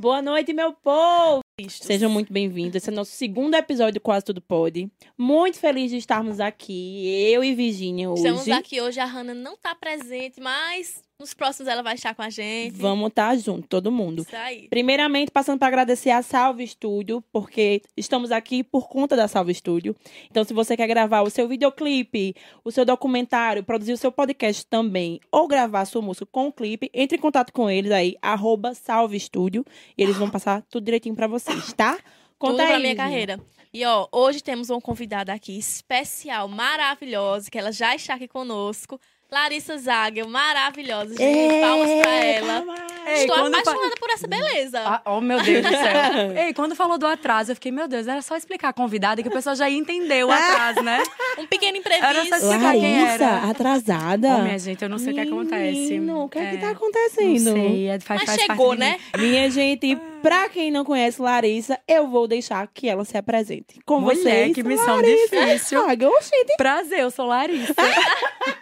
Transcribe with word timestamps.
Boa 0.00 0.22
noite, 0.22 0.52
meu 0.52 0.72
povo! 0.74 1.40
Sejam 1.68 2.08
muito 2.08 2.32
bem-vindos. 2.32 2.76
Esse 2.76 2.88
é 2.88 2.92
o 2.92 2.94
nosso 2.94 3.10
segundo 3.10 3.56
episódio 3.56 3.94
do 3.94 4.00
Quase 4.00 4.24
Tudo 4.24 4.40
Pode. 4.40 4.88
Muito 5.18 5.58
feliz 5.58 5.90
de 5.90 5.96
estarmos 5.96 6.38
aqui, 6.38 7.08
eu 7.32 7.42
e 7.42 7.52
Virginia 7.52 8.08
hoje. 8.08 8.22
Estamos 8.22 8.48
aqui 8.48 8.80
hoje, 8.80 9.00
a 9.00 9.04
Hanna 9.04 9.34
não 9.34 9.56
tá 9.56 9.74
presente, 9.74 10.40
mas 10.40 11.02
nos 11.20 11.34
próximos 11.34 11.68
ela 11.68 11.82
vai 11.82 11.96
estar 11.96 12.14
com 12.14 12.22
a 12.22 12.30
gente. 12.30 12.76
Vamos 12.76 13.08
estar 13.08 13.36
junto, 13.36 13.66
todo 13.66 13.90
mundo. 13.90 14.22
Isso 14.22 14.36
aí. 14.36 14.68
Primeiramente, 14.68 15.32
passando 15.32 15.58
para 15.58 15.66
agradecer 15.66 16.10
a 16.10 16.22
Salve 16.22 16.62
Estúdio, 16.62 17.24
porque 17.32 17.82
estamos 17.96 18.30
aqui 18.30 18.62
por 18.62 18.88
conta 18.88 19.16
da 19.16 19.26
Salve 19.26 19.50
Estúdio. 19.50 19.96
Então, 20.30 20.44
se 20.44 20.54
você 20.54 20.76
quer 20.76 20.86
gravar 20.86 21.22
o 21.22 21.30
seu 21.30 21.48
videoclipe, 21.48 22.36
o 22.62 22.70
seu 22.70 22.84
documentário, 22.84 23.64
produzir 23.64 23.94
o 23.94 23.96
seu 23.96 24.12
podcast 24.12 24.64
também, 24.66 25.18
ou 25.32 25.48
gravar 25.48 25.80
a 25.80 25.84
sua 25.86 26.00
música 26.00 26.24
com 26.24 26.46
o 26.46 26.52
clipe, 26.52 26.88
entre 26.94 27.18
em 27.18 27.20
contato 27.20 27.52
com 27.52 27.68
eles 27.68 27.90
aí, 27.90 28.16
arroba 28.22 28.72
Salve 28.72 29.16
Estúdio, 29.16 29.64
e 29.96 30.02
eles 30.04 30.16
vão 30.16 30.30
passar 30.30 30.62
tudo 30.70 30.84
direitinho 30.84 31.16
para 31.16 31.26
vocês, 31.26 31.72
tá? 31.74 31.98
Conta 32.38 32.52
Tudo 32.52 32.60
aí, 32.60 32.68
pra 32.68 32.78
minha 32.78 32.94
carreira. 32.94 33.40
E 33.74 33.84
ó, 33.84 34.06
hoje 34.12 34.40
temos 34.40 34.70
uma 34.70 34.80
convidada 34.80 35.32
aqui 35.32 35.58
especial, 35.58 36.46
maravilhosa, 36.46 37.50
que 37.50 37.58
ela 37.58 37.72
já 37.72 37.92
está 37.96 38.14
aqui 38.14 38.28
conosco. 38.28 39.00
Larissa 39.30 39.76
Zagel, 39.76 40.26
maravilhosa, 40.28 41.14
gente. 41.14 41.60
Palmas 41.60 41.90
pra 42.02 42.14
ela. 42.14 42.64
Ei, 43.06 43.14
Estou 43.24 43.36
apaixonada 43.36 43.94
por 44.00 44.10
essa 44.10 44.26
beleza. 44.26 44.80
Ah, 44.84 45.02
oh, 45.04 45.20
meu 45.20 45.42
Deus 45.42 45.64
do 45.64 45.70
céu. 45.70 46.32
Ei, 46.36 46.52
quando 46.54 46.74
falou 46.74 46.98
do 46.98 47.06
atraso, 47.06 47.50
eu 47.52 47.54
fiquei, 47.54 47.72
meu 47.72 47.88
Deus, 47.88 48.06
era 48.06 48.20
só 48.22 48.36
explicar 48.36 48.68
a 48.68 48.72
convidada 48.72 49.22
que 49.22 49.28
o 49.28 49.32
pessoal 49.32 49.54
já 49.56 49.68
ia 49.68 49.78
entender 49.78 50.24
o 50.24 50.30
atraso, 50.32 50.82
né? 50.82 51.02
Um 51.38 51.46
pequeno 51.46 51.78
Era 51.86 52.14
só 52.14 52.20
imprevisto. 52.20 52.34
explicar 52.36 52.72
quem 52.72 53.02
Larissa, 53.02 53.24
era. 53.24 53.50
atrasada. 53.50 54.28
Oh, 54.38 54.42
minha 54.42 54.58
gente, 54.58 54.82
eu 54.82 54.88
não 54.88 54.98
sei 54.98 55.12
o 55.12 55.14
que 55.14 55.20
acontece. 55.20 55.72
Menino, 55.90 56.24
o 56.24 56.28
que 56.28 56.38
é, 56.38 56.50
que 56.50 56.56
tá 56.58 56.66
Não 56.66 56.72
acontecendo? 56.72 57.52
sei, 57.52 57.88
é, 57.88 58.00
faz, 58.00 58.20
Mas 58.20 58.30
faz 58.30 58.42
chegou, 58.42 58.74
né? 58.74 58.98
Minha 59.18 59.50
gente, 59.50 59.96
pra 60.22 60.48
quem 60.50 60.70
não 60.70 60.84
conhece 60.84 61.20
Larissa, 61.20 61.78
eu 61.88 62.06
vou 62.08 62.26
deixar 62.28 62.66
que 62.66 62.88
ela 62.88 63.04
se 63.04 63.16
apresente. 63.16 63.78
Com 63.86 64.00
Mulher, 64.00 64.16
vocês, 64.16 64.54
que 64.54 64.62
missão 64.62 64.96
Larissa 64.96 65.46
difícil. 65.46 65.80
Oxente, 65.82 66.56
Prazer, 66.58 67.00
eu 67.00 67.10
sou 67.10 67.26
Larissa. 67.26 67.74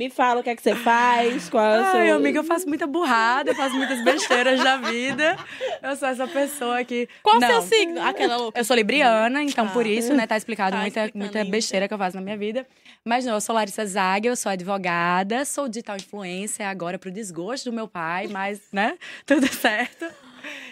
me 0.00 0.08
fala 0.08 0.40
o 0.40 0.42
que 0.42 0.48
é 0.48 0.56
que 0.56 0.62
você 0.62 0.74
faz, 0.74 1.50
qual 1.50 1.62
é 1.62 1.78
o 1.78 1.90
seu... 1.90 2.00
Ai, 2.00 2.10
amiga, 2.10 2.38
eu 2.38 2.44
faço 2.44 2.66
muita 2.66 2.86
burrada, 2.86 3.50
eu 3.50 3.54
faço 3.54 3.76
muitas 3.76 4.02
besteiras 4.02 4.58
da 4.64 4.78
vida. 4.78 5.36
Eu 5.82 5.94
sou 5.94 6.08
essa 6.08 6.26
pessoa 6.26 6.82
que. 6.82 7.06
Qual 7.22 7.36
o 7.36 7.40
seu 7.40 7.60
signo? 7.60 8.00
Aquela 8.00 8.38
louca. 8.38 8.58
Eu 8.58 8.64
sou 8.64 8.74
libriana, 8.74 9.42
então 9.42 9.68
por 9.68 9.86
isso, 9.86 10.14
né, 10.14 10.26
tá 10.26 10.38
explicado 10.38 10.70
Tá 10.74 10.80
muita, 10.80 11.10
muita 11.14 11.44
besteira 11.44 11.86
que 11.86 11.92
eu 11.92 11.98
faço 11.98 12.16
na 12.16 12.22
minha 12.22 12.38
vida. 12.38 12.66
Mas 13.04 13.26
não, 13.26 13.34
eu 13.34 13.40
sou 13.42 13.54
Larissa 13.54 13.84
Zaga, 13.84 14.26
eu 14.26 14.36
sou 14.36 14.50
advogada, 14.50 15.44
sou 15.44 15.68
digital 15.68 15.96
influencer 15.96 16.66
agora 16.66 16.98
pro 16.98 17.10
desgosto 17.10 17.70
do 17.70 17.76
meu 17.76 17.86
pai, 17.86 18.26
mas, 18.26 18.58
né, 18.72 18.96
tudo 19.26 19.46
certo. 19.52 20.06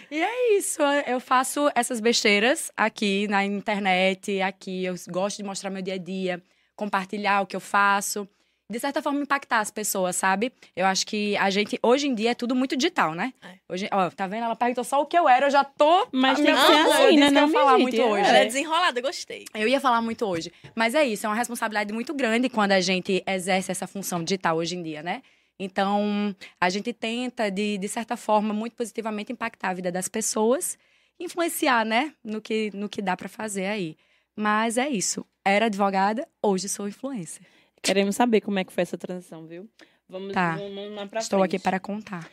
E 0.09 0.19
é 0.19 0.57
isso, 0.57 0.81
eu 1.05 1.19
faço 1.19 1.69
essas 1.75 1.99
besteiras 1.99 2.71
aqui 2.75 3.27
na 3.27 3.45
internet, 3.45 4.41
aqui, 4.41 4.85
eu 4.85 4.95
gosto 5.07 5.37
de 5.37 5.43
mostrar 5.43 5.69
meu 5.69 5.83
dia 5.83 5.93
a 5.93 5.97
dia, 5.99 6.41
compartilhar 6.75 7.41
o 7.41 7.45
que 7.45 7.55
eu 7.55 7.59
faço. 7.59 8.27
De 8.71 8.79
certa 8.79 9.01
forma, 9.01 9.19
impactar 9.21 9.61
as 9.61 9.71
pessoas, 9.71 10.15
sabe? 10.15 10.53
Eu 10.75 10.85
acho 10.85 11.07
que 11.07 11.35
a 11.37 11.49
gente, 11.49 11.79
hoje 11.81 12.07
em 12.07 12.13
dia, 12.13 12.31
é 12.31 12.35
tudo 12.35 12.55
muito 12.55 12.77
digital, 12.77 13.15
né? 13.15 13.33
É. 13.41 13.55
Hoje, 13.67 13.89
ó, 13.91 14.11
tá 14.11 14.27
vendo? 14.27 14.43
Ela 14.43 14.55
perguntou 14.55 14.83
só 14.83 15.01
o 15.01 15.07
que 15.07 15.17
eu 15.17 15.27
era, 15.27 15.47
eu 15.47 15.49
já 15.49 15.63
tô. 15.63 16.07
Mas 16.11 16.39
tem 16.39 16.53
que 16.53 16.61
ser 16.61 16.73
assim, 16.73 17.03
eu 17.03 17.09
disse 17.09 17.19
né, 17.19 17.31
não, 17.31 17.47
minha 17.47 17.59
falar 17.59 17.79
muito 17.79 17.99
hoje. 17.99 18.29
Ela 18.29 18.37
é 18.37 18.45
desenrolada, 18.45 19.01
gostei. 19.01 19.45
Eu 19.55 19.67
ia 19.67 19.79
falar 19.79 20.03
muito 20.03 20.23
hoje. 20.23 20.51
Mas 20.75 20.93
é 20.93 21.03
isso, 21.03 21.25
é 21.25 21.29
uma 21.29 21.35
responsabilidade 21.35 21.91
muito 21.91 22.13
grande 22.13 22.47
quando 22.47 22.73
a 22.73 22.79
gente 22.79 23.23
exerce 23.25 23.71
essa 23.71 23.87
função 23.87 24.23
digital 24.23 24.57
hoje 24.57 24.75
em 24.75 24.83
dia, 24.83 25.01
né? 25.01 25.23
Então, 25.59 26.35
a 26.61 26.69
gente 26.69 26.93
tenta, 26.93 27.49
de, 27.49 27.77
de 27.79 27.87
certa 27.87 28.15
forma, 28.15 28.53
muito 28.53 28.75
positivamente 28.75 29.31
impactar 29.31 29.69
a 29.69 29.73
vida 29.73 29.91
das 29.91 30.07
pessoas, 30.07 30.77
influenciar, 31.19 31.83
né, 31.83 32.13
no 32.23 32.39
que, 32.39 32.69
no 32.73 32.87
que 32.87 33.01
dá 33.01 33.17
pra 33.17 33.27
fazer 33.27 33.65
aí. 33.65 33.97
Mas 34.35 34.77
é 34.77 34.87
isso. 34.87 35.25
Era 35.43 35.65
advogada, 35.65 36.25
hoje 36.41 36.69
sou 36.69 36.87
influencer. 36.87 37.41
Queremos 37.81 38.15
saber 38.15 38.41
como 38.41 38.59
é 38.59 38.63
que 38.63 38.71
foi 38.73 38.81
essa 38.83 38.97
transição, 38.97 39.45
viu? 39.45 39.67
Vamos, 40.07 40.33
Tá. 40.33 40.55
vamos 40.55 40.95
lá 40.95 41.05
pra 41.07 41.19
Estou 41.19 41.39
frente. 41.39 41.55
aqui 41.55 41.63
para 41.63 41.79
contar. 41.79 42.29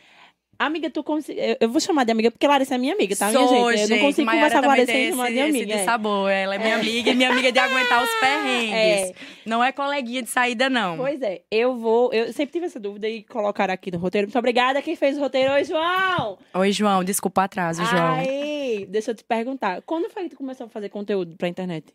Amiga, 0.59 0.89
tu 0.89 1.03
consegue... 1.03 1.39
eu- 1.61 1.69
vou 1.69 1.79
chamar 1.79 2.03
de 2.03 2.11
amiga 2.11 2.31
porque 2.31 2.47
Larissa 2.47 2.73
é 2.73 2.77
minha 2.79 2.95
amiga, 2.95 3.15
tá, 3.15 3.27
minha 3.27 3.47
Sou, 3.47 3.71
gente? 3.71 3.83
Eu 3.83 3.89
não 3.89 3.99
consigo 4.07 4.25
Maiara 4.25 4.45
conversar 4.55 4.61
com 4.63 4.67
Larissa 4.69 4.91
sem 4.91 5.09
chamar 5.11 5.29
de 5.31 5.39
amiga. 5.39 5.71
Esse 5.73 5.81
é. 5.81 5.85
sabor. 5.85 6.31
Ela 6.31 6.55
é 6.55 6.57
minha 6.57 6.75
amiga 6.77 7.11
e 7.11 7.13
minha 7.15 7.29
amiga 7.29 7.51
de 7.51 7.59
aguentar 7.59 8.03
os 8.03 8.09
perrengues. 8.19 8.73
É. 8.73 9.13
Não 9.45 9.63
é 9.63 9.71
coleguinha 9.71 10.23
de 10.23 10.29
saída, 10.31 10.67
não. 10.67 10.97
Pois 10.97 11.21
é, 11.21 11.43
eu 11.51 11.75
vou. 11.77 12.11
Eu 12.11 12.33
sempre 12.33 12.53
tive 12.53 12.65
essa 12.65 12.79
dúvida 12.79 13.07
e 13.07 13.21
colocar 13.21 13.69
aqui 13.69 13.91
no 13.91 13.99
roteiro. 13.99 14.25
Muito 14.25 14.39
obrigada. 14.39 14.81
Quem 14.81 14.95
fez 14.95 15.15
o 15.15 15.19
roteiro? 15.19 15.53
Oi, 15.53 15.63
João! 15.63 16.39
Oi, 16.55 16.71
João. 16.71 17.03
Desculpa 17.03 17.41
o 17.41 17.43
atraso, 17.43 17.85
João. 17.85 18.15
Aí, 18.15 18.87
deixa 18.89 19.11
eu 19.11 19.15
te 19.15 19.23
perguntar. 19.23 19.83
Quando 19.83 20.09
foi 20.09 20.23
que 20.23 20.29
tu 20.29 20.37
começou 20.37 20.65
a 20.65 20.69
fazer 20.69 20.89
conteúdo 20.89 21.35
pra 21.37 21.47
internet? 21.47 21.93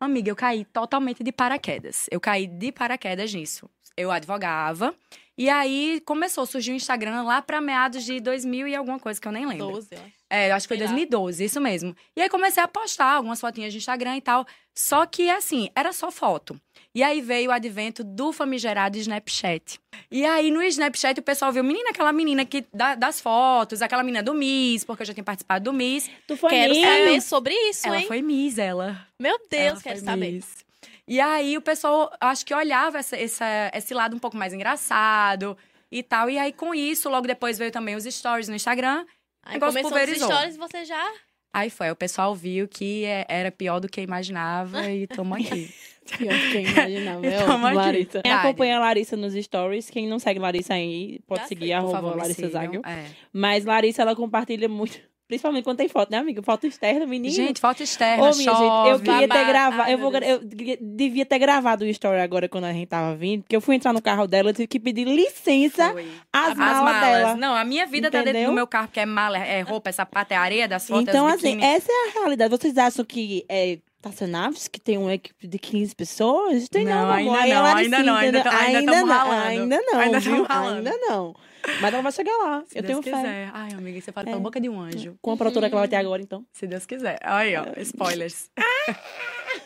Amiga, 0.00 0.30
eu 0.30 0.36
caí 0.36 0.64
totalmente 0.64 1.24
de 1.24 1.32
paraquedas. 1.32 2.06
Eu 2.10 2.20
caí 2.20 2.46
de 2.46 2.70
paraquedas 2.70 3.34
nisso. 3.34 3.68
Eu 3.96 4.12
advogava. 4.12 4.94
E 5.36 5.48
aí 5.48 6.00
começou, 6.04 6.46
surgiu 6.46 6.72
o 6.74 6.76
Instagram 6.76 7.22
lá 7.22 7.42
pra 7.42 7.60
meados 7.60 8.04
de 8.04 8.20
2000 8.20 8.68
e 8.68 8.76
alguma 8.76 9.00
coisa 9.00 9.20
que 9.20 9.26
eu 9.26 9.32
nem 9.32 9.46
lembro. 9.46 9.72
12, 9.72 9.88
eu 9.92 9.98
acho. 9.98 10.17
É, 10.30 10.50
eu 10.50 10.54
acho 10.54 10.64
que 10.64 10.74
foi 10.74 10.76
Sei 10.76 10.86
lá. 10.86 10.92
2012, 10.92 11.44
isso 11.44 11.60
mesmo. 11.60 11.96
E 12.16 12.20
aí 12.20 12.28
comecei 12.28 12.62
a 12.62 12.68
postar 12.68 13.12
algumas 13.14 13.40
fotinhas 13.40 13.72
de 13.72 13.78
Instagram 13.78 14.16
e 14.16 14.20
tal. 14.20 14.46
Só 14.76 15.06
que, 15.06 15.30
assim, 15.30 15.70
era 15.74 15.92
só 15.92 16.10
foto. 16.10 16.60
E 16.94 17.02
aí 17.02 17.20
veio 17.20 17.50
o 17.50 17.52
advento 17.52 18.04
do 18.04 18.32
famigerado 18.32 18.98
Snapchat. 18.98 19.80
E 20.10 20.24
aí 20.26 20.50
no 20.50 20.62
Snapchat 20.62 21.18
o 21.18 21.22
pessoal 21.22 21.50
viu, 21.52 21.64
menina, 21.64 21.90
aquela 21.90 22.12
menina 22.12 22.44
que 22.44 22.64
da- 22.74 22.94
das 22.94 23.20
fotos, 23.20 23.80
aquela 23.82 24.02
menina 24.02 24.22
do 24.22 24.34
Miss, 24.34 24.84
porque 24.84 25.02
eu 25.02 25.06
já 25.06 25.14
tinha 25.14 25.24
participado 25.24 25.64
do 25.64 25.72
Miss. 25.72 26.10
Tu 26.26 26.36
foi 26.36 26.50
Quero 26.50 26.74
Miss? 26.74 26.84
saber 26.86 27.20
sobre 27.22 27.54
isso, 27.70 27.86
ela 27.88 27.98
hein? 28.00 28.06
foi 28.06 28.22
Miss, 28.22 28.58
ela. 28.58 29.06
Meu 29.18 29.38
Deus, 29.50 29.72
Ela 29.72 29.80
quero 29.82 30.00
saber. 30.00 30.32
Miss. 30.32 30.64
E 31.06 31.20
aí 31.20 31.56
o 31.56 31.62
pessoal, 31.62 32.12
acho 32.20 32.44
que 32.44 32.54
olhava 32.54 32.98
essa, 32.98 33.16
essa- 33.16 33.70
esse 33.74 33.94
lado 33.94 34.14
um 34.14 34.18
pouco 34.18 34.36
mais 34.36 34.52
engraçado 34.52 35.56
e 35.90 36.02
tal. 36.02 36.28
E 36.28 36.38
aí 36.38 36.52
com 36.52 36.74
isso, 36.74 37.08
logo 37.08 37.26
depois 37.26 37.58
veio 37.58 37.70
também 37.70 37.96
os 37.96 38.04
stories 38.04 38.48
no 38.48 38.54
Instagram. 38.54 39.06
Aí 39.42 39.54
negócio 39.54 39.72
começou 39.80 39.90
os 39.90 39.98
pulverizou. 40.04 40.30
stories 40.30 40.54
e 40.54 40.58
você 40.58 40.84
já... 40.84 41.12
Aí 41.52 41.70
foi, 41.70 41.90
o 41.90 41.96
pessoal 41.96 42.34
viu 42.34 42.68
que 42.68 43.04
é- 43.06 43.24
era 43.28 43.50
pior 43.50 43.80
do 43.80 43.88
que 43.88 44.00
imaginava 44.02 44.90
e 44.90 45.06
tamo 45.06 45.34
aqui. 45.34 45.72
Pior 46.18 46.32
que 46.32 46.52
quem 46.52 46.64
imaginava. 46.66 47.20
É 47.26 47.42
ótimo, 47.44 47.66
aqui. 47.66 47.76
Larissa. 47.76 48.22
Quem 48.22 48.32
acompanha 48.32 48.76
a 48.76 48.80
Larissa 48.80 49.16
nos 49.16 49.34
stories, 49.34 49.90
quem 49.90 50.06
não 50.08 50.18
segue 50.18 50.38
Larissa 50.40 50.72
aí, 50.74 51.20
pode 51.26 51.42
Já 51.42 51.46
seguir, 51.48 51.72
arroba 51.72 51.92
favor, 51.92 52.16
Larissa. 52.16 52.48
Zagel. 52.48 52.82
É. 52.84 53.06
Mas 53.32 53.64
Larissa, 53.66 54.02
ela 54.02 54.16
compartilha 54.16 54.68
muito. 54.68 54.98
Principalmente 55.28 55.62
quando 55.64 55.76
tem 55.76 55.88
foto, 55.88 56.10
né, 56.10 56.16
amiga? 56.16 56.42
Foto 56.42 56.66
externa, 56.66 57.04
menina. 57.06 57.34
Gente, 57.34 57.60
foto 57.60 57.82
externa, 57.82 58.22
Ô, 58.22 58.30
minha 58.34 58.34
gente, 58.34 58.48
eu 58.48 58.54
chove. 58.56 59.04
queria 59.04 59.28
ter 59.28 59.44
gravado. 59.44 59.90
Eu, 59.90 59.98
vou, 59.98 60.10
eu 60.16 60.40
devia 60.80 61.26
ter 61.26 61.38
gravado 61.38 61.84
o 61.84 61.86
story 61.88 62.18
agora 62.20 62.48
quando 62.48 62.64
a 62.64 62.72
gente 62.72 62.86
tava 62.86 63.14
vindo, 63.14 63.42
porque 63.42 63.54
eu 63.54 63.60
fui 63.60 63.76
entrar 63.76 63.92
no 63.92 64.00
carro 64.00 64.26
dela, 64.26 64.48
eu 64.48 64.54
tive 64.54 64.66
que 64.66 64.80
pedir 64.80 65.04
licença 65.04 65.92
Foi. 65.92 66.08
às 66.32 66.52
As 66.52 66.56
malas, 66.56 66.82
malas. 66.82 67.00
dela. 67.02 67.34
Não, 67.36 67.54
a 67.54 67.62
minha 67.64 67.86
vida 67.86 68.10
tá 68.10 68.18
dentro 68.18 68.30
Entendeu? 68.30 68.50
do 68.50 68.54
meu 68.54 68.66
carro, 68.66 68.86
porque 68.88 69.00
é 69.00 69.06
mala, 69.06 69.36
é 69.38 69.60
roupa, 69.60 69.90
é 69.90 69.92
sapato, 69.92 70.32
é 70.32 70.36
areia 70.36 70.66
das 70.66 70.86
fotos, 70.88 71.02
Então, 71.06 71.28
é 71.28 71.32
assim, 71.34 71.56
biquíni. 71.56 71.62
essa 71.64 71.92
é 71.92 72.08
a 72.08 72.20
realidade. 72.20 72.50
Vocês 72.50 72.78
acham 72.78 73.04
que 73.04 73.44
é 73.50 73.78
Tassenaves, 74.00 74.68
que 74.68 74.78
tem 74.80 74.96
uma 74.96 75.12
equipe 75.12 75.46
de 75.48 75.58
15 75.58 75.94
pessoas? 75.94 76.68
Tem 76.68 76.84
não, 76.84 76.92
Não, 76.92 77.10
amor. 77.12 77.36
ainda 77.36 77.54
não, 77.54 77.64
ainda 77.76 78.02
não, 78.04 78.14
ainda 78.14 78.38
entendeu? 78.38 78.42
tam- 78.52 78.60
ainda 78.60 78.78
ainda 78.78 78.92
tamo 78.92 79.06
não, 79.06 79.30
ainda 79.32 79.80
não, 79.82 79.98
Ainda 80.00 80.20
viu? 80.20 80.42
ralando. 80.44 80.76
Ainda 80.88 80.96
não. 81.06 81.34
Mas 81.80 81.92
ela 81.94 82.02
vai 82.02 82.12
chegar 82.12 82.36
lá. 82.36 82.58
eu 82.60 82.66
Se 82.68 82.74
tenho 82.74 83.00
Deus 83.00 83.04
fé. 83.04 83.10
quiser. 83.10 83.50
Ai, 83.52 83.72
amiga, 83.72 84.00
você 84.00 84.12
fala 84.12 84.28
É. 84.28 84.30
pela 84.30 84.40
boca 84.40 84.60
de 84.60 84.68
um 84.68 84.80
anjo. 84.80 85.18
Com 85.20 85.32
a 85.32 85.36
produtora 85.36 85.68
que 85.68 85.74
ela 85.74 85.80
vai 85.82 85.88
ter 85.88 85.96
agora, 85.96 86.22
então. 86.22 86.46
Se 86.52 86.66
Deus 86.68 86.86
quiser. 86.86 87.18
Aí, 87.22 87.56
ó, 87.56 87.64
spoilers. 87.78 88.48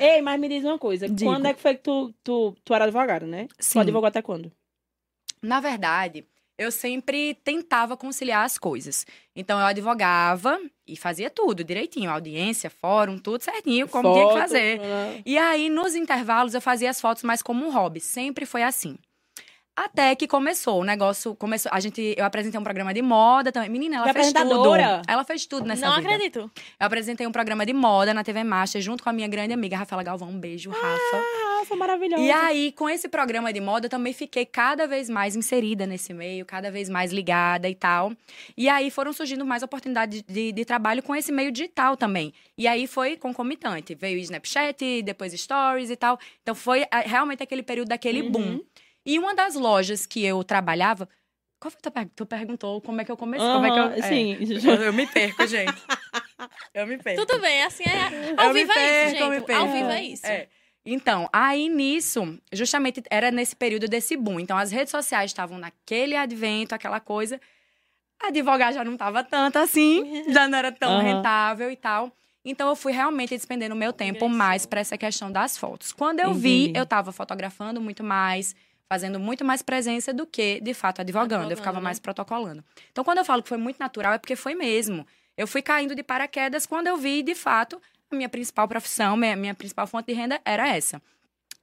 Ei, 0.00 0.22
mas 0.22 0.38
me 0.40 0.48
diz 0.48 0.64
uma 0.64 0.78
coisa. 0.78 1.08
Digo. 1.08 1.30
Quando 1.30 1.46
é 1.46 1.54
que 1.54 1.60
foi 1.60 1.74
que 1.74 1.82
tu, 1.82 2.14
tu, 2.22 2.56
tu 2.64 2.74
era 2.74 2.84
advogada, 2.84 3.26
né? 3.26 3.46
Tu 3.48 3.54
Sim. 3.64 3.80
advogou 3.80 4.06
até 4.06 4.22
quando? 4.22 4.52
Na 5.42 5.60
verdade, 5.60 6.24
eu 6.58 6.72
sempre 6.72 7.34
tentava 7.44 7.96
conciliar 7.96 8.44
as 8.44 8.58
coisas. 8.58 9.06
Então, 9.34 9.58
eu 9.60 9.66
advogava 9.66 10.60
e 10.86 10.96
fazia 10.96 11.30
tudo 11.30 11.62
direitinho. 11.62 12.10
Audiência, 12.10 12.68
fórum, 12.68 13.18
tudo 13.18 13.42
certinho, 13.42 13.88
como 13.88 14.12
tinha 14.12 14.26
que 14.26 14.32
Foto, 14.32 14.40
fazer. 14.40 14.80
né? 14.80 15.22
E 15.24 15.38
aí, 15.38 15.70
nos 15.70 15.94
intervalos, 15.94 16.54
eu 16.54 16.60
fazia 16.60 16.90
as 16.90 17.00
fotos 17.00 17.22
mais 17.22 17.40
como 17.42 17.64
um 17.64 17.70
hobby. 17.70 18.00
Sempre 18.00 18.44
foi 18.44 18.62
assim. 18.64 18.98
Até 19.84 20.14
que 20.16 20.26
começou, 20.26 20.80
o 20.80 20.84
negócio 20.84 21.34
começou. 21.36 21.70
A 21.72 21.78
gente, 21.78 22.14
eu 22.16 22.24
apresentei 22.24 22.58
um 22.58 22.64
programa 22.64 22.92
de 22.92 23.00
moda 23.00 23.52
também. 23.52 23.68
Menina, 23.70 23.96
ela 23.96 24.12
fez 24.12 24.32
tudo. 24.32 24.74
Ela 25.06 25.24
fez 25.24 25.46
tudo 25.46 25.66
nessa 25.66 25.86
Não 25.86 25.96
vida. 25.96 26.08
acredito. 26.08 26.50
Eu 26.80 26.86
apresentei 26.86 27.26
um 27.26 27.32
programa 27.32 27.64
de 27.64 27.72
moda 27.72 28.12
na 28.12 28.24
TV 28.24 28.42
Master 28.42 28.80
junto 28.82 29.02
com 29.04 29.08
a 29.10 29.12
minha 29.12 29.28
grande 29.28 29.52
amiga 29.54 29.76
Rafaela 29.76 30.02
Galvão. 30.02 30.30
Um 30.30 30.38
beijo, 30.40 30.70
Rafa. 30.70 31.16
Ah, 31.60 31.62
foi 31.64 31.76
maravilhoso. 31.76 32.22
E 32.22 32.30
aí, 32.30 32.72
com 32.72 32.88
esse 32.90 33.08
programa 33.08 33.52
de 33.52 33.60
moda, 33.60 33.86
eu 33.86 33.90
também 33.90 34.12
fiquei 34.12 34.44
cada 34.44 34.86
vez 34.86 35.08
mais 35.08 35.36
inserida 35.36 35.86
nesse 35.86 36.12
meio, 36.12 36.44
cada 36.44 36.70
vez 36.70 36.88
mais 36.88 37.12
ligada 37.12 37.68
e 37.68 37.74
tal. 37.74 38.12
E 38.56 38.68
aí 38.68 38.90
foram 38.90 39.12
surgindo 39.12 39.44
mais 39.46 39.62
oportunidades 39.62 40.22
de, 40.26 40.50
de 40.52 40.64
trabalho 40.64 41.02
com 41.02 41.14
esse 41.14 41.30
meio 41.30 41.52
digital 41.52 41.96
também. 41.96 42.32
E 42.56 42.66
aí 42.66 42.86
foi 42.88 43.16
concomitante. 43.16 43.94
Veio 43.94 44.18
o 44.18 44.22
Snapchat, 44.22 45.02
depois 45.02 45.32
Stories 45.32 45.90
e 45.90 45.96
tal. 45.96 46.18
Então 46.42 46.54
foi 46.54 46.84
ah, 46.90 47.00
realmente 47.00 47.42
aquele 47.42 47.62
período 47.62 47.88
daquele 47.88 48.22
Uhum. 48.22 48.30
boom. 48.32 48.60
E 49.08 49.18
uma 49.18 49.34
das 49.34 49.54
lojas 49.54 50.04
que 50.04 50.22
eu 50.24 50.44
trabalhava 50.44 51.08
Qual 51.58 51.70
foi 51.70 51.78
a 51.78 51.82
tua 51.82 51.90
pergunta? 51.92 52.14
Tu 52.14 52.26
perguntou 52.26 52.80
como 52.82 53.00
é 53.00 53.04
que 53.04 53.10
eu 53.10 53.16
comecei? 53.16 53.48
como 53.48 53.66
é 53.66 53.70
que 53.70 53.78
eu. 53.78 53.84
É. 53.84 54.02
Sim. 54.02 54.36
Eu, 54.68 54.74
eu 54.82 54.92
me 54.92 55.06
perco, 55.06 55.46
gente. 55.46 55.82
Eu 56.72 56.86
me 56.86 56.98
perco. 56.98 57.26
Tudo 57.26 57.40
bem, 57.40 57.64
assim 57.64 57.84
é. 57.84 58.40
Ao 58.40 58.48
Eu 58.48 58.54
vivo 58.54 58.70
é 58.72 59.06
isso, 59.06 59.16
perco, 59.16 59.24
eu 59.24 59.30
me 59.30 59.36
gente. 59.36 59.46
perco. 59.46 59.62
Ao 59.62 59.72
vivo 59.72 59.90
é 59.90 60.02
isso. 60.02 60.26
É. 60.26 60.48
Então, 60.86 61.28
aí 61.32 61.68
nisso, 61.68 62.38
justamente 62.52 63.02
era 63.10 63.30
nesse 63.30 63.56
período 63.56 63.88
desse 63.88 64.16
boom. 64.16 64.38
Então, 64.38 64.56
as 64.56 64.70
redes 64.70 64.90
sociais 64.90 65.30
estavam 65.30 65.58
naquele 65.58 66.14
advento, 66.14 66.74
aquela 66.74 67.00
coisa. 67.00 67.40
Advogar 68.20 68.72
já 68.72 68.84
não 68.84 68.96
tava 68.96 69.24
tanto 69.24 69.58
assim, 69.58 70.24
já 70.32 70.48
não 70.48 70.58
era 70.58 70.70
tão 70.70 70.92
Aham. 70.92 71.02
rentável 71.02 71.70
e 71.70 71.76
tal. 71.76 72.12
Então, 72.44 72.68
eu 72.68 72.76
fui 72.76 72.92
realmente 72.92 73.30
despendendo 73.30 73.74
o 73.74 73.78
meu 73.78 73.92
tempo 73.92 74.28
mais 74.28 74.64
para 74.64 74.80
essa 74.80 74.96
questão 74.96 75.30
das 75.30 75.58
fotos. 75.58 75.92
Quando 75.92 76.20
eu 76.20 76.32
vi, 76.32 76.72
eu 76.74 76.86
tava 76.86 77.12
fotografando 77.12 77.80
muito 77.80 78.02
mais, 78.04 78.54
fazendo 78.88 79.20
muito 79.20 79.44
mais 79.44 79.60
presença 79.60 80.12
do 80.12 80.26
que, 80.26 80.60
de 80.60 80.72
fato, 80.72 81.00
advogando. 81.00 81.26
Advogando, 81.26 81.52
eu 81.52 81.56
ficava 81.56 81.78
né? 81.78 81.84
mais 81.84 81.98
protocolando. 81.98 82.64
Então, 82.90 83.04
quando 83.04 83.18
eu 83.18 83.24
falo 83.24 83.42
que 83.42 83.48
foi 83.48 83.58
muito 83.58 83.78
natural, 83.78 84.14
é 84.14 84.18
porque 84.18 84.34
foi 84.34 84.54
mesmo. 84.54 85.06
Eu 85.36 85.46
fui 85.46 85.60
caindo 85.60 85.94
de 85.94 86.02
paraquedas 86.02 86.66
quando 86.66 86.86
eu 86.86 86.96
vi, 86.96 87.22
de 87.22 87.34
fato, 87.34 87.80
a 88.10 88.16
minha 88.16 88.28
principal 88.28 88.66
profissão, 88.66 89.16
minha, 89.16 89.36
minha 89.36 89.54
principal 89.54 89.86
fonte 89.86 90.06
de 90.06 90.14
renda 90.14 90.40
era 90.44 90.66
essa. 90.66 91.02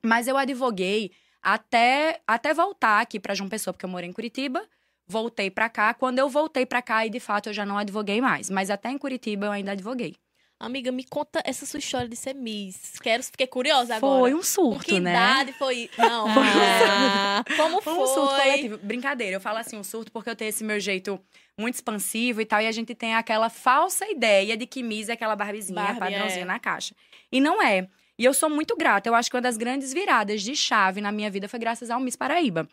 Mas 0.03 0.27
eu 0.27 0.37
advoguei 0.37 1.11
até, 1.41 2.21
até 2.27 2.53
voltar 2.53 3.01
aqui 3.01 3.19
para 3.19 3.33
João 3.33 3.49
Pessoa, 3.49 3.73
porque 3.73 3.85
eu 3.85 3.89
morei 3.89 4.09
em 4.09 4.13
Curitiba. 4.13 4.63
Voltei 5.07 5.49
para 5.49 5.67
cá. 5.67 5.93
Quando 5.93 6.19
eu 6.19 6.29
voltei 6.29 6.65
para 6.65 6.81
cá, 6.81 7.05
e 7.05 7.09
de 7.09 7.19
fato 7.19 7.49
eu 7.49 7.53
já 7.53 7.65
não 7.65 7.77
advoguei 7.77 8.21
mais. 8.21 8.49
Mas 8.49 8.69
até 8.69 8.89
em 8.89 8.97
Curitiba 8.97 9.47
eu 9.47 9.51
ainda 9.51 9.71
advoguei. 9.71 10.15
Amiga, 10.65 10.91
me 10.91 11.03
conta 11.03 11.43
essa 11.45 11.63
sua 11.63 11.77
história 11.77 12.09
de 12.09 12.15
ser 12.15 12.33
Miss. 12.33 12.93
Quero, 12.99 13.21
fiquei 13.21 13.45
curiosa 13.45 13.97
agora. 13.97 14.19
Foi 14.19 14.33
um 14.33 14.37
Com 14.37 14.43
surto, 14.43 14.85
que 14.85 14.99
né? 14.99 15.11
idade 15.11 15.53
foi? 15.53 15.91
Não. 15.95 16.25
Ah, 16.27 17.43
Como 17.55 17.79
Foi 17.83 17.93
foi? 17.93 18.03
um 18.03 18.07
surto 18.07 18.35
coletivo. 18.35 18.77
Brincadeira, 18.79 19.35
eu 19.35 19.39
falo 19.41 19.59
assim, 19.59 19.77
um 19.77 19.83
surto 19.83 20.11
porque 20.11 20.27
eu 20.27 20.35
tenho 20.35 20.49
esse 20.49 20.63
meu 20.63 20.79
jeito 20.79 21.19
muito 21.55 21.75
expansivo 21.75 22.41
e 22.41 22.45
tal, 22.45 22.59
e 22.61 22.65
a 22.67 22.71
gente 22.71 22.95
tem 22.95 23.13
aquela 23.13 23.47
falsa 23.47 24.09
ideia 24.09 24.57
de 24.57 24.65
que 24.65 24.81
Miss 24.81 25.07
é 25.07 25.13
aquela 25.13 25.35
barbizinha, 25.35 25.79
Barbie, 25.79 25.99
padrãozinha 25.99 26.41
é. 26.41 26.45
na 26.45 26.57
caixa. 26.57 26.95
E 27.31 27.39
não 27.39 27.61
é. 27.61 27.87
E 28.17 28.25
eu 28.25 28.33
sou 28.33 28.49
muito 28.49 28.75
grata. 28.75 29.07
Eu 29.07 29.13
acho 29.13 29.29
que 29.29 29.35
uma 29.35 29.41
das 29.43 29.57
grandes 29.57 29.93
viradas 29.93 30.41
de 30.41 30.55
chave 30.55 30.99
na 30.99 31.11
minha 31.11 31.29
vida 31.29 31.47
foi 31.47 31.59
graças 31.59 31.91
ao 31.91 31.99
Miss 31.99 32.15
Paraíba. 32.15 32.67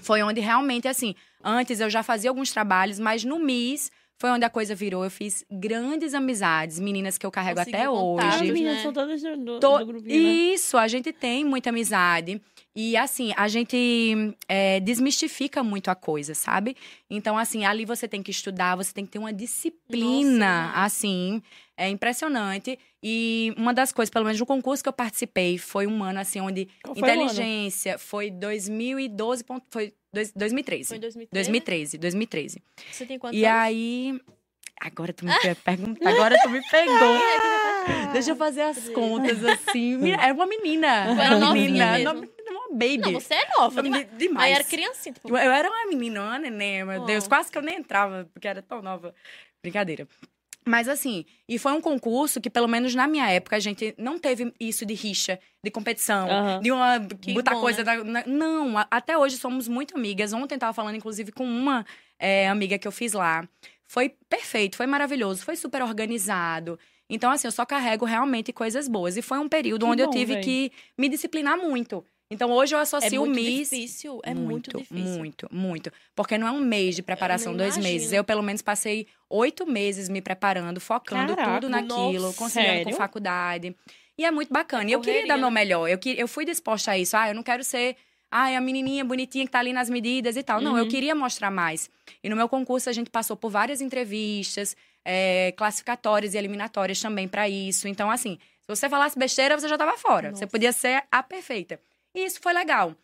Foi 0.00 0.22
onde 0.22 0.40
realmente, 0.40 0.86
assim, 0.86 1.14
antes 1.42 1.80
eu 1.80 1.90
já 1.90 2.04
fazia 2.04 2.30
alguns 2.30 2.52
trabalhos, 2.52 3.00
mas 3.00 3.24
no 3.24 3.38
Miss 3.38 3.90
foi 4.18 4.30
onde 4.30 4.44
a 4.44 4.50
coisa 4.50 4.74
virou. 4.74 5.04
Eu 5.04 5.10
fiz 5.10 5.44
grandes 5.50 6.14
amizades, 6.14 6.78
meninas 6.78 7.18
que 7.18 7.26
eu 7.26 7.30
carrego 7.30 7.58
Conseguiu 7.58 7.78
até 7.80 7.88
contatos, 7.88 8.34
as 8.34 8.40
hoje. 8.42 8.52
meninas 8.52 8.76
né? 8.76 8.82
são 8.82 8.92
todas 8.92 9.22
do, 9.22 9.36
do, 9.36 9.60
To- 9.60 9.78
do 9.78 9.86
grupinho, 9.86 10.22
né? 10.22 10.28
Isso, 10.30 10.76
a 10.78 10.88
gente 10.88 11.12
tem 11.12 11.44
muita 11.44 11.70
amizade. 11.70 12.40
E 12.78 12.94
assim, 12.94 13.32
a 13.38 13.48
gente 13.48 14.36
é, 14.46 14.80
desmistifica 14.80 15.62
muito 15.64 15.90
a 15.90 15.94
coisa, 15.94 16.34
sabe? 16.34 16.76
Então, 17.08 17.38
assim, 17.38 17.64
ali 17.64 17.86
você 17.86 18.06
tem 18.06 18.22
que 18.22 18.30
estudar, 18.30 18.76
você 18.76 18.92
tem 18.92 19.06
que 19.06 19.12
ter 19.12 19.18
uma 19.18 19.32
disciplina, 19.32 20.66
Nossa, 20.68 20.80
assim, 20.84 21.42
é 21.74 21.88
impressionante. 21.88 22.78
E 23.02 23.54
uma 23.56 23.72
das 23.72 23.92
coisas, 23.92 24.10
pelo 24.10 24.26
menos 24.26 24.38
no 24.38 24.44
concurso 24.44 24.82
que 24.82 24.88
eu 24.90 24.92
participei, 24.92 25.56
foi 25.56 25.86
um 25.86 26.02
ano, 26.04 26.20
assim, 26.20 26.38
onde 26.40 26.68
Qual 26.82 26.94
foi 26.94 27.08
inteligência 27.10 27.96
foi 27.98 28.30
2012, 28.30 29.42
ponto- 29.42 29.64
foi 29.70 29.94
dois- 30.12 30.32
2013. 30.32 30.88
Foi 30.88 30.96
em 30.98 31.00
2013? 31.00 31.32
2013, 31.50 31.98
2013. 31.98 32.62
Você 32.92 33.06
tem 33.06 33.18
quantos 33.18 33.38
E 33.40 33.44
anos? 33.46 33.58
aí. 33.58 34.20
Agora 34.78 35.14
tu 35.14 35.24
me 35.24 35.32
pergunta, 35.64 36.06
agora 36.06 36.38
tu 36.42 36.50
me 36.50 36.60
pegou. 36.70 37.16
Deixa 38.12 38.32
eu 38.32 38.36
fazer 38.36 38.62
as 38.62 38.86
contas 38.90 39.42
assim. 39.42 40.10
Era 40.12 40.34
uma 40.34 40.46
menina. 40.46 40.86
Era 40.86 41.36
uma 41.36 41.46
novinha 41.46 41.92
menina. 41.92 42.28
Baby. 42.76 42.98
Não, 42.98 43.12
você 43.12 43.34
é 43.34 43.48
nova. 43.58 43.80
Eu 43.80 43.90
me- 43.90 44.04
demais. 44.04 44.46
Aí 44.46 44.52
era 44.52 44.64
criancinha. 44.64 45.12
Tipo, 45.14 45.28
Eu, 45.30 45.36
eu 45.36 45.52
era 45.52 45.68
uma 45.68 45.86
menina, 45.86 46.22
uma 46.22 46.38
neném, 46.38 46.84
meu 46.84 47.02
Oh. 47.02 47.04
Deus. 47.04 47.26
Quase 47.26 47.50
que 47.50 47.58
eu 47.58 47.62
nem 47.62 47.78
entrava, 47.78 48.28
porque 48.32 48.46
era 48.46 48.62
tão 48.62 48.82
nova. 48.82 49.14
Brincadeira. 49.62 50.06
Mas 50.68 50.88
assim, 50.88 51.24
e 51.48 51.58
foi 51.60 51.72
um 51.72 51.80
concurso 51.80 52.40
que, 52.40 52.50
pelo 52.50 52.66
menos 52.66 52.92
na 52.92 53.06
minha 53.06 53.30
época, 53.30 53.54
a 53.54 53.60
gente 53.60 53.94
não 53.96 54.18
teve 54.18 54.52
isso 54.58 54.84
de 54.84 54.94
rixa, 54.94 55.38
de 55.62 55.70
competição, 55.70 56.28
Aham. 56.28 56.60
de 56.60 56.72
uma 56.72 56.98
Que 57.22 57.32
botar 57.32 57.52
bom, 57.54 57.60
coisa 57.60 57.84
né? 57.84 57.96
da- 57.98 58.04
na- 58.04 58.24
Não, 58.26 58.74
até 58.90 59.16
hoje 59.16 59.36
somos 59.36 59.68
muito 59.68 59.96
amigas. 59.96 60.32
Ontem 60.32 60.58
tava 60.58 60.72
falando, 60.72 60.96
inclusive, 60.96 61.30
com 61.30 61.44
uma 61.44 61.86
é, 62.18 62.48
amiga 62.48 62.78
que 62.78 62.88
eu 62.88 62.92
fiz 62.92 63.12
lá. 63.12 63.48
Foi 63.86 64.08
perfeito, 64.28 64.76
foi 64.76 64.86
maravilhoso, 64.86 65.44
foi 65.44 65.54
super 65.54 65.82
organizado. 65.82 66.76
Então, 67.08 67.30
assim, 67.30 67.46
eu 67.46 67.52
só 67.52 67.64
carrego 67.64 68.04
realmente 68.04 68.52
coisas 68.52 68.88
boas. 68.88 69.16
E 69.16 69.22
foi 69.22 69.38
um 69.38 69.48
período 69.48 69.86
Que 69.86 69.92
onde 69.92 70.02
eu 70.02 70.06
bom, 70.06 70.12
tive 70.12 70.34
véi. 70.34 70.42
que 70.42 70.72
me 70.98 71.08
disciplinar 71.08 71.56
muito. 71.56 72.04
Então, 72.30 72.50
hoje 72.50 72.74
eu 72.74 72.78
é 72.78 72.82
associo 72.82 73.22
o 73.22 73.26
muito 73.26 73.36
Miss 73.40 73.70
difícil. 73.70 74.20
É 74.24 74.34
muito, 74.34 74.76
difícil. 74.76 74.96
muito, 75.18 75.48
muito. 75.52 75.92
Porque 76.14 76.36
não 76.36 76.48
é 76.48 76.50
um 76.50 76.58
mês 76.60 76.96
de 76.96 77.02
preparação, 77.02 77.56
dois 77.56 77.76
imagino. 77.76 77.92
meses. 77.94 78.12
Eu, 78.12 78.24
pelo 78.24 78.42
menos, 78.42 78.62
passei 78.62 79.06
oito 79.30 79.64
meses 79.64 80.08
me 80.08 80.20
preparando, 80.20 80.80
focando 80.80 81.36
Caraca, 81.36 81.54
tudo 81.60 81.68
naquilo, 81.70 82.26
nossa, 82.26 82.38
conciliando 82.38 82.78
com 82.78 82.84
sério? 82.84 82.96
faculdade. 82.96 83.76
E 84.18 84.24
é 84.24 84.30
muito 84.30 84.52
bacana. 84.52 84.90
E 84.90 84.92
eu 84.92 85.00
queria 85.00 85.26
dar 85.26 85.36
meu 85.36 85.50
melhor. 85.50 85.88
Eu, 85.88 85.98
que- 85.98 86.18
eu 86.18 86.26
fui 86.26 86.44
disposta 86.44 86.90
a 86.92 86.98
isso. 86.98 87.16
Ah, 87.16 87.28
eu 87.28 87.34
não 87.34 87.42
quero 87.44 87.62
ser. 87.62 87.96
Ah, 88.28 88.46
a 88.56 88.60
menininha 88.60 89.04
bonitinha 89.04 89.44
que 89.44 89.52
tá 89.52 89.60
ali 89.60 89.72
nas 89.72 89.88
medidas 89.88 90.36
e 90.36 90.42
tal. 90.42 90.60
Não, 90.60 90.76
eu 90.76 90.82
Uhum. 90.82 90.88
queria 90.90 91.14
mostrar 91.14 91.50
mais. 91.50 91.88
E 92.24 92.28
no 92.28 92.34
meu 92.34 92.48
concurso 92.48 92.90
a 92.90 92.92
gente 92.92 93.08
passou 93.08 93.36
por 93.36 93.50
várias 93.50 93.80
entrevistas, 93.80 94.76
é, 95.04 95.52
classificatórias 95.56 96.34
e 96.34 96.38
eliminatórias 96.38 97.00
também 97.00 97.28
pra 97.28 97.48
isso. 97.48 97.86
Então, 97.86 98.10
assim, 98.10 98.36
se 98.62 98.66
você 98.66 98.88
falasse 98.88 99.16
besteira, 99.16 99.56
você 99.56 99.68
já 99.68 99.78
tava 99.78 99.96
fora. 99.96 100.30
Você 100.30 100.40
Nossa. 100.40 100.46
podia 100.48 100.72
ser 100.72 101.04
a 101.12 101.22
perfeita. 101.22 101.78
E 102.16 102.24
isso 102.24 102.40
foi 102.40 102.52
legal. 102.52 102.94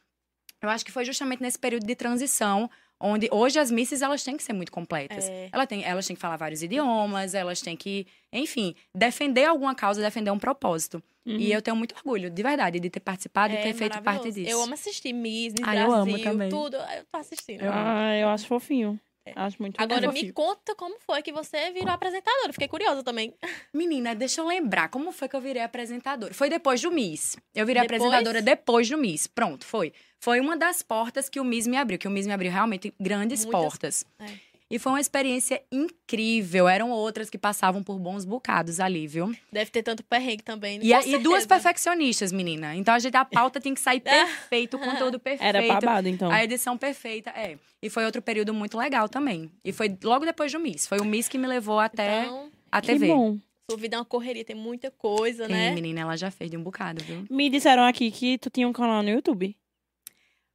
Eu 0.60 0.68
acho 0.70 0.84
que 0.84 0.90
foi 0.90 1.04
justamente 1.04 1.42
nesse 1.42 1.58
período 1.58 1.84
de 1.86 1.94
transição, 1.94 2.70
onde 2.98 3.28
hoje 3.32 3.58
as 3.58 3.70
misses 3.70 4.00
elas 4.00 4.22
têm 4.24 4.36
que 4.36 4.42
ser 4.42 4.52
muito 4.52 4.70
completas. 4.72 5.28
É. 5.28 5.48
Ela 5.52 5.66
tem, 5.66 5.84
elas 5.84 6.06
têm 6.06 6.14
que 6.16 6.22
falar 6.22 6.36
vários 6.36 6.62
idiomas, 6.62 7.34
elas 7.34 7.60
têm 7.60 7.76
que, 7.76 8.06
enfim, 8.32 8.74
defender 8.94 9.44
alguma 9.44 9.74
causa, 9.74 10.00
defender 10.00 10.30
um 10.30 10.38
propósito. 10.38 11.02
Uhum. 11.26 11.36
E 11.36 11.52
eu 11.52 11.60
tenho 11.60 11.76
muito 11.76 11.94
orgulho, 11.96 12.30
de 12.30 12.42
verdade, 12.42 12.80
de 12.80 12.88
ter 12.88 13.00
participado 13.00 13.52
e 13.52 13.56
É 13.56 13.62
ter 13.62 13.74
feito 13.74 14.00
parte 14.02 14.30
disso. 14.30 14.50
Eu 14.50 14.62
amo 14.62 14.74
assistir 14.74 15.12
Miss, 15.12 15.52
Miss 15.52 15.62
Ah, 15.66 15.76
eu 15.76 15.88
Brasil, 15.88 16.14
amo 16.14 16.18
também. 16.22 16.48
tudo. 16.48 16.76
Eu 16.76 17.04
tô 17.10 17.18
assistindo. 17.18 17.62
Eu. 17.62 17.72
Ah, 17.72 18.16
eu 18.16 18.28
acho 18.28 18.46
fofinho. 18.46 18.98
Acho 19.36 19.56
muito 19.62 19.80
É. 19.80 19.84
Agora, 19.84 20.10
me 20.10 20.32
conta 20.32 20.74
como 20.74 20.98
foi 21.00 21.22
que 21.22 21.32
você 21.32 21.70
virou 21.70 21.90
apresentadora. 21.92 22.52
Fiquei 22.52 22.66
curiosa 22.68 23.02
também. 23.04 23.32
Menina, 23.72 24.14
deixa 24.14 24.40
eu 24.40 24.46
lembrar, 24.46 24.88
como 24.88 25.12
foi 25.12 25.28
que 25.28 25.36
eu 25.36 25.40
virei 25.40 25.62
apresentadora? 25.62 26.34
Foi 26.34 26.50
depois 26.50 26.80
do 26.80 26.90
Miss. 26.90 27.36
Eu 27.54 27.64
virei 27.64 27.82
Depois? 27.82 28.00
apresentadora 28.02 28.42
depois 28.42 28.88
do 28.88 28.98
Miss. 28.98 29.26
Pronto, 29.26 29.64
foi. 29.64 29.92
Foi 30.18 30.40
uma 30.40 30.56
das 30.56 30.82
portas 30.82 31.28
que 31.28 31.38
o 31.40 31.44
Miss 31.44 31.66
me 31.66 31.76
abriu, 31.76 31.98
que 31.98 32.08
o 32.08 32.10
Miss 32.10 32.26
me 32.26 32.32
abriu 32.32 32.50
realmente 32.50 32.92
grandes 33.00 33.44
Muitas- 33.44 33.60
portas. 33.62 34.04
é. 34.18 34.51
E 34.72 34.78
foi 34.78 34.90
uma 34.92 35.00
experiência 35.02 35.62
incrível. 35.70 36.66
Eram 36.66 36.90
outras 36.90 37.28
que 37.28 37.36
passavam 37.36 37.82
por 37.82 37.98
bons 37.98 38.24
bocados 38.24 38.80
ali, 38.80 39.06
viu? 39.06 39.30
Deve 39.52 39.70
ter 39.70 39.82
tanto 39.82 40.02
perrengue 40.02 40.42
também. 40.42 40.80
E, 40.82 40.92
e 40.94 41.18
duas 41.18 41.44
perfeccionistas, 41.44 42.32
menina. 42.32 42.74
Então 42.74 42.94
a 42.94 42.98
gente 42.98 43.14
a 43.14 43.22
pauta 43.22 43.60
tinha 43.60 43.74
que 43.74 43.80
sair 43.82 44.00
perfeito, 44.00 44.78
o 44.78 44.80
conteúdo 44.80 45.20
perfeito. 45.20 45.46
Era 45.46 45.60
babado, 45.66 46.08
então. 46.08 46.30
A 46.30 46.42
edição 46.42 46.78
perfeita, 46.78 47.28
é. 47.36 47.58
E 47.82 47.90
foi 47.90 48.06
outro 48.06 48.22
período 48.22 48.54
muito 48.54 48.78
legal 48.78 49.10
também. 49.10 49.50
E 49.62 49.72
foi 49.72 49.94
logo 50.02 50.24
depois 50.24 50.50
do 50.50 50.58
Miss. 50.58 50.86
Foi 50.86 50.98
o 51.00 51.04
Miss 51.04 51.28
que 51.28 51.36
me 51.36 51.46
levou 51.46 51.78
até 51.78 52.22
Então, 52.22 52.48
a 52.70 52.80
Que 52.80 52.86
TV. 52.86 53.08
bom. 53.08 53.36
sua 53.70 53.78
vida 53.78 53.96
é 53.96 53.98
uma 53.98 54.06
correria, 54.06 54.42
tem 54.42 54.56
muita 54.56 54.90
coisa, 54.90 55.46
Tem, 55.48 55.54
né? 55.54 55.70
menina, 55.72 56.00
ela 56.00 56.16
já 56.16 56.30
fez 56.30 56.50
de 56.50 56.56
um 56.56 56.62
bocado, 56.62 57.04
viu? 57.04 57.26
Me 57.30 57.50
disseram 57.50 57.82
aqui 57.84 58.10
que 58.10 58.38
tu 58.38 58.48
tinha 58.48 58.66
um 58.66 58.72
canal 58.72 59.02
no 59.02 59.10
YouTube. 59.10 59.54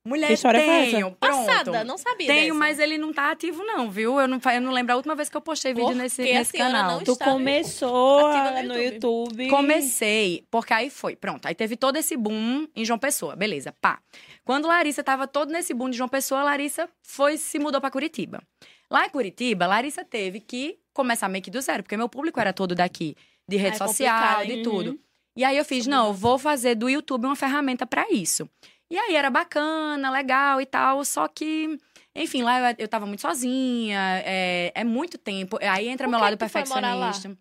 Mulher, 0.08 0.38
tenho, 0.38 1.12
pronto. 1.12 1.18
Passada, 1.20 1.84
não 1.84 1.98
sabia 1.98 2.28
Tenho, 2.28 2.54
dessa. 2.54 2.54
mas 2.60 2.80
ele 2.80 2.98
não 2.98 3.12
tá 3.12 3.30
ativo 3.32 3.64
não, 3.64 3.92
viu? 3.92 4.20
Eu 4.20 4.28
não, 4.28 4.40
fa- 4.40 4.56
eu 4.56 4.62
não 4.62 4.72
lembro 4.72 4.94
a 4.94 4.96
última 4.96 5.16
vez 5.16 5.30
que 5.30 5.36
eu 5.36 5.42
postei 5.42 5.74
vídeo 5.74 5.88
Porque 5.88 6.02
nesse, 6.02 6.22
a 6.22 6.40
nesse 6.40 6.58
canal. 6.58 6.92
não 6.92 7.04
Tu 7.04 7.16
começou 7.18 8.26
a- 8.28 8.62
no 8.64 8.70
no 8.70 8.82
YouTube. 8.82 9.50
Comecei, 9.50 10.46
porque 10.50 10.74
aí 10.74 10.90
foi, 10.90 11.16
pronto. 11.16 11.46
Aí 11.46 11.54
teve 11.56 11.76
todo 11.76 11.98
esse 11.98 12.16
boom 12.16 12.68
em 12.76 12.86
João 12.86 12.98
Pessoa, 13.00 13.36
beleza, 13.36 13.74
pá. 13.82 14.00
Quando 14.46 14.68
Larissa 14.68 15.04
tava 15.04 15.28
todo 15.28 15.52
nesse 15.52 15.74
boom 15.74 15.90
de 15.90 15.98
João 15.98 16.08
Pessoa, 16.10 16.42
Larissa 16.44 16.88
foi 17.04 17.38
se 17.38 17.60
mudou 17.60 17.82
pra 17.82 17.92
Curitiba. 17.92 18.42
Lá 18.90 19.06
em 19.06 19.10
Curitiba, 19.10 19.68
Larissa 19.68 20.06
teve 20.06 20.40
que 20.40 20.78
começar 20.94 21.28
meio 21.28 21.44
que 21.44 21.52
do 21.52 21.60
zero, 21.62 21.84
porque 21.84 21.98
meu 21.98 22.08
público 22.08 22.40
era 22.40 22.54
todo 22.54 22.74
daqui, 22.74 23.16
de 23.48 23.58
rede 23.58 23.76
é 23.76 23.78
social, 23.80 24.46
de 24.46 24.54
hein? 24.54 24.64
tudo. 24.64 25.00
E 25.36 25.44
aí 25.44 25.56
eu 25.58 25.66
fiz, 25.66 25.86
não, 25.86 26.08
eu 26.08 26.14
vou 26.14 26.40
fazer 26.40 26.74
do 26.74 26.90
YouTube 26.90 27.26
uma 27.26 27.36
ferramenta 27.36 27.86
pra 27.86 28.08
isso. 28.10 28.50
E 28.89 28.98
aí 28.98 29.15
era 29.15 29.29
bacana, 29.29 30.10
legal 30.10 30.62
e 30.62 30.65
tal, 30.65 31.03
só 31.03 31.27
que, 31.27 31.77
enfim, 32.15 32.44
lá 32.44 32.72
eu, 32.72 32.75
eu 32.79 32.88
tava 32.88 33.06
muito 33.06 33.22
sozinha, 33.22 34.00
é, 34.25 34.72
é 34.74 34.84
muito 34.84 35.17
tempo. 35.17 35.58
Aí 35.62 35.88
entra 35.88 36.08
Por 36.08 36.12
meu 36.12 36.20
lado 36.20 36.38
perfeccionista. 36.38 37.38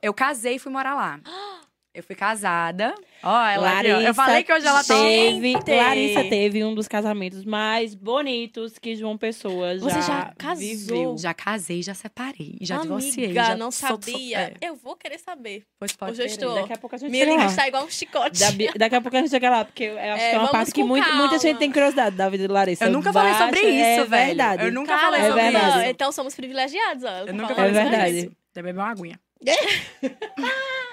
Eu 0.00 0.14
casei 0.14 0.54
e 0.54 0.58
fui 0.58 0.70
morar 0.70 0.94
lá. 0.94 1.20
Eu 1.92 2.04
fui 2.04 2.14
casada. 2.14 2.94
Ó, 3.20 3.46
ela 3.48 3.80
aqui, 3.80 3.90
ó. 3.90 4.00
Eu 4.00 4.14
falei 4.14 4.44
que 4.44 4.52
hoje 4.52 4.64
ela 4.64 4.84
tá. 4.84 4.94
teve, 4.94 5.40
Gente! 5.52 5.70
Larissa 5.74 6.22
teve 6.22 6.62
um 6.64 6.72
dos 6.72 6.86
casamentos 6.86 7.44
mais 7.44 7.96
bonitos 7.96 8.78
que 8.78 8.94
João 8.94 9.18
Pessoa 9.18 9.76
já 9.76 9.82
Você 9.84 10.02
já 10.02 10.32
casou? 10.38 10.56
viveu. 10.64 11.16
Já 11.18 11.34
casei, 11.34 11.82
já 11.82 11.92
separei, 11.92 12.56
já 12.60 12.76
Amiga, 12.76 12.94
divorciei. 12.96 13.34
já 13.34 13.56
não 13.56 13.72
sou- 13.72 13.88
sabia. 13.88 14.38
é, 14.60 14.68
Eu 14.68 14.76
vou 14.76 14.94
querer 14.94 15.18
saber. 15.18 15.64
pois 15.80 15.90
pode 15.92 16.12
Hoje 16.12 16.22
eu 16.22 16.26
estou. 16.26 16.54
Daqui 16.54 16.72
a 16.74 16.78
pouco 16.78 16.94
a 16.94 16.98
gente 16.98 17.10
Minha 17.10 17.24
chega 17.24 17.36
língua 17.36 17.50
está 17.50 17.66
igual 17.66 17.84
um 17.84 17.90
chicote. 17.90 18.38
Da 18.38 18.50
Daqui 18.76 18.94
a 18.94 19.00
pouco 19.00 19.16
a 19.16 19.20
gente 19.20 19.30
chega 19.30 19.50
lá, 19.50 19.64
porque 19.64 19.82
eu 19.84 19.98
acho 19.98 20.22
É, 20.22 20.30
que 20.30 20.36
é 20.36 20.38
uma 20.38 20.48
parte 20.48 20.70
que 20.72 20.84
muito- 20.84 21.12
muita 21.14 21.38
gente 21.40 21.58
tem 21.58 21.72
curiosidade 21.72 22.14
da 22.14 22.28
vida 22.28 22.46
de 22.46 22.52
Larissa. 22.52 22.84
Eu 22.84 22.92
nunca 22.92 23.12
falei 23.12 23.32
sobre 23.34 23.50
Baixa- 23.62 23.68
isso, 23.68 23.80
é 23.80 24.04
velho. 24.04 24.26
verdade. 24.26 24.64
Eu 24.64 24.72
nunca 24.72 24.96
falei 24.96 25.20
É 25.22 25.26
sobre 25.28 25.42
verdade. 25.42 25.78
isso. 25.80 25.86
Então 25.90 26.12
somos 26.12 26.36
privilegiados, 26.36 27.02
ó. 27.02 27.10
Eu 27.18 27.26
tô 27.26 27.32
nunca 27.32 27.52
falei 27.54 27.72
É 27.76 27.82
sobre 27.84 28.10
isso. 28.10 28.32
Até 28.52 28.62
beber 28.62 28.78
uma 28.78 28.90
aguinha. 28.90 29.20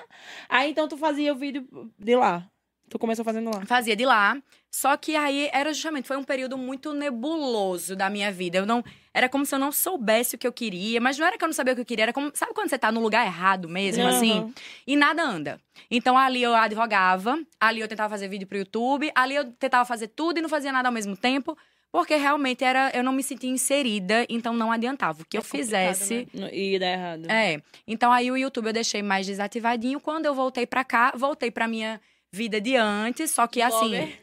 Aí 0.49 0.71
então 0.71 0.87
tu 0.87 0.97
fazia 0.97 1.33
o 1.33 1.35
vídeo 1.35 1.67
de 1.97 2.15
lá. 2.15 2.49
Tu 2.89 2.97
começou 2.97 3.25
fazendo 3.25 3.51
lá. 3.53 3.65
Fazia 3.65 3.95
de 3.95 4.05
lá. 4.05 4.41
Só 4.71 4.95
que 4.95 5.15
aí 5.15 5.49
era 5.51 5.73
justamente, 5.73 6.07
foi 6.07 6.15
um 6.15 6.23
período 6.23 6.57
muito 6.57 6.93
nebuloso 6.93 7.95
da 7.97 8.09
minha 8.09 8.31
vida. 8.31 8.59
Eu 8.59 8.65
não. 8.65 8.83
Era 9.13 9.27
como 9.27 9.45
se 9.45 9.53
eu 9.53 9.59
não 9.59 9.71
soubesse 9.71 10.35
o 10.35 10.37
que 10.37 10.47
eu 10.47 10.53
queria, 10.53 11.01
mas 11.01 11.17
não 11.17 11.25
era 11.25 11.37
que 11.37 11.43
eu 11.43 11.47
não 11.47 11.53
sabia 11.53 11.73
o 11.73 11.75
que 11.75 11.81
eu 11.81 11.85
queria, 11.85 12.03
era 12.03 12.13
como. 12.13 12.31
Sabe 12.33 12.53
quando 12.53 12.69
você 12.69 12.77
tá 12.77 12.91
no 12.91 13.01
lugar 13.01 13.25
errado 13.25 13.67
mesmo, 13.67 14.03
Aham. 14.03 14.15
assim? 14.15 14.53
E 14.85 14.95
nada 14.95 15.21
anda. 15.21 15.59
Então 15.91 16.17
ali 16.17 16.41
eu 16.41 16.55
advogava, 16.55 17.37
ali 17.59 17.81
eu 17.81 17.87
tentava 17.87 18.09
fazer 18.09 18.29
vídeo 18.29 18.47
pro 18.47 18.57
YouTube, 18.57 19.11
ali 19.13 19.35
eu 19.35 19.51
tentava 19.51 19.83
fazer 19.83 20.07
tudo 20.09 20.37
e 20.37 20.41
não 20.41 20.49
fazia 20.49 20.71
nada 20.71 20.87
ao 20.87 20.93
mesmo 20.93 21.17
tempo. 21.17 21.57
Porque 21.91 22.15
realmente 22.15 22.63
era, 22.63 22.91
eu 22.93 23.03
não 23.03 23.11
me 23.13 23.23
sentia 23.23 23.49
inserida, 23.49 24.25
então 24.29 24.53
não 24.53 24.71
adiantava. 24.71 25.21
O 25.21 25.25
que 25.25 25.37
É 25.37 25.39
eu 25.39 25.43
fizesse, 25.43 26.27
No- 26.33 26.47
E 26.49 26.77
dá 26.77 26.87
errado. 26.91 27.31
é. 27.31 27.61
Então 27.87 28.11
aí 28.11 28.29
o 28.29 28.37
YouTube 28.37 28.67
eu 28.67 28.73
deixei 28.73 29.01
mais 29.01 29.25
desativadinho. 29.25 29.99
Quando 29.99 30.25
eu 30.25 30.35
voltei 30.35 30.65
pra 30.67 30.83
cá, 30.83 31.13
voltei 31.15 31.49
pra 31.49 31.67
minha 31.67 31.99
vida 32.31 32.59
de 32.61 32.75
antes, 32.75 33.31
só 33.31 33.47
que 33.47 33.61
assim. 33.61 33.89
Blogger. 33.89 34.19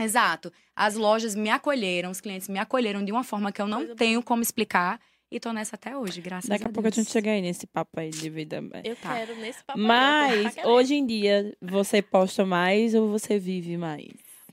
Exato. 0.00 0.52
As 0.76 0.94
lojas 0.94 1.34
me 1.34 1.50
acolheram, 1.50 2.10
os 2.10 2.20
clientes 2.20 2.48
me 2.48 2.58
acolheram 2.58 3.04
de 3.04 3.10
uma 3.10 3.24
forma 3.24 3.50
que 3.50 3.60
eu 3.60 3.66
não 3.66 3.78
Coisa 3.78 3.88
boa. 3.94 3.98
tenho 3.98 4.22
como 4.22 4.42
explicar. 4.42 5.00
E 5.30 5.38
tô 5.38 5.52
nessa 5.52 5.74
até 5.76 5.94
hoje, 5.94 6.22
graças 6.22 6.48
Daqui 6.48 6.64
a 6.64 6.68
a 6.68 6.72
pouco 6.72 6.86
a 6.86 6.90
Deus. 6.90 7.04
gente 7.04 7.10
chega 7.12 7.30
aí 7.32 7.42
nesse 7.42 7.66
papo 7.66 8.00
aí 8.00 8.08
de 8.08 8.30
vida. 8.30 8.62
Eu 8.82 8.96
Tá. 8.96 9.14
quero 9.14 9.36
nesse 9.36 9.62
papo. 9.64 9.78
Mas 9.78 10.56
hoje 10.64 10.94
em 10.94 11.04
dia 11.04 11.54
você 11.60 12.00
posta 12.00 12.46
mais 12.46 12.94
ou 12.94 13.10
você 13.10 13.38
vive 13.38 13.76
mais? 13.76 14.06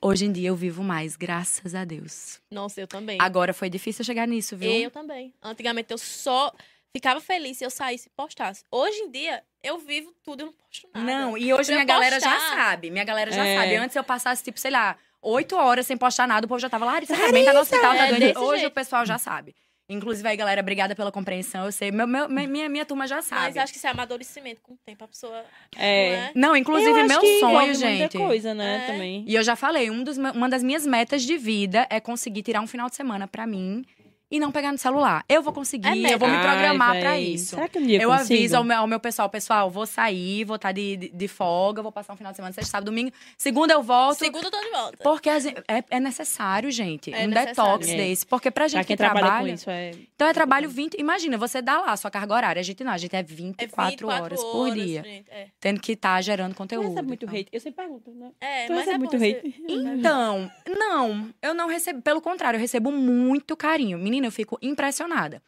Hoje 0.08 0.26
em 0.26 0.32
dia 0.32 0.50
eu 0.50 0.56
vivo 0.56 0.84
mais, 0.84 1.16
graças 1.16 1.74
a 1.74 1.84
Deus. 1.84 2.40
Nossa, 2.52 2.80
eu 2.80 2.86
também. 2.88 3.18
Agora 3.20 3.54
foi 3.54 3.72
difícil 3.72 4.02
eu 4.04 4.06
chegar 4.06 4.28
nisso, 4.28 4.56
viu? 4.56 4.70
Eu 4.72 4.92
também. 4.92 5.34
Antigamente 5.42 5.92
eu 5.92 5.98
só 5.98 6.54
ficava 6.94 7.20
feliz 7.20 7.58
se 7.58 7.64
eu 7.66 7.72
saísse 7.72 8.08
e 8.08 8.12
postasse. 8.16 8.64
Hoje 8.70 8.96
em 9.00 9.10
dia, 9.10 9.42
eu 9.64 9.80
vivo 9.80 10.14
tudo 10.24 10.42
e 10.42 10.46
não 10.46 10.54
posto 10.54 10.88
nada. 10.94 11.06
Não, 11.08 11.36
e 11.36 11.52
hoje 11.52 11.66
Pra 11.66 11.74
eu 11.74 11.78
minha 11.78 11.86
galera 11.86 12.20
já 12.20 12.32
postar. 12.36 12.56
sabe. 12.56 12.92
Minha 12.92 13.04
galera 13.04 13.32
já 13.32 13.44
É. 13.44 13.58
sabe. 13.58 13.76
Antes 13.78 13.96
eu 13.96 14.04
passasse, 14.04 14.44
tipo, 14.44 14.60
sei 14.60 14.70
lá, 14.70 14.96
oito 15.24 15.56
horas 15.56 15.88
sem 15.88 15.98
postar 15.98 16.28
nada, 16.28 16.46
o 16.46 16.48
povo 16.48 16.60
já 16.60 16.70
tava 16.70 16.86
lá, 16.86 16.92
Larissa, 16.94 17.18
também 17.18 17.44
tá 17.44 17.52
no 17.52 17.62
hospital, 17.62 17.96
tá 17.96 18.06
É 18.06 18.10
doente. 18.10 18.20
desse 18.28 18.38
Hoje 18.38 18.60
jeito. 18.62 18.72
o 18.72 18.76
pessoal 18.76 19.06
já 19.08 19.18
sabe. 19.18 19.56
Inclusive 19.88 20.28
aí, 20.28 20.36
galera, 20.36 20.62
obrigada 20.62 20.96
pela 20.96 21.12
compreensão. 21.12 21.66
Eu 21.66 21.72
sei, 21.72 21.92
meu, 21.92 22.08
meu- 22.08 22.28
minha, 22.28 22.68
minha 22.68 22.86
turma 22.86 23.06
já 23.08 23.22
sabe. 23.22 23.42
Mas 23.44 23.58
acho 23.58 23.72
que 23.72 23.78
isso 23.78 23.86
é 23.86 23.92
amadurecimento 23.92 24.60
com 24.62 24.74
o 24.74 24.78
tempo. 24.84 25.04
A 25.04 25.08
pessoa. 25.08 25.44
É. 25.78 26.10
Não 26.10 26.16
é? 26.16 26.32
Não, 26.36 26.56
inclusive 26.58 26.90
Eu 26.90 26.96
acho 26.98 27.08
meu 27.08 27.20
que 27.22 27.40
sonho, 27.40 27.52
envolve 27.56 27.74
gente. 27.76 28.00
muita 28.00 28.18
coisa, 28.18 28.54
né, 28.56 28.84
É. 28.84 28.92
também. 28.92 29.24
E 29.28 29.36
eu 29.36 29.44
já 29.44 29.56
falei, 29.56 29.92
um 29.92 30.04
dos, 30.04 30.18
uma 30.18 30.50
das 30.50 30.64
minhas 30.64 30.88
metas 30.88 31.22
de 31.22 31.38
vida 31.38 31.86
é 31.90 32.00
conseguir 32.00 32.42
tirar 32.42 32.62
um 32.62 32.68
final 32.68 32.90
de 32.90 32.96
semana 32.96 33.28
pra 33.28 33.46
mim 33.46 33.86
e 34.30 34.40
não 34.40 34.52
pegar 34.52 34.72
no 34.72 34.78
celular. 34.78 35.24
Eu 35.30 35.42
vou 35.42 35.54
conseguir, 35.54 35.88
É 36.06 36.14
eu 36.14 36.20
vou 36.20 36.28
me 36.28 36.38
programar 36.40 37.00
pra 37.00 37.12
véi, 37.12 37.34
isso. 37.36 37.56
Será 37.56 37.68
que 37.68 37.78
um 37.80 37.86
dia 37.86 38.02
Eu 38.02 38.10
consigo? 38.10 38.34
aviso 38.34 38.58
ao 38.58 38.64
meu, 38.64 38.78
ao 38.78 38.88
meu 38.88 39.00
pessoal, 39.00 39.30
pessoal, 39.30 39.70
vou 39.70 39.86
sair, 39.86 40.44
vou 40.44 40.56
estar 40.56 40.72
de, 40.72 40.98
de, 40.98 41.10
de 41.10 41.28
folga, 41.28 41.82
vou 41.82 41.92
passar 41.92 42.14
um 42.14 42.18
final 42.18 42.32
de 42.32 42.36
semana, 42.38 42.54
sexta, 42.54 42.72
sábado, 42.72 42.86
domingo. 42.86 43.12
Segunda 43.38 43.74
eu 43.74 43.84
volto. 43.84 44.18
Segunda 44.20 44.48
eu 44.48 44.52
tô 44.52 44.60
de 44.60 44.70
volta. 44.72 44.98
Porque 45.04 45.30
é, 45.30 45.84
é 45.90 46.00
necessário, 46.00 46.72
gente, 46.72 47.14
É 47.14 47.26
um 47.26 47.28
necessário. 47.28 47.48
detox 47.80 47.90
É. 47.90 47.96
desse. 47.98 48.26
Porque 48.26 48.50
pra 48.52 48.68
gente 48.68 48.78
Pra 48.80 48.84
quem 48.86 48.96
que 48.96 48.98
trabalha, 48.98 49.26
trabalha. 49.26 49.48
com 49.50 49.54
isso, 49.54 49.70
é... 49.70 49.92
Então 50.16 50.28
é 50.28 50.34
trabalho 50.34 50.70
20. 50.70 50.96
Imagina, 51.00 51.38
você 51.38 51.62
dá 51.62 51.80
lá 51.82 51.92
a 51.92 51.98
sua 51.98 52.10
carga 52.12 52.34
horária. 52.34 52.60
A 52.60 52.64
gente 52.64 52.84
não, 52.84 52.92
a 52.92 52.98
gente 52.98 53.16
é 53.16 53.22
24, 53.24 53.64
É 53.82 53.90
24 53.92 54.08
horas, 54.24 54.44
por 54.44 54.72
dia. 54.74 55.04
gente, 55.04 55.26
É, 55.30 55.48
Tendo 55.60 55.80
que 55.80 55.92
estar 55.94 56.20
gerando 56.22 56.54
Tu 56.54 56.58
conteúdo. 56.58 56.88
recebe 56.90 57.08
muito 57.08 57.26
então. 57.26 57.38
hate? 57.40 57.50
Eu 57.52 57.60
sempre 57.60 57.84
pergunto, 57.84 58.12
né? 58.12 58.32
é 58.42 58.66
Tu 58.66 58.74
mas 58.74 58.80
recebe 58.86 58.96
é 58.96 58.98
muito 58.98 59.18
bom 59.18 59.24
hate? 59.26 59.56
Então, 59.68 60.52
não, 60.78 61.30
eu 61.42 61.54
não 61.54 61.68
recebo. 61.68 62.02
Pelo 62.02 62.22
contrário, 62.22 62.58
eu 62.58 62.62
recebo 62.62 62.92
muito 62.92 63.56
carinho. 63.56 63.98
Menina, 63.98 64.15
eu 64.24 64.32
fico 64.32 64.58
impressionada. 64.62 65.42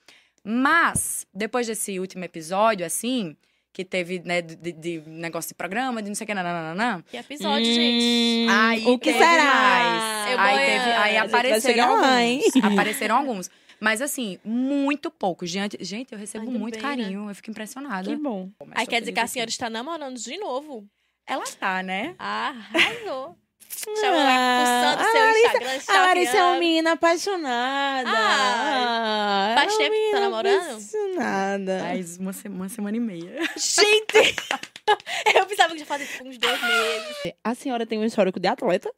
Mas, 0.43 1.25
depois 1.33 1.67
desse 1.67 1.99
último 1.99 2.23
episódio, 2.23 2.85
assim, 2.85 3.35
que 3.73 3.83
teve, 3.85 4.19
né, 4.25 4.41
de, 4.41 4.55
de- 4.55 4.71
de 4.71 5.03
negócio 5.05 5.49
de 5.49 5.55
programa, 5.55 6.01
de 6.01 6.07
não 6.09 6.15
sei 6.15 6.25
o 6.25 6.27
que, 6.27 6.33
nananana. 6.33 7.03
Que 7.09 7.17
episódio, 7.17 7.65
gente. 7.65 8.47
Hum, 8.47 8.51
Aí 8.51 8.85
o 8.85 8.97
que 8.97 9.11
será? 9.13 9.43
mais. 9.53 10.31
Eu 10.31 10.39
aí, 10.39 10.57
teve, 10.65 10.89
aí 10.91 11.13
gente 11.15 11.25
apareceram 11.35 11.83
alguns. 11.89 12.01
lá, 12.01 12.23
hein? 12.23 12.41
Apareceram 12.63 13.15
alguns. 13.17 13.49
Mas 13.79 14.01
assim, 14.01 14.39
muito 14.43 15.11
pouco. 15.11 15.45
Gente, 15.45 15.77
gente 15.83 16.11
eu 16.11 16.17
recebo 16.17 16.47
Ainda 16.47 16.57
muito 16.57 16.73
bem, 16.73 16.81
carinho. 16.81 17.29
Eu 17.29 17.35
fico 17.35 17.51
impressionada. 17.51 18.09
Que 18.09 18.15
bom. 18.15 18.49
Mas 18.65 18.79
Aí 18.79 18.87
quer 18.87 18.99
dizer 19.01 19.11
que 19.11 19.19
a 19.19 19.23
feliz 19.23 19.31
senhora 19.33 19.49
assim. 19.49 19.53
está 19.55 19.69
namorando 19.69 20.17
de 20.17 20.37
novo. 20.37 20.87
Ela 21.27 21.43
tá, 21.59 21.83
né? 21.83 22.15
Arrasou. 22.17 23.37
Chama 23.69 24.17
Ah, 24.17 24.23
lá, 24.23 24.57
pulsando 24.97 25.01
a 25.07 25.11
seu 25.11 25.21
Larissa- 25.21 25.39
Instagram, 25.47 25.69
A 25.69 25.71
Larissa 25.73 25.91
é 25.91 26.03
uma 26.03 26.23
stalkeando. 26.23 26.59
menina 26.59 26.91
apaixonada. 26.93 28.09
Ah, 28.09 29.53
Ah, 29.53 29.55
faz 29.59 29.73
é 29.73 29.77
tempo 29.77 29.95
que 29.95 30.11
tá 30.11 30.19
namorando? 30.19 30.61
Apaixonada. 30.71 31.79
Faz 31.81 32.17
uma, 32.17 32.33
se- 32.33 32.47
uma 32.47 32.69
semana 32.69 32.97
e 32.97 32.99
meia. 32.99 33.39
Gente! 33.55 34.35
eu 35.35 35.45
pensava 35.45 35.73
que 35.73 35.79
já 35.79 35.85
fazia 35.85 36.05
tipo, 36.07 36.27
uns 36.27 36.37
dois 36.37 36.61
meses. 36.61 37.33
A 37.43 37.53
senhora 37.55 37.85
tem 37.85 37.99
um 37.99 38.05
histórico 38.05 38.39
de 38.39 38.47
atleta? 38.47 38.91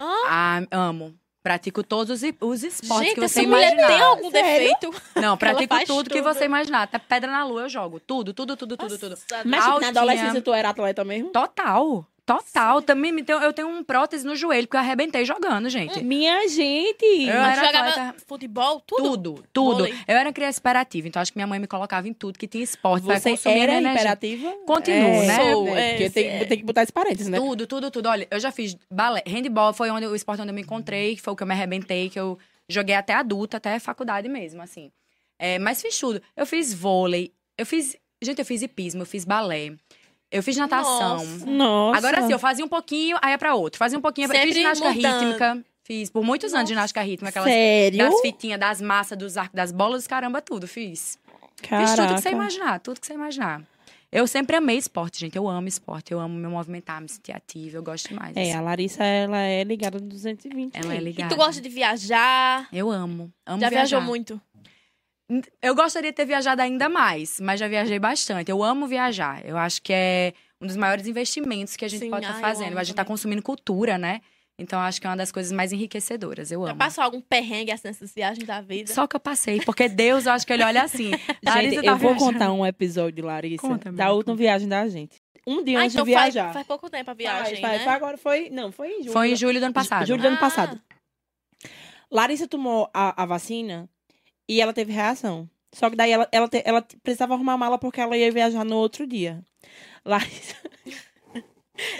Ah, 0.00 0.60
amo. 0.70 1.14
Pratico 1.42 1.84
todos 1.84 2.10
os, 2.20 2.28
os 2.40 2.62
esportes 2.64 3.06
Gente, 3.10 3.14
que 3.14 3.20
você 3.20 3.38
essa 3.40 3.48
mulher 3.48 3.72
imaginar. 3.72 3.86
tem 3.86 4.00
algum 4.00 4.30
Sério? 4.32 4.74
defeito? 4.80 5.02
Não, 5.14 5.36
pratico 5.36 5.72
faz 5.74 5.86
tudo 5.86 6.10
que 6.10 6.20
tudo. 6.20 6.34
você 6.34 6.44
imaginar. 6.44 6.82
Até 6.82 6.98
pedra 6.98 7.30
na 7.30 7.44
lua 7.44 7.62
eu 7.62 7.68
jogo. 7.68 8.00
Tudo, 8.00 8.34
tudo, 8.34 8.56
tudo, 8.56 8.76
tudo, 8.76 8.98
tudo. 8.98 9.10
Nossa, 9.10 9.24
Mas 9.44 9.44
tipo, 9.44 9.50
na 9.54 9.72
Altinha. 9.74 9.90
adolescência 9.90 10.42
tu 10.42 10.52
era 10.52 10.70
atleta 10.70 11.04
mesmo? 11.04 11.30
Total. 11.30 12.04
Total. 12.26 12.82
Também 12.82 13.12
me 13.12 13.22
tenho, 13.22 13.38
eu 13.38 13.52
tenho 13.52 13.68
um 13.68 13.84
prótese 13.84 14.26
no 14.26 14.34
joelho, 14.34 14.66
porque 14.66 14.76
eu 14.76 14.80
arrebentei 14.80 15.24
jogando, 15.24 15.70
gente. 15.70 16.02
Minha 16.02 16.48
gente! 16.48 17.04
Eu 17.04 17.40
Mas 17.40 17.56
era 17.58 17.66
jogava 17.66 17.88
atleta- 17.90 18.16
futebol, 18.26 18.80
tudo? 18.80 19.02
Tudo, 19.02 19.44
tudo. 19.52 19.76
Vôlei. 19.76 19.94
Eu 20.08 20.16
era 20.16 20.32
criança 20.32 20.58
hiperativa, 20.58 21.06
então 21.06 21.22
acho 21.22 21.32
que 21.32 21.38
minha 21.38 21.46
mãe 21.46 21.60
me 21.60 21.68
colocava 21.68 22.08
em 22.08 22.12
tudo 22.12 22.36
que 22.36 22.48
tinha 22.48 22.64
esporte 22.64 23.06
pra 23.06 23.20
Você 23.20 23.30
consumir 23.30 23.60
era 23.60 23.72
energia. 23.74 23.92
imperativa? 24.00 24.52
Continuo, 24.66 24.98
é, 24.98 25.26
né? 25.26 25.36
Sou, 25.52 25.76
é, 25.76 25.90
porque 25.90 26.10
tem, 26.10 26.26
é. 26.28 26.44
tem 26.44 26.58
que 26.58 26.64
botar 26.64 26.82
esse 26.82 26.92
parênteses, 26.92 27.28
né? 27.28 27.38
Tudo, 27.38 27.64
tudo, 27.66 27.90
tudo. 27.92 28.08
Olha, 28.08 28.26
eu 28.28 28.40
já 28.40 28.50
fiz 28.50 28.76
balé. 28.90 29.22
Handball 29.24 29.72
foi 29.72 29.88
onde, 29.90 30.06
o 30.06 30.14
esporte 30.16 30.40
onde 30.42 30.50
eu 30.50 30.54
me 30.54 30.62
encontrei, 30.62 31.14
que 31.14 31.22
foi 31.22 31.32
o 31.32 31.36
que 31.36 31.44
eu 31.44 31.46
me 31.46 31.54
arrebentei, 31.54 32.10
que 32.10 32.18
eu 32.18 32.36
joguei 32.68 32.96
até 32.96 33.14
adulta, 33.14 33.58
até 33.58 33.78
faculdade 33.78 34.28
mesmo, 34.28 34.60
assim. 34.60 34.90
É, 35.38 35.60
mas 35.60 35.80
fiz 35.80 35.96
tudo. 35.96 36.20
Eu 36.36 36.44
fiz 36.44 36.74
vôlei, 36.74 37.32
eu 37.56 37.64
fiz. 37.64 37.96
Gente, 38.20 38.38
eu 38.40 38.44
fiz 38.46 38.62
hipismo, 38.62 39.02
eu 39.02 39.06
fiz 39.06 39.24
balé, 39.24 39.72
eu 40.30 40.42
fiz 40.42 40.56
natação. 40.56 41.16
Nossa. 41.18 41.46
Nossa. 41.46 41.98
Agora 41.98 42.22
sim, 42.26 42.32
eu 42.32 42.38
fazia 42.38 42.64
um 42.64 42.68
pouquinho, 42.68 43.16
aí 43.22 43.32
é 43.32 43.38
pra 43.38 43.54
outro. 43.54 43.78
Fazia 43.78 43.98
um 43.98 44.02
pouquinho, 44.02 44.28
Sempre 44.28 44.46
fiz 44.48 44.56
ginástica 44.56 44.92
mudando. 44.92 45.20
rítmica. 45.20 45.64
Fiz 45.84 46.10
por 46.10 46.24
muitos 46.24 46.46
anos 46.52 46.62
Nossa. 46.62 46.72
ginástica 46.74 47.00
rítmica, 47.02 47.28
aquelas 47.28 47.48
Sério? 47.48 47.98
das 47.98 48.20
fitinhas, 48.20 48.58
das 48.58 48.80
massas, 48.80 49.16
dos 49.16 49.36
arcos, 49.36 49.54
das 49.54 49.70
bolas, 49.70 50.00
dos 50.02 50.06
caramba, 50.08 50.42
tudo. 50.42 50.66
Fiz. 50.66 51.16
Caraca. 51.62 51.86
Fiz 51.86 51.96
tudo 51.96 52.14
que 52.16 52.20
você 52.22 52.30
imaginar, 52.30 52.80
tudo 52.80 53.00
que 53.00 53.06
você 53.06 53.14
imaginar. 53.14 53.62
Eu 54.10 54.26
sempre 54.26 54.56
amei 54.56 54.78
esporte, 54.78 55.20
gente. 55.20 55.36
Eu 55.36 55.48
amo 55.48 55.68
esporte, 55.68 56.12
eu 56.12 56.18
amo 56.18 56.34
me 56.34 56.46
movimentar, 56.48 57.00
me 57.00 57.08
sentir 57.08 57.32
ativa, 57.32 57.76
eu 57.76 57.82
gosto 57.82 58.08
demais. 58.08 58.36
É, 58.36 58.42
assim. 58.42 58.52
a 58.54 58.60
Larissa, 58.60 59.04
ela 59.04 59.38
é 59.38 59.62
ligada 59.62 59.98
no 59.98 60.06
220. 60.06 60.74
Ela 60.76 60.94
é 60.94 60.96
aí. 60.96 61.02
E 61.02 61.04
ligada. 61.04 61.34
tu 61.34 61.36
gosta 61.36 61.60
de 61.60 61.68
viajar? 61.68 62.68
Eu 62.72 62.90
amo. 62.90 63.32
Amo 63.44 63.60
já 63.60 63.68
viajar. 63.68 63.70
viajou 63.70 64.00
muito? 64.00 64.40
Eu 65.60 65.74
gostaria 65.74 66.10
de 66.12 66.16
ter 66.16 66.24
viajado 66.24 66.62
ainda 66.62 66.88
mais, 66.88 67.40
mas 67.40 67.58
já 67.58 67.66
viajei 67.66 67.98
bastante. 67.98 68.50
Eu 68.50 68.62
amo 68.62 68.86
viajar. 68.86 69.44
Eu 69.44 69.56
acho 69.56 69.82
que 69.82 69.92
é 69.92 70.32
um 70.60 70.66
dos 70.66 70.76
maiores 70.76 71.06
investimentos 71.06 71.76
que 71.76 71.84
a 71.84 71.88
gente 71.88 72.00
Sim, 72.00 72.10
pode 72.10 72.24
estar 72.24 72.36
eu 72.36 72.40
fazendo. 72.40 72.78
A 72.78 72.82
gente 72.84 72.92
está 72.92 73.04
consumindo 73.04 73.42
cultura, 73.42 73.98
né? 73.98 74.20
Então 74.58 74.78
acho 74.80 75.00
que 75.00 75.06
é 75.06 75.10
uma 75.10 75.16
das 75.16 75.30
coisas 75.32 75.52
mais 75.52 75.72
enriquecedoras. 75.72 76.50
Eu 76.50 76.62
Já 76.64 76.70
amo. 76.70 76.78
passou 76.78 77.04
algum 77.04 77.20
perrengue 77.20 77.72
assim 77.72 77.88
nessas 77.88 78.14
viagens 78.14 78.46
da 78.46 78.60
vida? 78.60 78.92
Só 78.94 79.06
que 79.06 79.14
eu 79.16 79.20
passei, 79.20 79.60
porque 79.60 79.88
Deus, 79.88 80.24
eu 80.26 80.32
acho 80.32 80.46
que 80.46 80.52
ele 80.52 80.62
olha 80.64 80.82
assim. 80.82 81.10
Larissa 81.44 81.74
Gente, 81.74 81.84
tá 81.84 81.90
eu 81.90 81.96
vou 81.98 82.10
viajando. 82.12 82.32
contar 82.32 82.52
um 82.52 82.64
episódio, 82.64 83.24
Larissa, 83.24 83.60
Conta, 83.66 83.92
da 83.92 84.12
última 84.12 84.32
conta. 84.32 84.42
viagem 84.42 84.68
da 84.68 84.88
gente. 84.88 85.16
Um 85.46 85.62
dia 85.62 85.78
ah, 85.78 85.82
antes 85.82 85.94
então 85.94 86.06
de 86.06 86.12
faz, 86.14 86.32
viajar. 86.34 86.52
faz 86.54 86.66
pouco 86.66 86.88
tempo 86.88 87.10
a 87.10 87.14
Faz, 87.14 87.18
viagem, 87.18 87.60
faz, 87.60 87.78
né? 87.78 87.84
foi 87.84 87.92
agora, 87.92 88.16
foi... 88.16 88.50
Não, 88.50 88.72
foi 88.72 88.88
em 88.92 88.98
julho. 89.02 89.12
Foi 89.12 89.30
em 89.32 89.36
julho 89.36 89.60
do 89.60 89.64
ano 89.66 89.74
passado. 89.74 90.06
Julho 90.06 90.22
do 90.22 90.26
ano 90.28 90.36
Ah. 90.36 90.40
passado. 90.40 90.80
Larissa 92.10 92.46
tomou 92.48 92.88
a, 92.94 93.22
a 93.22 93.26
vacina 93.26 93.88
e 94.48 94.60
ela 94.60 94.72
teve 94.72 94.92
reação. 94.92 95.48
Só 95.72 95.90
que 95.90 95.96
daí 95.96 96.10
ela, 96.10 96.28
ela, 96.32 96.48
te- 96.48 96.62
ela 96.64 96.82
precisava 97.02 97.34
arrumar 97.34 97.56
mala 97.58 97.78
porque 97.78 98.00
ela 98.00 98.16
ia 98.16 98.30
viajar 98.32 98.64
no 98.64 98.76
outro 98.76 99.06
dia. 99.06 99.42
Larissa, 100.04 100.54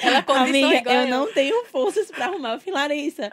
Ela 0.03 0.25
amiga, 0.43 0.75
igual 0.77 0.97
eu 0.97 1.09
não 1.09 1.33
tenho 1.33 1.65
forças 1.67 2.11
pra 2.11 2.27
arrumar. 2.27 2.55
Eu 2.55 2.61
falei, 2.61 2.75
Larissa, 2.75 3.29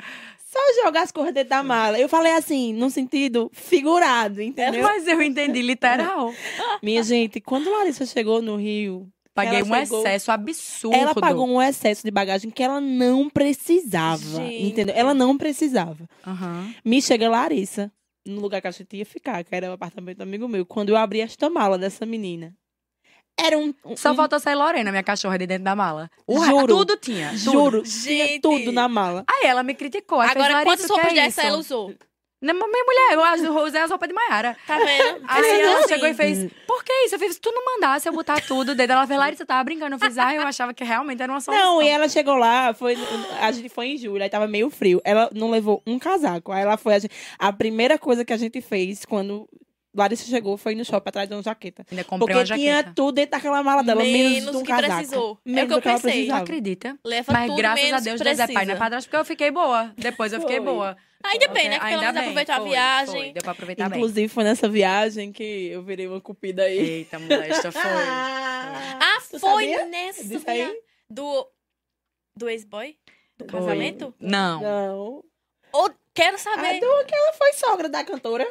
só 0.45 0.59
jogar 0.83 1.03
as 1.03 1.11
coisas 1.11 1.33
dentro 1.33 1.49
da 1.51 1.63
mala. 1.63 1.97
Eu 1.97 2.09
falei 2.09 2.33
assim, 2.33 2.73
num 2.73 2.89
sentido 2.89 3.49
figurado, 3.53 4.41
entendeu? 4.41 4.83
Mas 4.83 5.07
eu 5.07 5.21
entendi 5.21 5.61
literal. 5.61 6.33
Minha 6.83 7.01
gente, 7.01 7.39
quando 7.39 7.71
Larissa 7.71 8.05
chegou 8.05 8.41
no 8.41 8.57
Rio, 8.57 9.07
Paguei 9.33 9.61
Ela 9.61 9.65
um 9.67 9.79
chegou- 9.85 9.99
excesso 10.01 10.31
absurdo. 10.31 10.95
Ela 10.95 11.15
pagou 11.15 11.47
um 11.47 11.59
excesso 11.59 12.03
de 12.03 12.11
bagagem 12.11 12.51
que 12.51 12.61
ela 12.61 12.79
não 12.79 13.27
precisava. 13.31 14.21
Gente. 14.23 14.65
Entendeu? 14.65 14.93
Ela 14.95 15.13
não 15.15 15.35
precisava. 15.37 16.07
Aham. 16.27 16.71
Me 16.85 17.01
chega 17.01 17.27
Larissa, 17.27 17.91
no 18.25 18.39
lugar 18.41 18.61
que 18.61 18.67
a 18.67 18.71
gente 18.71 18.95
ia 18.95 19.05
ficar, 19.05 19.43
que 19.43 19.53
era 19.53 19.69
o 19.69 19.73
apartamento 19.73 20.17
do 20.17 20.23
amigo 20.23 20.47
meu. 20.47 20.65
Quando 20.65 20.89
eu 20.89 20.97
abri 20.97 21.21
esta 21.21 21.49
mala 21.49 21.77
dessa 21.77 22.05
menina. 22.05 22.53
Era 23.37 23.57
um. 23.57 23.73
um 23.83 23.97
Só 23.97 24.11
um- 24.11 24.15
faltou 24.15 24.39
sair 24.39 24.55
Lorena, 24.55 24.91
minha 24.91 25.01
cachorra, 25.03 25.37
de 25.39 25.47
dentro 25.47 25.63
da 25.63 25.75
mala. 25.75 26.09
Juro. 26.29 26.67
Tudo 26.67 26.97
tinha. 26.97 27.29
tudo. 27.29 27.39
Juro, 27.39 27.83
tinha 27.83 28.27
Gente. 28.27 28.41
tudo 28.41 28.71
na 28.71 28.87
mala. 28.87 29.23
Aí 29.27 29.47
ela 29.47 29.63
me 29.63 29.73
criticou. 29.73 30.21
Agora, 30.21 30.63
quantas 30.63 30.87
"Larissa, 30.87 30.93
o 30.93 30.95
que 30.95 31.01
roupas 31.01 31.11
é 31.11 31.15
dessa 31.25 31.41
isso?" 31.41 31.47
ela 31.49 31.57
usou? 31.57 31.95
Minha 32.43 32.83
mulher, 32.85 33.13
eu 33.13 33.23
acho- 33.23 33.59
usei 33.65 33.81
as 33.81 33.89
roupas 33.89 34.07
de 34.09 34.13
Maiara. 34.13 34.57
Tá 34.67 34.77
vendo? 34.77 35.23
Aí 35.27 35.61
ela 35.61 35.79
assim. 35.79 35.87
chegou 35.87 36.07
e 36.09 36.13
fez, 36.13 36.51
por 36.67 36.83
que 36.83 36.91
isso? 37.05 37.15
Eu 37.15 37.19
fiz, 37.19 37.35
se 37.35 37.39
tu 37.41 37.51
não 37.51 37.63
mandasse 37.63 38.07
eu 38.09 38.13
botar 38.13 38.41
tudo 38.41 38.75
dentro. 38.75 38.93
Ela 38.93 39.07
fez, 39.07 39.17
Larissa, 39.19 39.45
tava 39.45 39.63
brincando. 39.63 39.95
Eu 39.95 39.99
fiz, 39.99 40.17
ah, 40.17 40.35
eu 40.35 40.41
achava 40.41 40.73
que 40.73 40.83
realmente 40.83 41.21
era 41.23 41.31
uma 41.31 41.39
solução. 41.39 41.65
Não, 41.65 41.81
e 41.81 41.87
ela 41.87 42.09
chegou 42.09 42.35
lá, 42.35 42.73
foi, 42.73 42.97
a 43.39 43.51
gente 43.51 43.69
foi 43.69 43.87
em 43.87 43.97
julho, 43.97 44.21
aí 44.21 44.29
tava 44.29 44.47
meio 44.47 44.69
frio. 44.69 45.01
Ela 45.05 45.29
não 45.33 45.49
levou 45.49 45.81
um 45.87 45.97
casaco. 45.97 46.51
Aí 46.51 46.61
ela 46.63 46.75
foi. 46.77 46.95
A, 46.95 46.99
gente- 46.99 47.13
a 47.39 47.53
primeira 47.53 47.97
coisa 47.97 48.25
que 48.25 48.33
a 48.33 48.37
gente 48.37 48.59
fez 48.61 49.05
quando 49.05 49.47
Larissa 49.95 50.25
chegou 50.25 50.57
foi 50.57 50.73
no 50.75 50.83
shopping 50.83 51.09
atrás 51.09 51.29
de 51.29 51.35
uma 51.35 51.43
jaqueta. 51.43 51.85
Ainda 51.91 52.03
comprei 52.03 52.35
Porque 52.35 52.51
uma 52.51 52.57
tinha 52.57 52.75
jaqueta. 52.77 52.93
tudo 52.95 53.11
dentro 53.15 53.31
daquela 53.31 53.61
mala 53.61 53.83
dela, 53.83 54.01
menos, 54.03 54.31
Menos 54.33 54.51
de 54.51 54.57
um 54.57 54.63
que 54.63 54.67
casaco. 54.71 54.93
precisou. 54.95 55.39
É 55.45 55.49
o 55.49 55.53
Menos 55.53 55.67
que 55.67 55.87
eu 55.87 55.91
ela 55.91 55.99
pensei. 56.01 56.31
Acredita? 56.31 56.99
Leva 57.05 57.31
Mas 57.33 57.47
tudo 57.47 57.57
graças 57.57 57.83
menos 57.85 58.01
a 58.01 58.03
Deus, 58.03 58.21
Deus 58.21 58.39
é 58.39 58.47
pai, 58.53 58.65
não 58.65 58.73
é 58.73 58.77
padrasto, 58.77 59.07
porque 59.09 59.17
eu 59.21 59.25
fiquei 59.25 59.51
boa. 59.51 59.93
Depois 59.97 60.33
eu 60.33 60.39
fiquei 60.41 60.57
Foi. 60.57 60.65
boa. 60.65 60.97
Ainda 61.23 61.47
bem, 61.49 61.69
né? 61.69 61.79
Que 61.79 61.85
pelo 61.85 62.01
Ainda 62.01 62.01
menos 62.01 62.13
bem, 62.13 62.21
aproveitou 62.23 62.55
a 62.55 62.59
foi, 62.59 62.69
viagem. 62.69 63.15
foi, 63.21 63.31
Deu 63.33 63.43
pra 63.43 63.51
aproveitar 63.53 63.89
bem. 63.89 63.97
Inclusive, 63.99 64.27
foi 64.27 64.43
nessa 64.43 64.67
viagem 64.67 65.31
que 65.31 65.67
eu 65.69 65.81
virei 65.83 66.05
uma 66.07 66.19
cupida 66.19 66.63
aí. 66.63 66.77
Eita, 66.79 67.19
molesta, 67.19 67.71
foi. 67.71 67.81
Ah, 68.99 69.17
Tu 69.29 69.39
foi 69.39 69.49
sabia 69.71 69.85
nessa 69.85 70.21
aí? 70.21 70.57
viagem. 70.57 70.81
Do, 71.09 71.47
do 72.35 72.49
ex-boy? 72.49 72.97
Do 73.37 73.45
Foi. 73.49 73.59
casamento? 73.59 74.13
Não. 74.19 74.61
Não. 74.61 75.23
Ou 75.71 75.91
quero 76.13 76.35
A 76.35 76.39
saber. 76.39 76.79
do 76.79 77.05
que 77.05 77.15
ela 77.15 77.33
foi 77.33 77.53
sogra 77.53 77.89
da 77.89 78.03
cantora. 78.03 78.47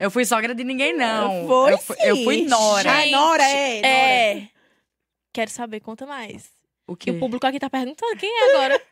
Eu 0.00 0.10
fui 0.10 0.24
sogra 0.24 0.54
de 0.54 0.64
ninguém, 0.64 0.96
não. 0.96 1.46
Foi 1.46 1.72
eu, 1.74 1.78
fui, 1.78 1.96
eu 2.00 2.16
sim. 2.16 2.24
fui 2.24 2.42
nora. 2.46 2.90
Ah, 2.90 3.06
Nora, 3.06 3.42
é. 3.44 3.80
Nora. 3.80 3.86
É. 3.86 4.48
Quero 5.32 5.50
saber, 5.50 5.80
conta 5.80 6.06
mais. 6.06 6.48
O 6.88 6.96
Que 6.96 7.10
o 7.10 7.18
público 7.20 7.46
aqui 7.46 7.60
tá 7.60 7.68
perguntando 7.70 8.16
quem 8.16 8.28
é 8.30 8.54
agora. 8.54 8.80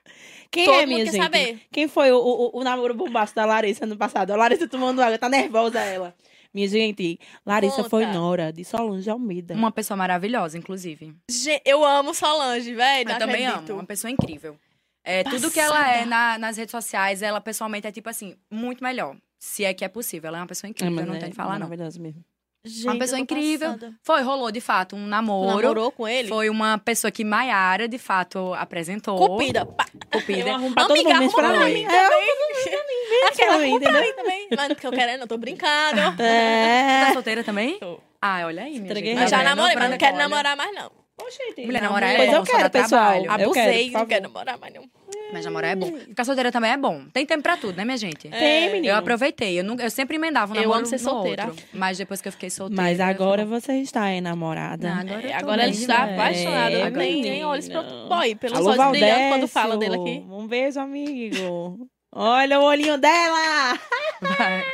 Quem 0.51 0.65
Todo 0.65 0.81
é, 0.81 0.87
minha 0.87 1.05
quer 1.05 1.13
gente? 1.13 1.23
saber. 1.23 1.61
Quem 1.71 1.89
foi 1.89 2.11
o, 2.11 2.17
o, 2.19 2.61
o 2.61 2.65
namoro 2.65 2.95
bombaço 2.95 3.35
da 3.35 3.45
Larissa 3.45 3.85
ano 3.85 3.99
passado? 3.99 4.31
A 4.31 4.37
Larissa 4.37 4.67
tomando 4.67 5.03
água, 5.03 5.19
tá 5.19 5.29
nervosa 5.29 5.79
ela. 5.81 6.15
Minha 6.55 6.67
gente, 6.67 7.21
Larissa 7.45 7.77
Conta. 7.77 7.89
foi 7.91 8.07
Nora 8.07 8.51
de 8.51 8.65
Solange 8.65 9.11
Almeida. 9.11 9.53
Uma 9.53 9.71
pessoa 9.71 9.95
maravilhosa, 9.99 10.57
inclusive. 10.57 11.15
Gente, 11.31 11.63
eu 11.67 11.85
amo 11.85 12.15
Solange, 12.15 12.75
velho. 12.75 13.11
Eu 13.11 13.19
também 13.19 13.47
acredito. 13.47 13.71
amo. 13.73 13.81
Uma 13.81 13.87
pessoa 13.87 14.11
incrível. 14.11 14.57
É, 15.05 15.23
tudo 15.25 15.51
que 15.51 15.61
ela 15.61 15.93
é 15.97 16.07
na- 16.07 16.39
nas 16.39 16.57
redes 16.57 16.71
sociais, 16.73 17.21
ela 17.21 17.43
pessoalmente 17.43 17.87
é 17.87 17.93
tipo 17.93 18.09
assim, 18.09 18.35
muito 18.51 18.83
melhor. 18.83 19.17
Se 19.39 19.65
é 19.65 19.73
que 19.73 19.85
é 19.85 19.89
possível. 19.89 20.29
Ela 20.29 20.39
é 20.39 20.41
uma 20.41 20.47
pessoa 20.47 20.69
incrível, 20.69 20.95
mas 20.95 21.07
não 21.07 21.15
é 21.15 21.19
tem 21.19 21.31
de 21.31 21.35
falar, 21.37 21.53
não. 21.59 21.61
maravilhosa 21.69 21.99
mesmo. 22.01 22.25
Gente, 22.65 22.85
Uma 22.87 22.95
eu 22.95 22.99
pessoa 22.99 23.21
incrível. 23.21 23.73
passada. 23.75 23.95
Foi, 24.03 24.21
rolou 24.23 24.51
de 24.51 24.61
fato 24.61 24.97
um 24.97 25.07
namoro. 25.07 25.63
namorou 25.63 25.93
com 25.93 26.09
ele? 26.09 26.29
Foi 26.29 26.51
uma 26.51 26.77
pessoa 26.77 27.09
que 27.11 27.25
Maiara, 27.25 27.87
de 27.87 27.99
fato, 27.99 28.53
apresentou. 28.55 29.17
Cupida. 29.17 29.65
Pá. 29.65 29.87
Cupida. 30.13 30.41
Eu 30.51 30.55
arrumo 30.57 30.75
pra 30.75 30.83
todo 30.83 30.93
Amiga, 30.93 31.09
mundo, 31.11 31.19
menos 31.21 31.35
pra 31.35 31.45
arruma 31.47 31.61
pra 31.61 31.69
mim. 31.69 31.85
É, 31.85 31.89
também. 31.89 33.29
Aquela 33.29 33.53
pra 33.53 33.59
mim, 33.59 33.65
arruma 33.69 33.81
pra 33.81 33.91
entendeu? 33.91 34.03
mim 34.03 34.13
também. 34.17 34.49
Mas 34.57 34.69
não 34.69 34.75
que 34.77 34.87
eu 34.87 34.91
querendo, 34.91 35.21
eu 35.21 35.27
tô 35.29 35.39
brincando. 35.39 36.01
Tá 36.19 36.25
É. 36.25 37.13
solteira 37.13 37.45
também? 37.45 37.79
Tô. 37.79 38.01
Ah, 38.21 38.43
olha 38.45 38.65
aí, 38.65 38.73
minha 38.73 38.85
Entreguei 38.87 39.17
gente. 39.17 39.31
Tá 39.31 39.37
já 39.39 39.45
namorei, 39.45 39.77
mas 39.77 39.91
não 39.91 39.99
quero 39.99 40.17
namorar 40.17 40.57
mais, 40.57 40.75
não. 40.75 40.91
Oxente, 41.21 41.65
Mulher, 41.65 41.81
não, 41.83 41.89
namorar 41.89 42.11
é 42.11 42.17
Pois 42.17 42.31
bom, 42.31 42.37
eu 42.37 42.47
só 42.47 42.53
quero, 42.53 42.63
dá 42.65 42.71
pessoal. 42.71 43.01
trabalho. 43.23 43.25
Eu 43.25 43.33
Abusei, 43.51 43.91
não 43.91 44.07
quero 44.07 44.23
namorar 44.25 44.59
mais, 44.59 44.75
não. 44.75 44.83
Mas 45.33 45.45
namorar 45.45 45.73
é 45.73 45.77
bom. 45.77 45.93
Ficar 45.99 46.25
solteira 46.25 46.51
também 46.51 46.71
é 46.71 46.77
bom. 46.77 47.05
Tem 47.13 47.27
tempo 47.27 47.43
pra 47.43 47.57
tudo, 47.57 47.77
né, 47.77 47.85
minha 47.85 47.97
gente? 47.99 48.29
Tem, 48.31 48.69
menino. 48.73 48.87
Eu 48.87 48.97
aproveitei. 48.97 49.59
Eu, 49.61 49.65
nunca, 49.65 49.83
eu 49.85 49.91
sempre 49.91 50.17
emendava 50.17 50.53
um 50.53 50.57
Eu 50.57 50.63
namoro 50.63 50.79
amo 50.79 50.87
ser 50.87 50.97
no 50.97 51.03
solteira. 51.03 51.47
outro. 51.49 51.65
Mas 51.73 51.99
depois 51.99 52.21
que 52.23 52.29
eu 52.29 52.33
fiquei 52.33 52.49
solteira... 52.49 52.83
Mas 52.83 52.99
agora 52.99 53.43
eu 53.43 53.47
você 53.47 53.75
está 53.75 54.11
enamorada. 54.11 54.89
Não, 54.89 55.01
agora 55.01 55.23
eu 55.23 55.31
É, 55.31 55.35
agora 55.35 55.63
bem, 55.65 55.71
está 55.71 56.07
né? 56.07 56.15
apaixonado. 56.15 56.75
É, 56.75 56.85
Não 56.85 56.93
tem 56.99 57.13
nem 57.13 57.23
menina. 57.23 57.49
olhos 57.49 57.69
pro 57.69 57.83
boy. 58.09 58.35
Pelos 58.37 58.59
Alô, 58.59 58.71
olhos 58.71 58.91
brilhando 58.91 59.15
quando 59.19 59.29
Valdécio. 59.31 59.49
fala 59.49 59.77
dele 59.77 59.95
aqui. 59.97 60.25
Um 60.31 60.47
beijo, 60.47 60.81
amigo. 60.81 61.89
Olha 62.11 62.59
o 62.61 62.65
olhinho 62.65 62.97
dela. 62.99 63.79
Vai. 64.23 64.65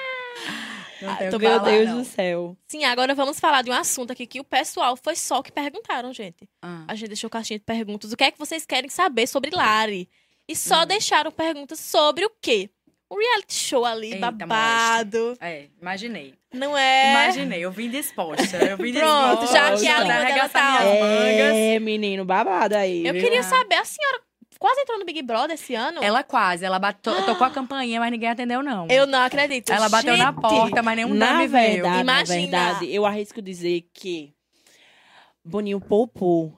Não 1.02 1.10
Ah, 1.10 1.16
tenho 1.16 1.30
tô 1.32 1.36
o 1.36 1.40
que 1.40 1.46
Meu 1.48 1.58
falar, 1.58 1.70
Deus 1.70 1.88
não. 1.90 1.98
do 1.98 2.04
céu. 2.04 2.56
Sim, 2.66 2.84
agora 2.84 3.14
vamos 3.14 3.38
falar 3.38 3.62
de 3.62 3.70
um 3.70 3.74
assunto 3.74 4.12
aqui 4.12 4.26
que 4.26 4.40
o 4.40 4.44
pessoal 4.44 4.96
foi 4.96 5.14
só 5.16 5.42
que 5.42 5.52
perguntaram, 5.52 6.12
gente. 6.14 6.48
Ah. 6.62 6.84
A 6.88 6.94
gente 6.94 7.08
deixou 7.08 7.28
caixinha 7.28 7.58
de 7.58 7.64
perguntas. 7.64 8.12
O 8.12 8.16
que 8.16 8.24
é 8.24 8.30
que 8.30 8.38
vocês 8.38 8.64
querem 8.64 8.88
saber 8.88 9.26
sobre 9.26 9.50
Lari? 9.54 10.08
E 10.48 10.54
só 10.54 10.82
Hum. 10.82 10.86
deixaram 10.86 11.30
perguntas 11.30 11.80
sobre 11.80 12.24
o 12.24 12.30
quê? 12.40 12.68
Um 13.10 13.16
reality 13.18 13.54
show 13.54 13.84
ali, 13.84 14.14
Eita, 14.14 14.30
babado. 14.30 15.36
É, 15.40 15.66
imaginei. 15.80 16.34
Não 16.52 16.76
é? 16.76 17.10
Imaginei, 17.12 17.60
eu 17.64 17.70
vim 17.70 17.88
disposta. 17.90 18.56
Eu 18.56 18.76
vim 18.76 18.92
Pronto, 18.92 19.40
disposta. 19.40 19.46
já 19.56 19.76
que 19.76 19.86
a 19.88 20.00
língua 20.00 20.24
dela 20.34 20.48
tá-. 20.48 20.84
É, 20.84 21.78
menino, 21.78 22.24
babado 22.24 22.74
aí. 22.76 23.06
Eu 23.06 23.12
viu? 23.12 23.22
queria 23.22 23.40
Ah. 23.40 23.44
saber, 23.44 23.76
a 23.76 23.84
senhora 23.84 24.20
quase 24.58 24.80
entrou 24.80 24.98
no 24.98 25.04
Big 25.04 25.20
Brother 25.22 25.54
esse 25.54 25.74
ano? 25.74 26.02
Ela 26.02 26.22
quase, 26.24 26.64
ela 26.64 26.78
bateu, 26.78 27.14
tocou 27.26 27.46
a 27.46 27.50
campainha, 27.50 28.00
mas 28.00 28.10
ninguém 28.10 28.30
atendeu, 28.30 28.62
não. 28.62 28.86
Eu 28.88 29.06
não 29.06 29.20
acredito. 29.20 29.70
Ela 29.70 29.88
bateu 29.88 30.16
na 30.16 30.30
Gente, 30.32 30.40
porta, 30.40 30.82
mas 30.82 30.96
nenhum 30.96 31.14
na 31.14 31.32
nome 31.34 31.46
veio. 31.46 31.72
verdade, 31.82 32.00
Imagina. 32.00 32.58
Na 32.58 32.64
verdade, 32.72 32.94
eu 32.94 33.04
arrisco 33.06 33.40
dizer 33.42 33.86
que 33.92 34.32
Boninho 35.44 35.80
poupou 35.80 36.56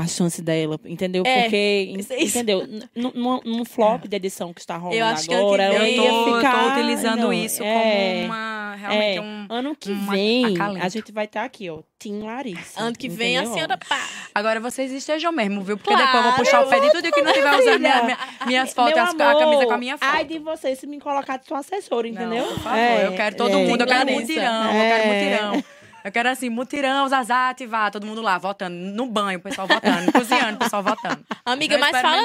a 0.00 0.06
chance 0.06 0.40
dela, 0.40 0.78
entendeu? 0.84 1.24
É, 1.26 1.42
Porque, 1.42 1.92
isso- 1.98 2.14
isso. 2.14 2.38
entendeu? 2.38 2.62
Num, 2.94 3.64
flop 3.64 4.04
de 4.06 4.14
edição 4.16 4.54
que 4.54 4.60
está 4.60 4.76
rolando 4.76 4.96
Eu 4.96 5.04
acho 5.06 5.26
que 5.28 5.34
ano 5.34 5.46
agora, 5.46 5.70
que 5.70 5.78
vem- 5.78 5.96
Eu 5.96 6.02
ia 6.04 6.10
tô, 6.10 6.36
ficar... 6.36 6.62
tô 6.62 6.68
utilizando 6.80 7.20
não, 7.22 7.32
isso 7.32 7.62
é, 7.64 8.12
como 8.12 8.24
uma, 8.26 8.74
realmente 8.76 9.18
é. 9.18 9.20
um... 9.20 9.46
Ano 9.50 9.76
que 9.76 9.90
uma 9.90 10.12
vem, 10.12 10.54
acalento. 10.54 10.86
a 10.86 10.88
gente 10.88 11.10
vai 11.10 11.24
estar 11.24 11.42
aqui, 11.44 11.68
ó, 11.68 11.80
Tim 11.98 12.20
Larissa. 12.22 12.80
Ano 12.80 12.96
que 12.96 13.08
vem 13.08 13.36
a 13.36 13.40
entendeu? 13.40 13.54
senhora 13.54 13.76
pá. 13.76 14.08
Agora 14.32 14.60
vocês 14.60 14.92
estejam 14.92 15.32
mesmo, 15.32 15.62
viu? 15.62 15.76
Porque 15.76 15.90
Claro, 15.92 16.06
depois 16.06 16.24
eu 16.24 16.30
vou 16.30 16.38
puxar 16.44 16.60
o 16.64 16.68
pé 16.68 16.78
de 16.80 16.92
tudo 16.92 17.10
que 17.12 17.22
não 17.22 17.32
tiver 17.32 17.58
usando 17.58 17.80
minha- 17.80 18.02
minha- 18.04 18.18
minhas 18.46 18.72
fotos, 18.72 18.96
as- 18.96 19.10
amor, 19.10 19.22
a 19.22 19.38
camisa 19.40 19.66
com 19.66 19.72
a 19.74 19.78
minha 19.78 19.98
foto. 19.98 20.08
Ai 20.14 20.24
de 20.24 20.38
você 20.38 20.76
se 20.76 20.86
me 20.86 21.00
colocar 21.00 21.38
de 21.38 21.46
sua 21.46 21.58
assessora, 21.58 22.06
entendeu? 22.06 22.44
Não, 22.46 22.52
por 22.54 22.60
favor, 22.60 22.78
É, 22.78 23.06
eu 23.06 23.12
quero 23.14 23.36
todo 23.36 23.50
é. 23.50 23.66
mundo, 23.66 23.80
eu 23.80 23.86
quero 23.86 24.12
mutirão, 24.12 24.64
eu 24.66 24.70
quero 24.72 25.02
É. 25.02 25.06
mutirão. 25.52 25.64
Eu 26.04 26.12
quero 26.12 26.28
assim, 26.28 26.48
mutirão, 26.48 27.08
Zazá, 27.08 27.50
ativar, 27.50 27.90
todo 27.90 28.06
mundo 28.06 28.22
lá, 28.22 28.38
votando, 28.38 28.74
no 28.76 29.06
banho, 29.06 29.38
o 29.38 29.42
pessoal 29.42 29.66
votando, 29.66 30.10
cozinhando, 30.12 30.56
o 30.56 30.58
pessoal 30.58 30.82
votando. 30.82 31.24
Amiga, 31.44 31.76
mas 31.78 32.00
fala, 32.00 32.22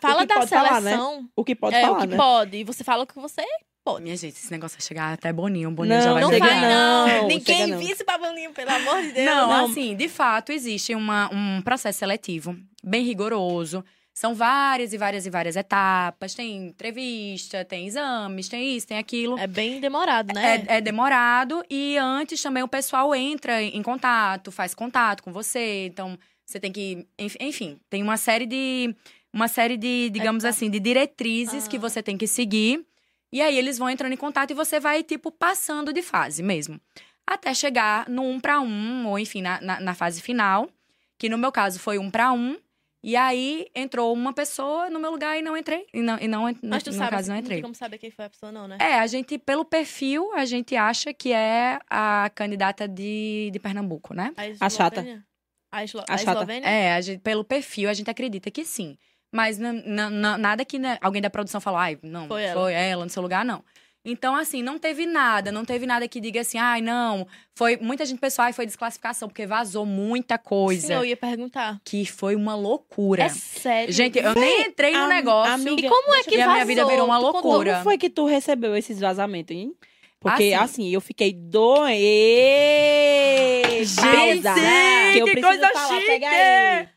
fala 0.00 0.26
da 0.26 0.34
pode 0.36 0.48
falar, 0.48 0.80
né? 0.80 0.90
seleção. 0.92 1.28
O 1.36 1.44
que 1.44 1.54
pode 1.54 1.76
é, 1.76 1.82
falar, 1.82 1.98
o 1.98 2.00
que 2.00 2.06
né? 2.06 2.16
pode. 2.16 2.56
E 2.56 2.64
você 2.64 2.82
fala 2.82 3.04
o 3.04 3.06
que 3.06 3.18
você 3.18 3.44
pode. 3.84 4.02
Minha 4.02 4.16
gente, 4.16 4.34
esse 4.34 4.50
negócio 4.50 4.78
vai 4.78 4.86
chegar 4.86 5.12
até 5.12 5.32
Boninho, 5.32 5.68
o 5.68 5.72
Boninho 5.72 5.96
Não, 5.96 6.02
já 6.02 6.12
vai 6.14 6.22
Não 6.22 6.30
chega 6.30 6.46
vai, 6.46 6.60
não. 6.60 7.06
não, 7.06 7.28
Ninguém 7.28 7.66
não. 7.66 7.78
viu 7.78 7.90
esse 7.90 8.04
babaninho, 8.04 8.50
pelo 8.52 8.70
amor 8.70 9.02
de 9.02 9.12
Deus. 9.12 9.26
Não, 9.26 9.48
Não. 9.48 9.64
assim, 9.66 9.94
de 9.94 10.08
fato, 10.08 10.50
existe 10.50 10.94
uma, 10.94 11.28
um 11.32 11.60
processo 11.62 11.98
seletivo 11.98 12.56
bem 12.82 13.04
rigoroso. 13.04 13.84
São 14.14 14.32
várias 14.32 14.92
e 14.92 14.96
várias 14.96 15.26
e 15.26 15.30
várias 15.30 15.56
etapas. 15.56 16.34
Tem 16.34 16.68
entrevista, 16.68 17.64
tem 17.64 17.86
exames, 17.88 18.48
tem 18.48 18.76
isso, 18.76 18.86
tem 18.86 18.96
aquilo. 18.96 19.36
É 19.38 19.46
bem 19.46 19.80
demorado, 19.80 20.32
né? 20.32 20.64
É, 20.68 20.76
é 20.76 20.80
demorado 20.80 21.64
e 21.68 21.98
antes 21.98 22.40
também 22.40 22.62
o 22.62 22.68
pessoal 22.68 23.12
entra 23.14 23.60
em 23.60 23.82
contato, 23.82 24.52
faz 24.52 24.72
contato 24.74 25.22
com 25.22 25.32
você. 25.32 25.86
Então, 25.86 26.16
você 26.46 26.60
tem 26.60 26.70
que. 26.70 27.06
enf- 27.18 27.36
Enfim, 27.40 27.78
tem 27.90 28.02
uma 28.02 28.16
série 28.16 28.46
de. 28.46 28.94
Uma 29.32 29.48
série 29.48 29.76
de, 29.76 30.10
digamos 30.10 30.44
Etapa. 30.44 30.56
assim, 30.56 30.70
de 30.70 30.78
diretrizes 30.78 31.66
que 31.66 31.76
Ah. 31.76 31.80
você 31.80 32.00
tem 32.00 32.16
que 32.16 32.26
seguir. 32.28 32.86
E 33.32 33.42
aí 33.42 33.58
eles 33.58 33.78
vão 33.78 33.90
entrando 33.90 34.12
em 34.12 34.16
contato 34.16 34.52
e 34.52 34.54
você 34.54 34.78
vai, 34.78 35.02
tipo, 35.02 35.32
passando 35.32 35.92
de 35.92 36.02
fase 36.02 36.40
mesmo. 36.40 36.80
Até 37.26 37.52
chegar 37.52 38.08
no 38.08 38.22
um 38.22 38.38
para 38.38 38.60
um, 38.60 39.08
ou 39.08 39.18
enfim, 39.18 39.42
na, 39.42 39.60
na, 39.60 39.80
na 39.80 39.92
fase 39.94 40.22
final. 40.22 40.68
Que 41.18 41.28
no 41.28 41.36
meu 41.36 41.50
caso 41.50 41.80
foi 41.80 41.98
um 41.98 42.08
para 42.12 42.30
um. 42.32 42.56
E 43.06 43.16
aí 43.16 43.66
entrou 43.74 44.14
uma 44.14 44.32
pessoa 44.32 44.88
no 44.88 44.98
meu 44.98 45.10
lugar 45.10 45.38
e 45.38 45.42
não 45.42 45.54
entrei. 45.54 45.86
E 45.92 46.00
não, 46.00 46.18
e 46.18 46.26
não, 46.26 46.44
Mas 46.62 46.82
tu 46.82 46.90
no 46.90 46.96
sabe, 46.96 47.10
caso 47.10 47.28
não 47.28 47.34
não 47.34 47.40
entrei. 47.42 47.56
tem 47.58 47.62
como 47.62 47.74
saber 47.74 47.98
quem 47.98 48.10
foi 48.10 48.24
a 48.24 48.30
pessoa, 48.30 48.50
não, 48.50 48.66
né? 48.66 48.78
É, 48.80 48.98
a 48.98 49.06
gente, 49.06 49.36
pelo 49.36 49.62
perfil, 49.62 50.32
a 50.32 50.46
gente 50.46 50.74
acha 50.74 51.12
que 51.12 51.30
é 51.30 51.78
a 51.90 52.30
candidata 52.34 52.88
de, 52.88 53.50
de 53.52 53.58
Pernambuco, 53.58 54.14
né? 54.14 54.32
A 54.58 54.70
chata. 54.70 55.00
Eslovênia? 55.00 55.24
A, 55.70 55.84
Eslo... 55.84 56.00
A 56.08 56.14
a 56.14 56.16
chata. 56.16 56.30
Eslovênia? 56.30 56.66
É, 56.66 56.94
a 56.94 57.00
gente, 57.02 57.20
pelo 57.20 57.44
perfil, 57.44 57.90
a 57.90 57.92
gente 57.92 58.08
acredita 58.08 58.50
que 58.50 58.64
sim. 58.64 58.96
Mas 59.30 59.58
nada 59.58 60.64
que 60.64 60.78
né, 60.78 60.96
alguém 61.02 61.20
da 61.20 61.28
produção 61.28 61.60
falou, 61.60 61.80
ai, 61.80 61.98
não, 62.02 62.26
Foi 62.26 62.48
foi 62.52 62.72
ela. 62.72 62.80
ela. 62.80 63.04
no 63.04 63.10
seu 63.10 63.20
lugar, 63.20 63.44
não. 63.44 63.62
Então, 64.04 64.34
assim, 64.36 64.62
não 64.62 64.78
teve 64.78 65.06
nada, 65.06 65.50
não 65.50 65.64
teve 65.64 65.86
nada 65.86 66.06
que 66.06 66.20
diga 66.20 66.42
assim, 66.42 66.58
ai, 66.58 66.82
não. 66.82 67.26
Foi 67.54 67.78
muita 67.78 68.04
gente 68.04 68.18
pessoal 68.18 68.48
e 68.50 68.52
foi 68.52 68.66
desclassificação, 68.66 69.28
porque 69.28 69.46
vazou 69.46 69.86
muita 69.86 70.36
coisa. 70.36 70.86
Sim, 70.88 70.92
eu 70.92 71.04
ia 71.06 71.16
perguntar. 71.16 71.80
Que 71.82 72.04
foi 72.04 72.36
uma 72.36 72.54
loucura. 72.54 73.22
É 73.24 73.28
sério? 73.30 73.94
Gente, 73.94 74.18
eu 74.18 74.34
nem 74.34 74.66
entrei 74.68 74.92
no 74.92 75.06
negócio. 75.06 75.52
amiga, 75.54 75.86
E 75.86 75.88
como 75.88 76.14
é 76.14 76.22
que 76.22 76.34
E 76.36 76.40
a 76.42 76.46
vazou? 76.46 76.52
minha 76.52 76.64
vida 76.66 76.84
virou 76.86 77.06
uma 77.06 77.16
loucura. 77.16 77.72
Como 77.72 77.84
foi 77.84 77.96
que 77.96 78.10
tu 78.10 78.26
recebeu 78.26 78.76
esses 78.76 79.00
vazamentos, 79.00 79.56
hein? 79.56 79.72
Porque, 80.20 80.52
Assim. 80.52 80.54
assim, 80.54 80.90
eu 80.90 81.00
fiquei 81.00 81.32
doente. 81.32 81.94
Gente, 83.84 84.42
que 85.12 85.18
eu 85.18 85.26
que 85.26 85.32
preciso 85.32 85.46
coisa 85.60 85.70
falar. 85.72 85.88
chique! 86.00 86.06
Pega 86.06 86.28
aí. 86.28 86.88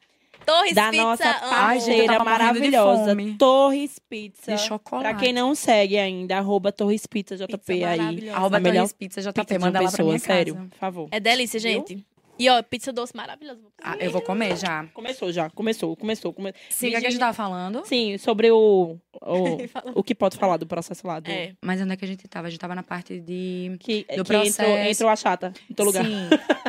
Torres 0.48 0.74
Da 0.74 0.90
Pizza. 0.90 1.04
nossa 1.04 1.34
parceira 1.34 2.24
maravilhosa. 2.24 3.16
Torres 3.38 4.00
Pizza. 4.00 4.56
De 4.56 4.62
chocolate. 4.62 5.04
Pra 5.10 5.14
quem 5.20 5.34
não 5.34 5.54
segue 5.54 5.98
ainda, 5.98 6.38
arroba 6.38 6.72
Torres 6.72 7.06
Pizza 7.06 7.36
JP 7.36 7.58
Pizza 7.58 7.88
aí. 7.90 8.30
Arroba 8.30 8.62
Torres 8.62 8.94
Pizza 8.94 9.22
JP, 9.22 9.34
Pizza 9.42 9.60
manda 9.60 9.80
uma 9.80 9.84
lá 9.84 9.90
pra 9.90 9.92
pessoa, 9.92 10.08
minha 10.08 10.20
sério, 10.20 10.56
casa. 10.56 10.68
por 10.70 10.78
favor. 10.78 11.08
É 11.12 11.20
delícia, 11.20 11.60
gente. 11.60 12.06
E 12.40 12.48
ó, 12.52 12.62
pizza 12.62 12.94
doce 12.94 13.18
maravilhosa. 13.18 13.60
Ah, 13.84 13.98
eu 14.00 14.12
vou 14.12 14.22
comer 14.22 14.56
já. 14.56 14.86
Começou 14.94 15.32
já, 15.34 15.50
começou, 15.50 15.96
começou. 15.98 16.32
come- 16.32 16.54
Siga 16.70 17.02
que 17.02 17.08
a 17.08 17.10
gente 17.10 17.20
tava 17.20 17.34
falando. 17.34 17.84
Sim, 17.84 18.16
sobre 18.20 18.52
o, 18.52 18.96
o, 19.20 19.58
Falou. 19.74 19.94
o 19.96 20.04
que 20.04 20.14
pode 20.14 20.38
falar 20.38 20.58
do 20.58 20.68
processo 20.68 21.08
lá. 21.08 21.20
Do, 21.20 21.32
É. 21.32 21.54
Mas 21.60 21.82
onde 21.82 21.94
é 21.94 21.98
que 21.98 22.06
a 22.06 22.08
gente 22.08 22.28
tava? 22.28 22.46
A 22.46 22.50
gente 22.52 22.60
tava 22.60 22.76
na 22.76 22.84
parte 22.84 23.20
de... 23.20 23.76
Que, 23.80 24.02
Do 24.02 24.06
que 24.08 24.14
entrou, 24.20 24.26
processo. 24.42 24.62
entrou 24.88 25.10
a 25.10 25.16
chata 25.16 25.52
no 25.68 25.76
teu 25.76 25.84
lugar. 25.86 26.06
Sim. 26.06 26.30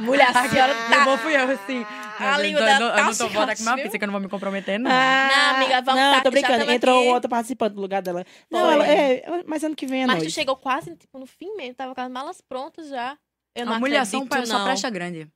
Mulher, 0.00 0.28
a 0.36 0.48
senhora 0.48 0.72
Eu 0.72 0.90
tá. 0.90 1.04
vou 1.04 1.18
fui 1.18 1.34
eu, 1.36 1.50
assim. 1.50 1.86
A 2.18 2.36
eu, 2.38 2.42
língua 2.42 2.60
eu, 2.60 2.64
dela 2.66 2.84
eu, 2.86 2.94
tá 2.94 3.02
não 3.04 3.16
tô 3.16 3.28
volta 3.28 3.56
com 3.56 3.62
uma 3.62 3.76
pizza 3.76 3.98
que 3.98 4.04
eu 4.04 4.06
não 4.06 4.12
vou 4.12 4.20
me 4.20 4.28
comprometer, 4.28 4.78
não. 4.78 4.90
Ah, 4.90 5.28
Não, 5.30 5.56
amiga, 5.56 5.80
vamos 5.82 6.00
Não, 6.00 6.12
tá- 6.14 6.20
tô 6.22 6.30
brincando. 6.30 6.70
Entrou 6.70 6.98
aqui. 7.00 7.08
outra 7.08 7.28
participante 7.28 7.74
no 7.76 7.80
lugar 7.82 8.02
dela. 8.02 8.24
Não, 8.50 8.60
Foi. 8.60 8.74
ela, 8.74 8.86
é, 8.86 9.22
mas 9.46 9.64
ano 9.64 9.74
que 9.74 9.86
vem 9.86 10.02
é 10.02 10.06
Mas 10.06 10.16
nós. 10.16 10.24
tu 10.26 10.30
chegou 10.30 10.54
quase, 10.56 10.94
tipo, 10.96 11.18
no 11.18 11.26
fim 11.26 11.54
mesmo. 11.56 11.74
Tava 11.74 11.94
com 11.94 12.00
as 12.00 12.10
malas 12.10 12.40
prontas 12.40 12.88
já. 12.88 13.16
Eu 13.56 13.66
não 13.66 13.74
a 13.74 13.76
humilhação 13.78 14.22
acredito, 14.22 14.48
só 14.48 14.58
não. 14.58 14.64
presta 14.64 14.90
grande. 14.90 15.28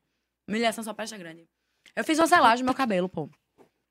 Humilhação 0.49 0.85
só 0.85 0.93
presta 0.93 1.17
grande. 1.17 1.45
Eu 1.97 2.05
fiz 2.05 2.19
uma 2.19 2.27
selagem 2.27 2.59
no 2.63 2.67
meu 2.67 2.75
cabelo, 2.75 3.09
pô. 3.09 3.29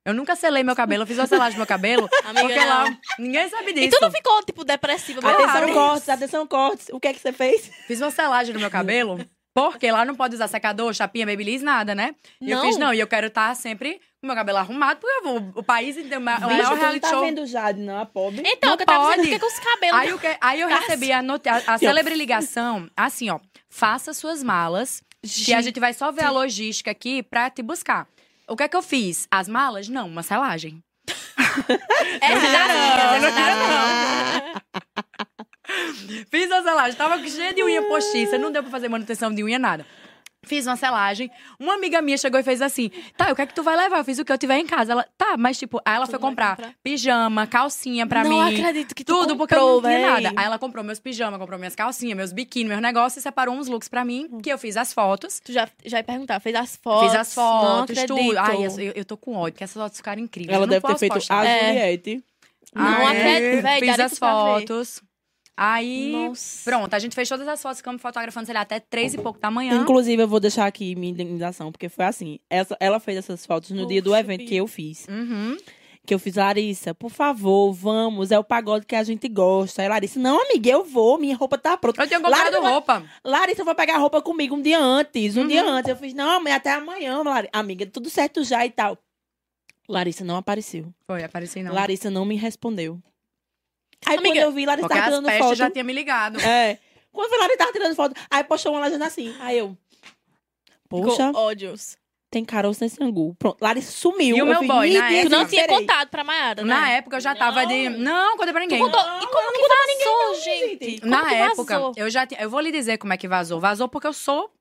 Eu 0.05 0.13
nunca 0.13 0.35
selei 0.35 0.63
meu 0.63 0.75
cabelo, 0.75 1.03
eu 1.03 1.07
fiz 1.07 1.17
uma 1.17 1.25
selagem 1.25 1.53
no 1.53 1.59
meu 1.59 1.65
cabelo. 1.67 2.09
Amiga, 2.25 2.41
porque 2.41 2.59
lá, 2.65 2.97
ninguém 3.17 3.49
sabe 3.49 3.71
disso. 3.71 3.87
E 3.87 3.89
tu 3.89 3.99
não 4.01 4.11
ficou, 4.11 4.43
tipo, 4.43 4.65
depressiva? 4.65 5.21
Atenção, 5.21 5.73
cortes, 5.73 6.09
atenção, 6.09 6.45
cortes. 6.47 6.89
O 6.91 6.99
que 6.99 7.07
é 7.07 7.13
que 7.13 7.19
você 7.19 7.31
fez? 7.31 7.71
Fiz 7.87 8.01
uma 8.01 8.11
selagem 8.11 8.53
no 8.53 8.59
meu 8.59 8.69
cabelo, 8.69 9.17
porque 9.53 9.91
lá 9.91 10.03
não 10.05 10.15
pode 10.15 10.35
usar 10.35 10.47
secador, 10.47 10.93
chapinha, 10.93 11.25
babyliss, 11.25 11.61
nada, 11.61 11.93
né? 11.93 12.15
E 12.41 12.49
eu 12.51 12.57
Não? 12.57 12.65
fiz, 12.65 12.77
não, 12.77 12.93
e 12.93 12.99
eu 12.99 13.07
quero 13.07 13.27
estar 13.27 13.55
sempre 13.55 13.99
com 14.19 14.23
o 14.23 14.27
meu 14.27 14.35
cabelo 14.35 14.57
arrumado, 14.57 14.99
porque 14.99 15.15
eu 15.17 15.23
vou, 15.23 15.51
o 15.55 15.63
país 15.63 15.95
inteiro, 15.97 16.19
o 16.19 16.23
maior 16.23 16.39
não 16.41 16.75
reality 16.75 16.99
tá 17.01 17.09
show. 17.09 17.21
vendo 17.21 17.45
Jade, 17.45 17.79
não, 17.81 17.99
a 17.99 18.05
pobre. 18.05 18.41
Então, 18.45 18.71
Não 18.71 18.77
que 18.77 18.83
eu 18.83 18.87
tava 18.87 19.03
dizendo, 19.05 19.15
pode. 19.17 19.27
fica 19.29 19.39
com 19.39 19.45
os 19.53 19.59
cabelos. 19.59 19.99
Aí, 19.99 20.13
o 20.13 20.19
que- 20.19 20.37
aí 20.41 20.61
eu 20.61 20.67
recebi 20.67 21.11
a, 21.11 21.21
noti- 21.21 21.49
a, 21.49 21.61
a 21.67 21.77
célebre 21.77 22.15
ligação, 22.15 22.89
assim, 22.97 23.29
ó. 23.29 23.39
Faça 23.69 24.13
suas 24.13 24.41
malas, 24.43 25.03
que 25.45 25.53
a 25.53 25.61
gente 25.61 25.79
vai 25.79 25.93
só 25.93 26.11
ver 26.11 26.23
a 26.25 26.29
logística 26.31 26.89
aqui 26.91 27.21
pra 27.23 27.49
te 27.49 27.61
buscar. 27.61 28.07
O 28.47 28.55
que 28.55 28.63
é 28.63 28.67
que 28.67 28.75
eu 28.75 28.81
fiz? 28.83 29.27
As 29.31 29.47
malas? 29.47 29.87
Não, 29.89 30.07
uma 30.07 30.23
selagem. 30.23 30.81
É 32.21 32.31
essa 32.31 32.47
é 32.47 32.51
das 32.51 32.69
Ah, 32.69 34.41
minhas. 34.41 35.12
Fiz 36.29 36.51
a 36.51 36.61
selagem, 36.63 36.97
tava 36.97 37.17
cheia 37.27 37.53
de 37.53 37.63
unha 37.63 37.81
postiça, 37.83 38.37
não 38.37 38.51
deu 38.51 38.61
pra 38.63 38.71
fazer 38.71 38.89
manutenção 38.89 39.33
de 39.33 39.43
unha, 39.43 39.57
nada. 39.59 39.85
Fiz 40.45 40.67
uma 40.67 40.75
selagem. 40.75 41.31
Uma 41.57 41.75
amiga 41.75 42.01
minha 42.01 42.17
chegou 42.17 42.37
e 42.37 42.43
fez 42.43 42.61
assim: 42.61 42.91
Tá, 43.15 43.31
o 43.31 43.35
que 43.35 43.41
é 43.41 43.45
que 43.45 43.53
tu 43.53 43.63
vai 43.63 43.77
levar? 43.77 43.99
Eu 43.99 44.03
fiz 44.03 44.19
o 44.19 44.25
que 44.25 44.31
eu 44.33 44.37
tiver 44.37 44.57
em 44.57 44.65
casa. 44.67 44.91
Ela, 44.91 45.07
tá, 45.17 45.37
mas 45.37 45.57
tipo, 45.57 45.79
aí 45.85 45.95
ela 45.95 46.05
foi 46.05 46.19
comprar, 46.19 46.57
comprar? 46.57 46.73
pijama, 46.83 47.47
calcinha 47.47 48.05
pra 48.05 48.25
não 48.25 48.29
mim. 48.45 48.53
acredito 48.59 48.93
que 48.93 49.05
tu 49.05 49.13
Tudo, 49.13 49.37
porque 49.37 49.55
eu 49.55 49.59
comprou, 49.59 49.81
não 49.81 49.89
tinha 49.89 50.15
véi. 50.15 50.23
nada. 50.23 50.33
Aí 50.41 50.45
ela 50.45 50.59
comprou 50.59 50.83
meus 50.83 50.99
pijamas, 50.99 51.39
comprou 51.39 51.57
minhas 51.57 51.75
calcinhas, 51.75 52.17
meus 52.17 52.33
biquíni, 52.33 52.67
meus 52.67 52.81
negócios 52.81 53.21
e 53.21 53.21
separou 53.21 53.55
uns 53.55 53.69
looks 53.69 53.87
pra 53.87 54.03
mim, 54.03 54.27
que 54.43 54.51
eu 54.51 54.57
fiz 54.57 54.75
as 54.75 54.91
fotos. 54.93 55.39
Tu 55.39 55.53
já, 55.53 55.65
já 55.85 55.99
ia 55.99 56.03
perguntar, 56.03 56.41
fez 56.41 56.55
as 56.57 56.75
fotos. 56.75 57.09
Fiz 57.09 57.19
as 57.21 57.35
não 57.37 57.61
fotos, 57.61 57.97
acredito. 57.97 58.07
tudo. 58.17 58.37
Ai, 58.37 58.65
eu, 58.65 58.91
eu 58.97 59.05
tô 59.05 59.15
com 59.15 59.35
ódio, 59.35 59.53
porque 59.53 59.63
essas 59.63 59.81
fotos 59.81 59.97
ficaram 59.97 60.21
incríveis. 60.21 60.53
Ela 60.57 60.65
não 60.65 60.71
deve 60.71 60.85
ter 60.85 60.97
feito 60.97 61.13
postar. 61.13 61.39
a 61.39 61.45
É. 61.47 61.67
Juliette. 61.67 62.23
Não 62.75 62.85
Aí, 62.85 63.17
acredito, 63.17 63.61
véi, 63.63 63.79
Fiz 63.79 63.99
as 63.99 64.19
pra 64.19 64.55
ver. 64.57 64.65
Aí, 65.55 66.11
Nossa. 66.11 66.69
pronto, 66.69 66.93
a 66.93 66.99
gente 66.99 67.13
fez 67.13 67.29
todas 67.29 67.47
as 67.47 67.61
fotos, 67.61 67.77
ficamos 67.77 68.01
fotografando, 68.01 68.45
sei 68.47 68.55
lá, 68.55 68.61
até 68.61 68.79
três 68.79 69.13
e 69.13 69.17
pouco 69.19 69.39
da 69.39 69.51
manhã. 69.51 69.75
Inclusive, 69.81 70.23
eu 70.23 70.27
vou 70.27 70.39
deixar 70.39 70.65
aqui 70.65 70.95
minha 70.95 71.11
indenização, 71.11 71.71
porque 71.71 71.89
foi 71.89 72.05
assim. 72.05 72.39
Essa, 72.49 72.75
ela 72.79 72.99
fez 72.99 73.17
essas 73.19 73.45
fotos 73.45 73.69
no 73.71 73.85
dia 73.85 74.01
do 74.01 74.15
evento 74.15 74.39
vida. 74.39 74.49
que 74.49 74.55
eu 74.55 74.65
fiz. 74.67 75.05
Uhum. 75.07 75.55
Que 76.05 76.13
eu 76.13 76.19
fiz, 76.19 76.35
Larissa, 76.35 76.93
por 76.93 77.09
favor, 77.11 77.71
vamos, 77.71 78.31
é 78.31 78.37
o 78.37 78.43
pagode 78.43 78.85
que 78.85 78.95
a 78.95 79.03
gente 79.03 79.29
gosta. 79.29 79.83
Aí, 79.83 79.87
Larissa, 79.87 80.19
não, 80.19 80.41
amiga, 80.41 80.69
eu 80.69 80.83
vou, 80.83 81.17
minha 81.19 81.35
roupa 81.35 81.57
tá 81.57 81.77
pronta. 81.77 82.01
Eu 82.03 82.07
tinha 82.07 82.19
comprado 82.19 82.51
Larissa, 82.51 82.69
roupa. 82.69 83.03
Larissa, 83.23 83.61
eu 83.61 83.65
vou 83.65 83.75
pegar 83.75 83.95
a 83.95 83.99
roupa 83.99 84.21
comigo 84.21 84.55
um 84.55 84.61
dia 84.61 84.79
antes. 84.79 85.37
Um 85.37 85.41
Uhum. 85.41 85.47
dia 85.47 85.63
antes. 85.63 85.87
Eu 85.89 85.95
fiz, 85.95 86.13
não, 86.13 86.45
até 86.47 86.71
amanhã, 86.73 87.21
Larissa. 87.23 87.51
Amiga, 87.53 87.85
tudo 87.85 88.09
certo 88.09 88.43
já 88.43 88.65
e 88.65 88.71
tal. 88.71 88.97
Larissa 89.87 90.25
não 90.25 90.35
apareceu. 90.37 90.93
Foi, 91.05 91.23
apareci 91.23 91.61
não. 91.61 91.73
Larissa 91.73 92.09
não 92.09 92.25
me 92.25 92.35
respondeu. 92.35 92.99
Aí 94.05 94.17
Amiga, 94.17 94.35
quando 94.35 94.43
eu 94.43 94.51
vi, 94.51 94.65
Larissa 94.65 94.87
tava 94.89 94.99
as 95.01 95.05
tirando 95.07 95.29
foto. 95.39 95.55
já 95.55 95.69
tinha 95.71 95.83
me 95.83 95.93
ligado. 95.93 96.39
É. 96.39 96.77
Quando 97.11 97.25
eu 97.27 97.31
vi, 97.31 97.37
Larissa 97.37 97.57
tava 97.57 97.71
tirando 97.71 97.95
foto. 97.95 98.15
Aí 98.29 98.43
postou 98.43 98.71
uma 98.73 98.81
legenda 98.81 99.05
assim. 99.05 99.35
Aí 99.39 99.57
eu. 99.57 99.77
Poxa, 100.89 101.27
Ficou 101.27 101.41
ódios. 101.43 101.97
tem 102.29 102.43
caroço 102.45 102.83
nesse 102.83 103.03
angu. 103.03 103.35
Pronto, 103.39 103.57
Larissa 103.61 103.91
sumiu. 103.91 104.35
E 104.37 104.41
o 104.41 104.45
Eu 104.45 104.45
meu 104.45 104.67
boy, 104.67 104.89
"Meu 104.91 105.01
na 105.01 105.07
Tu 105.23 105.29
não 105.29 105.45
tinha 105.45 105.61
esperei." 105.61 105.79
contado 105.87 106.09
pra 106.09 106.23
Mayara, 106.23 106.63
né? 106.63 106.67
Na 106.73 106.89
época 106.91 107.17
eu 107.17 107.21
já 107.21 107.35
tava 107.35 107.65
de. 107.65 107.89
Não, 107.89 108.37
contei 108.37 108.51
pra 108.53 108.61
ninguém. 108.61 108.79
Contou- 108.79 108.99
E 108.99 109.27
como 109.27 109.51
que 109.53 110.05
vazou, 110.05 110.43
gente? 110.43 110.99
Como 110.99 111.11
Na 111.11 111.25
que 111.25 111.33
época, 111.35 111.73
vazou? 111.79 111.93
eu 111.95 112.09
já 112.09 112.25
tinha. 112.25 112.41
Eu 112.41 112.49
vou 112.49 112.59
lhe 112.59 112.71
dizer 112.71 112.97
como 112.97 113.13
é 113.13 113.17
que 113.17 113.27
vazou. 113.27 113.59
Vazou 113.59 113.87
porque 113.87 114.07
eu 114.07 114.13
sou. 114.13 114.51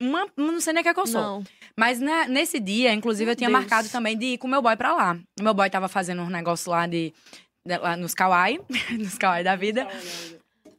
Uma, 0.00 0.26
não 0.36 0.60
sei 0.60 0.74
nem 0.74 0.80
o 0.82 0.84
que, 0.84 0.90
é 0.90 0.94
que 0.94 1.00
eu 1.00 1.06
sou. 1.06 1.20
Não. 1.22 1.44
Mas 1.74 1.98
na- 2.00 2.28
nesse 2.28 2.60
dia, 2.60 2.92
inclusive, 2.92 3.24
Meu 3.24 3.32
eu 3.32 3.36
tinha 3.36 3.48
Deus. 3.48 3.60
marcado 3.60 3.88
também 3.88 4.16
de 4.16 4.26
ir 4.34 4.38
com 4.38 4.46
meu 4.46 4.60
boy 4.60 4.76
pra 4.76 4.92
lá. 4.94 5.18
Meu 5.40 5.54
boy 5.54 5.70
tava 5.70 5.88
fazendo 5.88 6.20
um 6.22 6.28
negócio 6.28 6.70
lá 6.70 6.86
de. 6.86 7.14
De- 7.66 7.78
lá 7.78 7.96
nos 7.96 8.14
kawaii, 8.14 8.60
nos 8.98 9.18
kawaii 9.18 9.44
da 9.44 9.56
vida. 9.56 9.86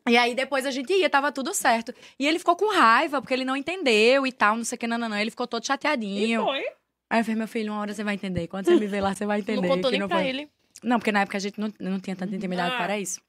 E 0.10 0.16
aí 0.16 0.34
depois 0.34 0.66
a 0.66 0.72
gente 0.72 0.92
ia, 0.94 1.10
tava 1.10 1.32
tudo 1.32 1.54
certo. 1.54 1.94
E 2.18 2.26
ele 2.26 2.40
ficou 2.40 2.56
com 2.56 2.74
raiva, 2.74 3.22
porque 3.22 3.34
ele 3.34 3.44
não 3.44 3.58
entendeu 3.58 4.26
e 4.26 4.32
tal, 4.32 4.56
não 4.56 4.64
sei 4.64 4.76
o 4.78 4.80
que, 4.80 4.88
não, 4.88 4.98
não, 4.98 5.10
não. 5.10 5.18
Ele 5.18 5.30
ficou 5.32 5.46
todo 5.48 5.66
chateadinho. 5.66 6.44
foi. 6.44 6.64
Aí 7.10 7.20
eu 7.20 7.24
falei, 7.24 7.36
meu 7.38 7.48
filho, 7.48 7.72
uma 7.74 7.82
hora 7.82 7.94
você 7.94 8.04
vai 8.04 8.16
entender. 8.16 8.48
Quando 8.48 8.66
você 8.66 8.76
me 8.76 8.88
ver 8.88 9.02
lá, 9.02 9.14
você 9.14 9.26
vai 9.26 9.40
entender. 9.40 9.62
Não 9.62 9.76
contou 9.76 9.92
nem 9.92 10.00
não 10.00 10.08
pra 10.08 10.18
foi. 10.18 10.28
ele. 10.28 10.50
Não, 10.84 11.00
porque 11.00 11.12
na 11.12 11.22
época 11.22 11.38
a 11.38 11.40
gente 11.42 11.60
não, 11.60 11.72
não 11.80 12.00
tinha 12.00 12.16
tanta 12.16 12.36
intimidade 12.36 12.74
Ah. 12.76 12.78
para 12.78 13.00
isso. 13.00 13.20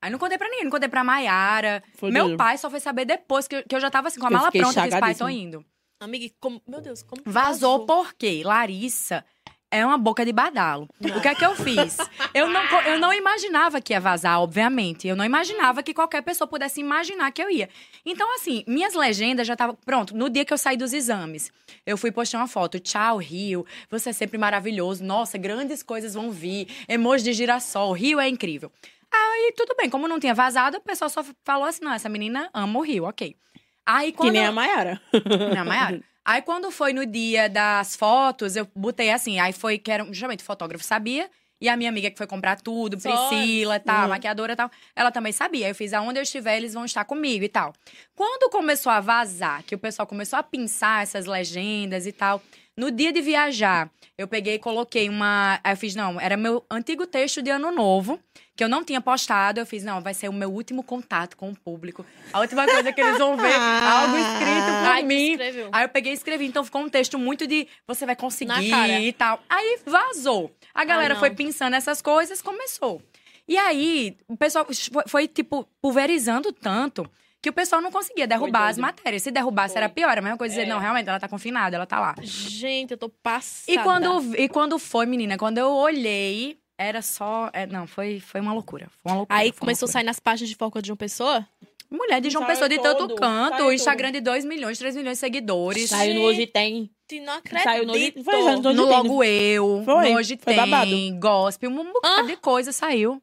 Aí 0.00 0.10
não 0.10 0.18
contei 0.18 0.38
pra 0.38 0.48
ninguém, 0.48 0.64
não 0.64 0.70
contei 0.70 0.88
pra 0.88 1.02
Maiara. 1.02 1.82
Foi 1.96 2.10
Meu 2.10 2.36
pai 2.36 2.56
só 2.58 2.70
foi 2.70 2.78
saber 2.80 3.04
depois 3.04 3.48
que 3.48 3.56
eu, 3.56 3.64
que 3.68 3.74
eu 3.74 3.80
já 3.80 3.90
tava 3.90 4.06
assim, 4.08 4.20
com 4.20 4.26
a 4.26 4.30
Eu 4.30 4.36
mala 4.36 4.50
pronta, 4.52 4.68
que 4.68 4.74
pai, 4.74 4.84
tô 4.90 4.90
chagadíssima. 4.96 5.32
indo. 5.32 5.64
Amiga, 6.00 6.24
e 6.26 6.30
como... 6.40 6.62
Meu 6.66 6.80
Deus, 6.80 7.02
como 7.02 7.20
que 7.22 7.28
Vazou 7.28 7.84
porque 7.84 8.42
Larissa 8.44 9.24
é 9.70 9.84
uma 9.84 9.98
boca 9.98 10.24
de 10.24 10.32
badalo. 10.32 10.88
O 11.16 11.20
que 11.20 11.28
é 11.28 11.34
que 11.34 11.44
eu 11.44 11.54
fiz? 11.54 11.96
Eu 12.32 12.48
não, 12.48 12.62
eu 12.86 12.98
não 12.98 13.12
imaginava 13.12 13.80
que 13.80 13.92
ia 13.92 14.00
vazar, 14.00 14.40
obviamente. 14.40 15.06
Eu 15.06 15.14
não 15.14 15.24
imaginava 15.24 15.82
que 15.82 15.92
qualquer 15.92 16.22
pessoa 16.22 16.48
pudesse 16.48 16.80
imaginar 16.80 17.30
que 17.32 17.42
eu 17.42 17.50
ia. 17.50 17.68
Então, 18.04 18.34
assim, 18.34 18.64
minhas 18.66 18.94
legendas 18.94 19.46
já 19.46 19.52
estavam. 19.52 19.76
Pronto, 19.84 20.16
no 20.16 20.30
dia 20.30 20.44
que 20.44 20.52
eu 20.52 20.58
saí 20.58 20.76
dos 20.76 20.92
exames, 20.92 21.52
eu 21.84 21.96
fui 21.98 22.10
postar 22.10 22.38
uma 22.38 22.48
foto. 22.48 22.80
Tchau, 22.80 23.18
Rio. 23.18 23.66
Você 23.90 24.10
é 24.10 24.12
sempre 24.12 24.38
maravilhoso. 24.38 25.04
Nossa, 25.04 25.36
grandes 25.36 25.82
coisas 25.82 26.14
vão 26.14 26.30
vir. 26.30 26.68
Emoji 26.88 27.24
de 27.24 27.32
girassol. 27.34 27.92
Rio 27.92 28.18
é 28.18 28.28
incrível. 28.28 28.72
Aí, 29.12 29.52
tudo 29.56 29.74
bem. 29.76 29.88
Como 29.90 30.06
não 30.08 30.18
tinha 30.20 30.34
vazado, 30.34 30.78
o 30.78 30.80
pessoal 30.80 31.08
só 31.10 31.24
falou 31.44 31.64
assim: 31.66 31.84
não, 31.84 31.92
essa 31.92 32.08
menina 32.08 32.48
ama 32.54 32.78
o 32.78 32.82
Rio, 32.82 33.04
ok. 33.04 33.36
Aí, 33.84 34.12
quando 34.12 34.28
Que 34.28 34.32
nem 34.34 34.44
eu- 34.44 34.50
a 34.50 34.52
Mayara. 34.52 35.00
não, 35.54 35.64
Maiara. 35.64 36.00
Aí 36.28 36.42
quando 36.42 36.70
foi 36.70 36.92
no 36.92 37.06
dia 37.06 37.48
das 37.48 37.96
fotos, 37.96 38.54
eu 38.54 38.68
botei 38.76 39.10
assim, 39.10 39.40
aí 39.40 39.50
foi 39.50 39.78
que 39.78 39.90
era 39.90 40.04
justamente 40.12 40.40
o 40.40 40.44
fotógrafo 40.44 40.84
sabia. 40.84 41.30
E 41.58 41.70
a 41.70 41.76
minha 41.76 41.88
amiga 41.88 42.10
que 42.10 42.18
foi 42.18 42.26
comprar 42.26 42.60
tudo, 42.60 42.98
Priscila, 42.98 43.80
tá, 43.80 44.02
Uhum. 44.02 44.10
maquiadora 44.10 44.52
e 44.52 44.56
tal, 44.56 44.70
ela 44.94 45.10
também 45.10 45.32
sabia. 45.32 45.68
Eu 45.70 45.74
fiz 45.74 45.94
aonde 45.94 46.18
eu 46.18 46.22
estiver, 46.22 46.56
eles 46.58 46.74
vão 46.74 46.84
estar 46.84 47.04
comigo 47.06 47.44
e 47.44 47.48
tal. 47.48 47.72
Quando 48.14 48.50
começou 48.50 48.92
a 48.92 49.00
vazar, 49.00 49.64
que 49.64 49.74
o 49.74 49.78
pessoal 49.78 50.06
começou 50.06 50.38
a 50.38 50.42
pensar 50.42 51.02
essas 51.02 51.24
legendas 51.24 52.06
e 52.06 52.12
tal, 52.12 52.42
no 52.78 52.92
dia 52.92 53.12
de 53.12 53.20
viajar, 53.20 53.90
eu 54.16 54.28
peguei 54.28 54.54
e 54.54 54.58
coloquei 54.60 55.08
uma. 55.08 55.58
Aí 55.64 55.72
eu 55.72 55.76
fiz, 55.76 55.96
não, 55.96 56.20
era 56.20 56.36
meu 56.36 56.64
antigo 56.70 57.08
texto 57.08 57.42
de 57.42 57.50
ano 57.50 57.72
novo, 57.72 58.20
que 58.54 58.62
eu 58.62 58.68
não 58.68 58.84
tinha 58.84 59.00
postado. 59.00 59.58
Eu 59.58 59.66
fiz, 59.66 59.82
não, 59.82 60.00
vai 60.00 60.14
ser 60.14 60.28
o 60.28 60.32
meu 60.32 60.48
último 60.48 60.84
contato 60.84 61.36
com 61.36 61.50
o 61.50 61.56
público. 61.56 62.06
A 62.32 62.38
última 62.38 62.64
coisa 62.66 62.92
que 62.92 63.00
eles 63.00 63.18
vão 63.18 63.36
ver, 63.36 63.52
algo 63.82 64.16
escrito 64.16 64.66
por 64.66 64.86
Ai, 64.86 65.02
mim. 65.02 65.32
escreveu. 65.32 65.68
Aí 65.72 65.84
eu 65.84 65.88
peguei 65.88 66.12
e 66.12 66.14
escrevi, 66.14 66.46
então 66.46 66.62
ficou 66.62 66.80
um 66.80 66.88
texto 66.88 67.18
muito 67.18 67.48
de 67.48 67.66
você 67.84 68.06
vai 68.06 68.14
conseguir 68.14 68.70
e 69.02 69.12
tal. 69.12 69.42
Aí 69.48 69.80
vazou. 69.84 70.54
A 70.72 70.84
galera 70.84 71.14
não. 71.14 71.20
foi 71.20 71.30
pensando 71.30 71.74
essas 71.74 72.00
coisas, 72.00 72.40
começou. 72.40 73.02
E 73.48 73.56
aí, 73.56 74.16
o 74.28 74.36
pessoal 74.36 74.64
foi, 74.64 75.02
foi, 75.08 75.26
tipo, 75.26 75.66
pulverizando 75.82 76.52
tanto 76.52 77.10
que 77.40 77.48
o 77.50 77.52
pessoal 77.52 77.80
não 77.80 77.90
conseguia 77.90 78.26
derrubar 78.26 78.68
as 78.68 78.76
doido. 78.76 78.86
matérias. 78.86 79.22
Se 79.22 79.30
derrubasse, 79.30 79.74
Foi. 79.74 79.82
era 79.82 79.88
pior. 79.88 80.16
A 80.18 80.20
mesma 80.20 80.36
coisa 80.36 80.54
dizer, 80.54 80.66
É. 80.66 80.68
não, 80.68 80.78
realmente, 80.78 81.08
ela 81.08 81.20
tá 81.20 81.28
confinada, 81.28 81.76
ela 81.76 81.86
tá 81.86 82.00
lá. 82.00 82.14
Gente, 82.22 82.92
eu 82.92 82.98
tô 82.98 83.08
passada. 83.08 83.72
E 83.72 83.82
quando, 83.82 84.36
e 84.36 84.48
quando 84.48 84.78
foi, 84.78 85.06
menina, 85.06 85.36
quando 85.38 85.58
eu 85.58 85.70
olhei, 85.70 86.58
era 86.76 87.00
só. 87.02 87.50
é, 87.52 87.66
não, 87.66 87.86
foi, 87.86 88.20
foi 88.20 88.40
uma 88.40 88.52
loucura. 88.52 88.88
Foi 89.02 89.12
uma 89.12 89.18
loucura. 89.18 89.38
Aí 89.38 89.52
começou 89.52 89.86
a 89.86 89.88
loucura. 89.88 89.92
sair 89.92 90.04
nas 90.04 90.20
páginas 90.20 90.48
de 90.48 90.56
foco 90.56 90.80
de 90.82 90.90
uma 90.90 90.96
pessoa? 90.96 91.46
Mulher 91.90 92.20
de 92.20 92.28
João 92.28 92.44
Saiu 92.44 92.52
Pessoa 92.54 92.68
de 92.68 92.78
tanto 92.82 93.08
todo, 93.08 93.14
canto, 93.14 93.56
saiu 93.56 93.66
o 93.68 93.72
Instagram 93.72 94.12
de 94.12 94.20
2 94.20 94.44
milhões, 94.44 94.76
3 94.78 94.94
milhões 94.94 95.16
de 95.16 95.20
seguidores. 95.20 95.88
Saiu 95.88 96.16
no 96.16 96.20
Hoje 96.22 96.46
Tem. 96.46 96.90
Não 97.24 97.32
acredito. 97.32 97.64
Saiu 97.64 97.86
no 97.86 97.92
Hoje 97.94 98.14
Foi, 98.22 98.34
no 98.34 98.46
Hoje 98.46 98.56
No 98.56 98.62
Tem. 98.62 98.74
Logo 98.76 99.24
Eu, 99.24 99.82
Foi, 99.86 100.10
no 100.10 100.18
Hoje 100.18 100.38
foi 100.42 100.54
Tem, 100.54 100.56
babado. 100.68 100.90
Gospel, 101.18 101.70
um 101.70 101.90
bocado 101.90 102.26
de 102.28 102.36
coisa 102.36 102.72
saiu. 102.72 103.22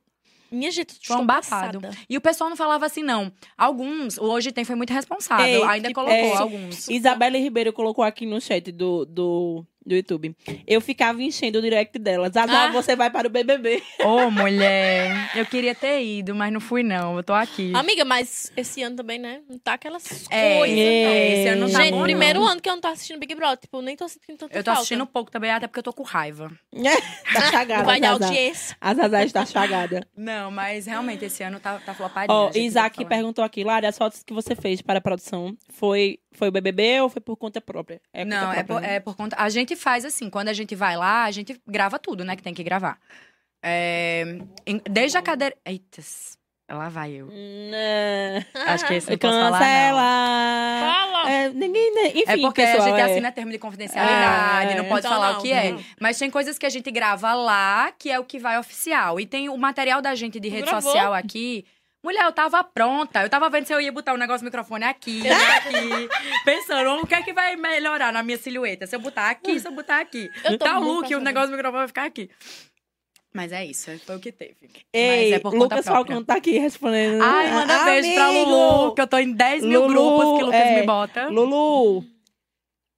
Minha 0.56 0.72
gente, 0.72 0.92
estou 0.92 1.18
um 1.18 1.26
babado. 1.26 1.82
passada. 1.82 1.90
E 2.10 2.18
o 2.18 2.22
pessoal 2.22 2.50
não 2.50 2.58
falava 2.58 2.86
assim, 2.86 3.04
não. 3.04 3.32
Alguns, 3.58 4.18
Hoje 4.18 4.52
Tem 4.52 4.64
foi 4.64 4.76
muito 4.76 4.94
responsável. 4.94 5.46
Ei, 5.46 5.64
Ainda 5.64 5.90
tipo, 5.90 6.00
colocou 6.00 6.16
é, 6.16 6.38
alguns. 6.38 6.88
Isabelle 6.88 7.38
Ribeiro 7.40 7.74
colocou 7.74 8.04
aqui 8.04 8.26
no 8.26 8.40
chat 8.40 8.72
do, 8.72 9.06
do, 9.06 9.66
do 9.86 9.96
YouTube. 9.96 10.36
Eu 10.66 10.82
ficava 10.82 11.22
enchendo 11.22 11.60
o 11.60 11.62
direct 11.62 11.98
dela. 12.00 12.30
Zaza, 12.30 12.52
Ah. 12.52 12.72
você 12.72 12.96
vai 12.96 13.10
para 13.10 13.28
o 13.28 13.30
BBB. 13.30 13.84
Ô, 14.04 14.30
mulher. 14.32 15.32
Eu 15.36 15.46
queria 15.46 15.76
ter 15.76 16.02
ido, 16.04 16.34
mas 16.34 16.52
não 16.52 16.60
fui, 16.60 16.82
não. 16.84 17.18
Eu 17.18 17.24
tô 17.24 17.34
aqui. 17.34 17.72
Amiga, 17.76 18.04
mas 18.04 18.52
esse 18.58 18.82
ano 18.82 18.96
também, 18.96 19.20
né? 19.20 19.42
Não 19.50 19.58
tá 19.60 19.74
aquelas 19.74 20.26
É, 20.30 20.58
coisas. 20.58 20.78
é, 20.78 21.34
esse 21.42 21.48
ano 21.50 21.68
não 21.68 21.72
tá 21.72 21.82
Gente, 21.84 21.94
bom, 21.94 22.04
primeiro 22.04 22.40
não. 22.40 22.48
ano 22.48 22.62
que 22.62 22.70
eu 22.70 22.74
não 22.74 22.82
tô 22.82 22.88
assistindo 22.88 23.20
Big 23.20 23.36
Brother. 23.36 23.58
Tipo, 23.58 23.82
nem 23.82 23.96
tô 23.96 24.08
sentindo 24.08 24.38
tanta 24.38 24.58
Eu 24.58 24.64
tô 24.64 24.66
falta. 24.72 24.80
assistindo 24.80 25.06
pouco 25.06 25.30
também, 25.32 25.52
até 25.52 25.68
porque 25.68 25.80
eu 25.80 25.84
tô 25.84 25.94
com 25.94 26.04
raiva. 26.04 26.52
tá 27.34 27.52
chagada. 27.52 27.80
Não 27.80 27.86
vai 27.86 28.00
dar 28.00 28.12
audiência. 28.12 28.76
A 28.82 28.94
Zaza 28.94 29.24
está 29.24 29.46
chagada. 29.46 30.08
Não, 30.16 30.50
mas 30.52 30.86
realmente 30.86 31.26
esse 31.26 31.44
ano 31.44 31.60
tá, 31.60 31.80
tá 31.80 31.94
flopadinho. 31.94 32.36
Ó, 32.38 32.48
gente 32.52 32.66
Isaac 32.66 33.06
perguntou 33.06 33.44
aqui, 33.44 33.64
Lara, 33.64 33.88
as 33.88 33.98
fotos 33.98 34.24
que 34.24 34.34
você 34.34 34.56
fez 34.56 34.82
para 34.82 35.00
a 35.00 35.02
produção, 35.02 35.56
foi, 35.70 36.20
foi 36.32 36.48
o 36.50 36.52
BBB 36.52 37.02
ou 37.02 37.10
foi 37.10 37.22
por 37.22 37.36
conta 37.38 37.62
própria? 37.62 38.02
É 38.14 38.24
conta 38.24 38.36
Não, 38.36 38.52
é 38.52 38.64
própria, 38.64 38.66
por, 38.66 38.82
né? 38.82 38.96
é 38.96 39.00
por 39.00 39.16
conta. 39.16 39.36
A 39.40 39.50
gente 39.50 39.75
faz 39.76 40.06
assim, 40.06 40.30
quando 40.30 40.50
a 40.50 40.54
gente 40.54 40.76
vai 40.76 40.96
lá, 40.98 41.24
a 41.26 41.32
gente 41.32 41.60
grava 41.68 41.98
tudo, 42.00 42.24
né? 42.24 42.36
Que 42.36 42.44
tem 42.44 42.54
que 42.54 42.64
gravar. 42.64 42.98
É, 43.64 44.38
em- 44.66 44.82
desde 44.90 45.18
a 45.18 45.22
cadeira. 45.22 45.56
Eita, 45.66 46.02
lá 46.72 46.90
vai 46.90 47.12
eu. 47.14 47.28
Não. 47.28 48.62
Acho 48.74 48.86
que 48.88 48.94
esse 48.96 49.10
não 49.10 49.18
posso 49.18 49.34
falar. 49.34 49.52
Não. 49.52 49.60
Cancela. 49.60 50.02
Fala! 50.94 51.32
É, 51.32 51.50
ninguém, 51.50 51.94
né? 51.96 52.08
Enfim, 52.10 52.24
É 52.28 52.38
porque 52.38 52.62
pessoal, 52.62 52.84
a 52.84 52.90
gente 52.90 53.00
é. 53.00 53.04
assina 53.04 53.32
termo 53.32 53.52
de 53.52 53.58
confidencialidade, 53.58 54.74
É. 54.74 54.76
não 54.78 54.86
pode 54.86 55.00
Então 55.06 55.12
falar 55.12 55.34
não, 55.34 55.40
o 55.40 55.42
que 55.42 55.52
é. 55.52 55.72
não. 55.72 55.84
Mas 56.00 56.18
tem 56.20 56.30
coisas 56.30 56.58
que 56.60 56.66
a 56.66 56.70
gente 56.70 56.90
grava 56.92 57.34
lá, 57.34 57.92
que 57.98 58.12
é 58.12 58.20
o 58.20 58.24
que 58.24 58.38
vai 58.40 58.60
oficial. 58.60 59.20
E 59.20 59.26
tem 59.26 59.50
o 59.50 59.58
material 59.58 60.02
da 60.02 60.14
gente 60.16 60.40
de 60.40 60.48
rede 60.50 60.64
Gravou? 60.68 60.82
social 60.92 61.14
aqui. 61.14 61.66
Mulher, 62.06 62.24
eu 62.26 62.32
tava 62.32 62.64
pronta. 62.64 63.24
Eu 63.24 63.30
tava 63.32 63.50
vendo 63.50 63.66
se 63.66 63.74
eu 63.74 63.82
ia 63.82 63.92
botar 63.92 64.14
o 64.14 64.18
negócio 64.18 64.42
do 64.42 64.46
microfone 64.46 64.84
aqui, 64.86 65.24
aqui. 65.28 66.08
pensando, 66.46 67.02
o 67.02 67.08
que 67.08 67.16
é 67.16 67.24
que 67.24 67.34
vai 67.34 67.56
melhorar 67.56 68.14
na 68.14 68.22
minha 68.22 68.38
silhueta? 68.38 68.86
Se 68.86 68.96
eu 68.96 69.00
botar 69.00 69.32
aqui, 69.32 69.60
se 69.60 69.68
eu 69.68 69.72
botar 69.72 70.00
aqui. 70.02 70.30
Eu 70.44 70.56
Tá 70.60 70.78
o 70.78 70.84
look, 70.84 71.16
o 71.16 71.20
negócio 71.20 71.48
do 71.50 71.56
microfone 71.58 71.80
vai 71.80 71.88
ficar 71.88 72.06
aqui. 72.06 72.30
Mas 73.34 73.52
é 73.52 73.66
isso, 73.66 73.90
foi 74.06 74.16
o 74.18 74.20
que 74.20 74.32
teve. 74.32 74.56
Ei, 74.94 75.32
Mas 75.32 75.32
é 75.34 75.40
por 75.40 75.52
conta 75.52 75.64
Lucas. 75.78 75.86
Falcão 75.86 76.24
tá 76.24 76.36
aqui 76.36 76.60
respondendo. 76.60 77.22
Ai, 77.24 77.52
manda 77.52 77.82
Ah, 77.82 77.86
beijo 77.86 78.14
pra 78.14 78.26
amigo! 78.28 78.50
Lulu, 78.52 78.94
que 78.96 79.02
eu 79.02 79.08
tô 79.08 79.18
em 79.18 79.34
10 79.34 79.64
mil 79.66 79.82
Lulu, 79.82 79.94
grupos 79.94 80.38
que 80.38 80.44
o 80.44 80.46
Lucas 80.46 80.62
é, 80.62 80.80
me 80.80 80.86
bota. 80.86 81.28
Lulu. 81.28 82.06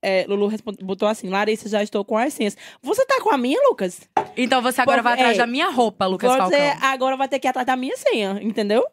É, 0.03 0.25
Lulu 0.27 0.45
respond- 0.47 0.77
botou 0.83 1.07
assim, 1.07 1.27
Larissa, 1.29 1.67
já 1.67 1.81
estou 1.81 2.05
com 2.05 2.15
as 2.15 2.33
senhas. 2.33 2.55
Você 2.83 3.03
tá 3.05 3.19
com 3.21 3.31
a 3.33 3.37
minha, 3.37 3.59
Lucas? 3.67 4.01
Então 4.37 4.61
você 4.61 4.79
agora 4.81 4.97
Porque- 5.01 5.03
vai 5.09 5.13
atrás 5.13 5.35
é, 5.35 5.39
da 5.39 5.47
minha 5.47 5.69
roupa, 5.71 6.05
Lucas 6.05 6.29
Você 6.29 6.37
Falcão. 6.37 6.77
agora 6.87 7.17
vai 7.17 7.27
ter 7.27 7.39
que 7.39 7.47
ir 7.47 7.49
atrás 7.49 7.65
da 7.65 7.75
minha 7.75 7.97
senha, 7.97 8.37
entendeu? 8.41 8.85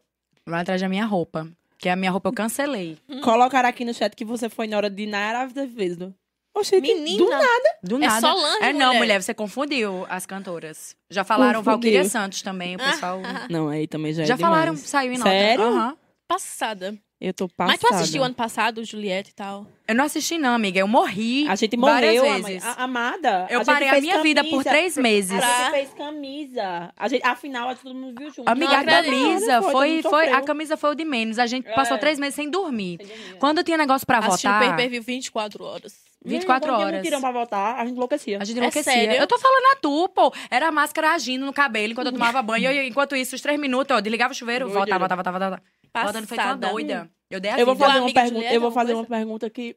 Vai 0.46 0.60
atrás 0.60 0.80
da 0.80 0.88
minha 0.88 1.04
roupa. 1.06 1.48
Que 1.78 1.88
a 1.88 1.96
minha 1.96 2.10
roupa 2.10 2.28
eu 2.28 2.32
cancelei. 2.32 2.98
Colocar 3.22 3.64
aqui 3.64 3.84
no 3.84 3.92
chat 3.94 4.14
que 4.14 4.24
você 4.24 4.48
foi 4.48 4.66
na 4.66 4.76
hora 4.76 4.90
de 4.90 5.06
Nayara 5.06 5.40
Azevedo. 5.40 6.14
Oxe, 6.56 6.80
Menina. 6.80 7.18
do 7.18 7.28
nada. 7.28 7.78
Do 7.82 7.96
É 7.96 7.98
nada. 8.06 8.20
Solange, 8.20 8.62
É 8.62 8.72
não, 8.72 8.86
mulher. 8.86 8.98
mulher, 8.98 9.22
você 9.22 9.34
confundiu 9.34 10.06
as 10.08 10.24
cantoras. 10.24 10.96
Já 11.10 11.24
falaram 11.24 11.60
Confundiu. 11.60 11.72
Valquíria 11.72 12.04
Santos 12.04 12.42
também, 12.42 12.76
o 12.76 12.78
pessoal. 12.78 13.20
Não, 13.50 13.68
aí 13.68 13.88
também 13.88 14.12
já 14.12 14.22
é 14.22 14.26
Já 14.26 14.36
falaram, 14.36 14.74
demais. 14.74 14.88
saiu 14.88 15.12
em 15.12 15.18
nota. 15.18 15.30
Sério? 15.30 15.64
Aham. 15.64 15.96
Passada. 16.28 16.96
Eu 17.26 17.32
tô 17.32 17.48
passada. 17.48 17.72
Mas 17.72 17.80
tu 17.80 17.94
assistiu 17.94 18.22
ano 18.22 18.34
passado, 18.34 18.84
Juliette 18.84 19.30
e 19.30 19.34
tal? 19.34 19.66
Eu 19.88 19.94
não 19.94 20.04
assisti, 20.04 20.36
não, 20.36 20.54
amiga. 20.54 20.78
Eu 20.78 20.86
morri. 20.86 21.46
A 21.48 21.54
gente 21.54 21.74
várias 21.76 22.16
morreu, 22.20 22.42
vezes. 22.42 22.62
ama- 22.62 22.74
a- 22.78 22.84
amada. 22.84 23.46
Eu 23.48 23.58
gente 23.60 23.66
parei 23.66 23.88
a 23.88 24.00
minha 24.00 24.22
vida 24.22 24.44
por 24.44 24.62
três 24.62 24.96
meses. 24.98 25.32
A 25.42 25.62
gente 25.62 25.70
fez 25.70 25.94
camisa. 25.94 26.92
A 26.96 27.08
gente, 27.08 27.24
afinal, 27.26 27.68
a 27.70 27.74
todo 27.74 27.94
mundo 27.94 28.14
viu 28.18 28.30
junto. 28.30 28.48
Amiga, 28.48 28.72
Não 28.72 28.80
a 28.80 28.84
camisa 28.84 29.62
foi, 29.62 30.02
foi, 30.02 30.26
mundo 30.26 30.34
a 30.36 30.42
camisa 30.42 30.76
foi 30.76 30.90
o 30.90 30.94
de 30.94 31.04
menos. 31.04 31.38
A 31.38 31.46
gente 31.46 31.64
passou 31.74 31.96
É. 31.96 32.00
três 32.00 32.18
meses 32.18 32.34
sem 32.34 32.50
dormir. 32.50 32.98
Sem 32.98 33.06
dormir. 33.06 33.36
Quando 33.38 33.62
tinha 33.64 33.78
negócio 33.78 34.06
pra 34.06 34.18
Assistiu 34.18 34.50
o 34.50 34.52
votar, 34.54 34.68
pay-per-view 34.76 35.02
24 35.02 35.64
horas. 35.64 35.94
24 36.26 36.70
Quando 36.70 36.80
horas. 36.80 36.94
não 36.94 37.02
tiram 37.02 37.20
pra 37.20 37.30
voltar, 37.32 37.76
a 37.76 37.84
gente 37.84 37.96
enlouquecia. 37.96 38.38
A 38.40 38.44
gente 38.44 38.56
É 38.56 38.60
enlouquecia. 38.60 38.92
sério? 38.92 39.14
Eu 39.16 39.26
tô 39.26 39.38
falando 39.38 39.64
a 39.72 39.76
tu, 39.76 40.08
pô. 40.08 40.32
Era 40.50 40.68
a 40.68 40.72
máscara 40.72 41.12
agindo 41.12 41.44
no 41.44 41.52
cabelo 41.52 41.92
enquanto 41.92 42.06
eu 42.06 42.12
tomava 42.12 42.40
banho. 42.42 42.70
E 42.72 42.76
eu, 42.78 42.84
enquanto 42.86 43.14
isso, 43.16 43.34
os 43.34 43.40
três 43.42 43.58
minutos, 43.60 43.94
eu 43.94 44.00
desligava 44.02 44.32
o 44.32 44.36
chuveiro, 44.36 44.64
Doideira. 44.66 44.98
voltava, 44.98 45.22
voltava, 45.22 45.38
voltava, 45.38 45.56
voltava. 45.60 45.74
Voltando 46.04 46.26
feito 46.26 46.40
uma 46.40 46.46
Passada. 46.56 46.68
doida. 46.72 47.10
Eu 47.30 47.40
dei 47.40 47.50
a 47.50 47.58
Eu 47.58 47.66
vou 47.66 47.76
fazer 47.76 47.98
uma 48.00 48.12
pergunta, 48.12 48.52
eu 48.52 48.60
vou 48.60 48.70
fazer 48.70 48.92
coisa? 48.92 49.00
uma 49.08 49.16
pergunta 49.18 49.50
que 49.50 49.76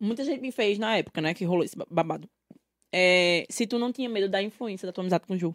muita 0.00 0.24
gente 0.24 0.40
me 0.40 0.52
fez 0.52 0.78
na 0.78 0.96
época, 0.96 1.20
né, 1.20 1.34
que 1.34 1.44
rolou 1.44 1.64
esse 1.64 1.76
babado. 1.90 2.28
É, 2.92 3.44
se 3.48 3.66
tu 3.66 3.78
não 3.78 3.92
tinha 3.92 4.08
medo 4.08 4.28
da 4.28 4.42
influência 4.42 4.86
da 4.86 4.92
tua 4.92 5.02
amizade 5.02 5.24
com 5.26 5.34
o 5.34 5.38
Ju. 5.38 5.54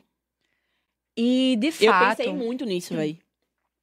E, 1.18 1.56
de 1.58 1.68
Eu 1.68 1.92
fato, 1.92 2.18
pensei 2.18 2.34
muito 2.34 2.66
nisso, 2.66 2.94
velho. 2.96 3.18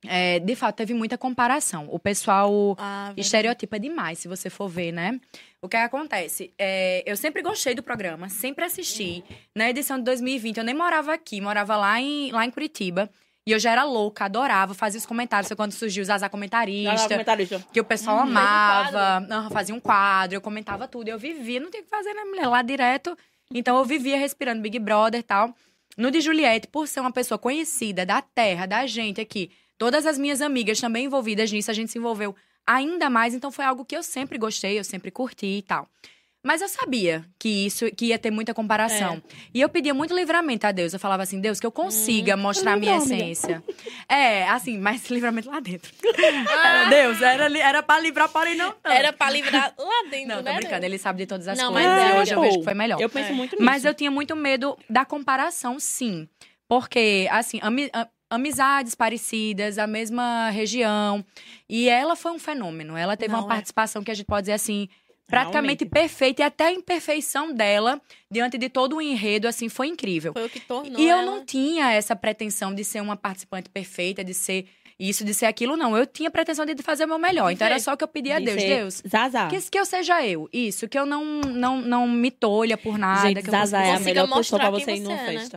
é, 0.06 0.38
de 0.38 0.54
fato, 0.54 0.76
teve 0.76 0.92
muita 0.94 1.16
comparação. 1.18 1.88
O 1.90 1.98
pessoal 1.98 2.76
Ah, 2.78 3.12
estereotipa 3.16 3.78
demais, 3.80 4.18
se 4.18 4.28
você 4.28 4.48
for 4.50 4.68
ver, 4.68 4.92
né? 4.92 5.18
O 5.60 5.68
que 5.68 5.76
acontece? 5.76 6.52
É, 6.58 7.02
eu 7.10 7.16
sempre 7.16 7.40
gostei 7.42 7.74
do 7.74 7.82
programa, 7.82 8.28
sempre 8.28 8.64
assisti. 8.64 9.24
Na 9.54 9.68
edição 9.70 9.98
de 9.98 10.04
2020, 10.04 10.58
eu 10.58 10.64
nem 10.64 10.74
morava 10.74 11.12
aqui, 11.14 11.40
morava 11.40 11.76
lá 11.76 12.00
em, 12.00 12.30
lá 12.32 12.44
em 12.44 12.50
Curitiba. 12.50 13.10
E 13.46 13.50
eu 13.50 13.58
já 13.58 13.72
era 13.72 13.82
louca, 13.84 14.24
adorava, 14.26 14.72
fazia 14.72 14.98
os 14.98 15.06
comentários. 15.06 15.48
Foi 15.48 15.56
quando 15.56 15.72
surgiu 15.72 16.02
o 16.02 16.04
Zazá 16.06 16.28
Comentarista. 16.28 17.08
comentarista. 17.08 17.64
Que 17.72 17.80
o 17.80 17.84
pessoal 17.84 18.16
Uhum. 18.18 18.22
amava. 18.22 19.26
Aham, 19.28 19.50
fazia 19.50 19.74
um 19.74 19.80
quadro, 19.80 20.36
eu 20.36 20.40
comentava 20.40 20.86
tudo. 20.86 21.08
Eu 21.08 21.18
vivia, 21.18 21.58
não 21.58 21.70
tinha 21.70 21.80
o 21.82 21.84
que 21.84 21.90
fazer, 21.90 22.14
né, 22.14 22.22
mulher? 22.24 22.46
Lá 22.46 22.62
direto. 22.62 23.16
Então 23.52 23.76
eu 23.76 23.84
vivia 23.84 24.16
respirando 24.16 24.62
Big 24.62 24.78
Brother 24.78 25.20
e 25.20 25.22
tal. 25.24 25.54
No 25.96 26.10
de 26.10 26.20
Juliette, 26.20 26.68
por 26.68 26.86
ser 26.86 27.00
uma 27.00 27.10
pessoa 27.12 27.36
conhecida 27.36 28.06
da 28.06 28.22
terra, 28.22 28.64
da 28.64 28.86
gente 28.86 29.20
aqui, 29.20 29.50
todas 29.76 30.06
as 30.06 30.16
minhas 30.16 30.40
amigas 30.40 30.80
também 30.80 31.04
envolvidas 31.06 31.50
nisso, 31.52 31.70
a 31.70 31.74
gente 31.74 31.90
se 31.90 31.98
envolveu 31.98 32.34
ainda 32.66 33.10
mais. 33.10 33.34
Então 33.34 33.50
foi 33.50 33.64
algo 33.64 33.84
que 33.84 33.96
eu 33.96 34.02
sempre 34.04 34.38
gostei, 34.38 34.78
eu 34.78 34.84
sempre 34.84 35.10
curti 35.10 35.46
e 35.58 35.62
tal. 35.62 35.88
Mas 36.44 36.60
eu 36.60 36.68
sabia 36.68 37.24
que 37.38 37.48
isso 37.66 37.86
que 37.94 38.06
ia 38.06 38.18
ter 38.18 38.30
muita 38.32 38.52
comparação. 38.52 39.22
E 39.54 39.60
eu 39.60 39.68
pedia 39.68 39.94
muito 39.94 40.12
livramento 40.12 40.66
a 40.66 40.72
Deus. 40.72 40.92
Eu 40.92 40.98
falava 40.98 41.22
assim, 41.22 41.40
Deus, 41.40 41.60
que 41.60 41.66
eu 41.66 41.70
consiga 41.70 42.36
mostrar 42.36 42.72
a 42.72 42.76
minha 42.76 42.94
Livrou, 42.98 43.06
amiga. 43.14 43.30
essência. 43.30 43.64
É, 44.08 44.48
assim, 44.48 44.76
mas 44.76 45.06
livramento 45.10 45.48
lá 45.48 45.60
dentro. 45.60 45.92
Era 46.12 46.88
Deus, 46.90 47.22
era, 47.22 47.58
era 47.58 47.82
pra 47.82 48.00
livrar, 48.00 48.28
porém 48.28 48.56
não 48.56 48.72
tanto. 48.72 48.92
Era 48.92 49.12
pra 49.12 49.30
livrar 49.30 49.72
lá 49.78 50.02
dentro, 50.10 50.28
Não, 50.28 50.36
tô 50.38 50.42
né? 50.50 50.56
brincando, 50.56 50.84
ele 50.84 50.98
sabe 50.98 51.18
de 51.18 51.26
todas 51.26 51.46
as 51.46 51.56
Não, 51.56 51.72
coisas. 51.72 51.88
mas 51.90 52.02
e 52.02 52.04
é, 52.16 52.20
hoje 52.20 52.32
eu 52.32 52.36
pô. 52.38 52.42
vejo 52.42 52.58
que 52.58 52.64
foi 52.64 52.74
melhor. 52.74 53.00
Eu 53.00 53.08
penso 53.08 53.30
É. 53.30 53.32
muito 53.32 53.52
nisso. 53.52 53.64
Mas 53.64 53.84
eu 53.84 53.94
tinha 53.94 54.10
muito 54.10 54.34
medo 54.34 54.76
da 54.90 55.04
comparação, 55.04 55.78
sim. 55.78 56.28
Porque, 56.66 57.28
assim, 57.30 57.60
ami- 57.62 57.90
amizades 58.30 58.94
parecidas, 58.94 59.78
a 59.78 59.86
mesma 59.86 60.48
região. 60.50 61.24
E 61.68 61.88
ela 61.88 62.16
foi 62.16 62.32
um 62.32 62.38
fenômeno. 62.38 62.96
Ela 62.96 63.14
teve 63.16 63.32
Não, 63.32 63.40
uma 63.40 63.46
é. 63.46 63.54
participação 63.56 64.02
que 64.02 64.10
a 64.10 64.14
gente 64.14 64.24
pode 64.26 64.42
dizer 64.44 64.54
assim. 64.54 64.88
Praticamente 65.32 65.84
Realmente. 65.84 65.86
perfeita 65.86 66.42
e 66.42 66.44
até 66.44 66.64
a 66.66 66.72
imperfeição 66.72 67.54
dela, 67.54 68.00
diante 68.30 68.58
de 68.58 68.68
todo 68.68 68.96
o 68.96 69.00
enredo, 69.02 69.48
assim, 69.48 69.68
foi 69.68 69.86
incrível. 69.88 70.32
Foi 70.34 70.44
o 70.44 70.48
que 70.50 70.60
tornou 70.60 71.00
E 71.00 71.08
eu 71.08 71.16
ela- 71.16 71.24
não 71.24 71.44
tinha 71.44 71.90
essa 71.92 72.14
pretensão 72.14 72.74
de 72.74 72.84
ser 72.84 73.00
uma 73.00 73.16
participante 73.16 73.70
perfeita, 73.70 74.22
de 74.22 74.34
ser 74.34 74.66
isso, 75.00 75.24
de 75.24 75.32
ser 75.34 75.46
aquilo, 75.46 75.76
não. 75.76 75.96
Eu 75.96 76.06
tinha 76.06 76.30
pretensão 76.30 76.64
de 76.66 76.80
fazer 76.82 77.06
o 77.06 77.08
meu 77.08 77.18
melhor. 77.18 77.50
Então 77.50 77.66
era 77.66 77.78
só 77.80 77.94
o 77.94 77.96
que 77.96 78.04
eu 78.04 78.08
pedia 78.08 78.36
a 78.36 78.38
De 78.38 78.44
Deus. 78.44 78.60
ser 78.60 78.76
Deus, 78.76 79.02
Zaza. 79.08 79.46
que, 79.48 79.60
que 79.70 79.78
eu 79.78 79.84
seja 79.86 80.24
eu. 80.24 80.48
Isso, 80.52 80.86
que 80.86 80.98
eu 80.98 81.06
não, 81.06 81.24
não, 81.40 81.80
não 81.80 82.06
me 82.08 82.30
tolha 82.30 82.76
por 82.76 82.98
nada. 82.98 83.26
Gente, 83.26 83.42
que 83.42 83.48
eu 83.48 83.52
Zaza 83.52 83.78
é 83.78 83.92
a 83.96 84.00
melhor 84.00 84.28
pessoa 84.32 84.60
pra 84.60 84.70
você 84.70 84.92
ir 84.96 85.00
numa 85.00 85.14
é, 85.18 85.32
né? 85.32 85.48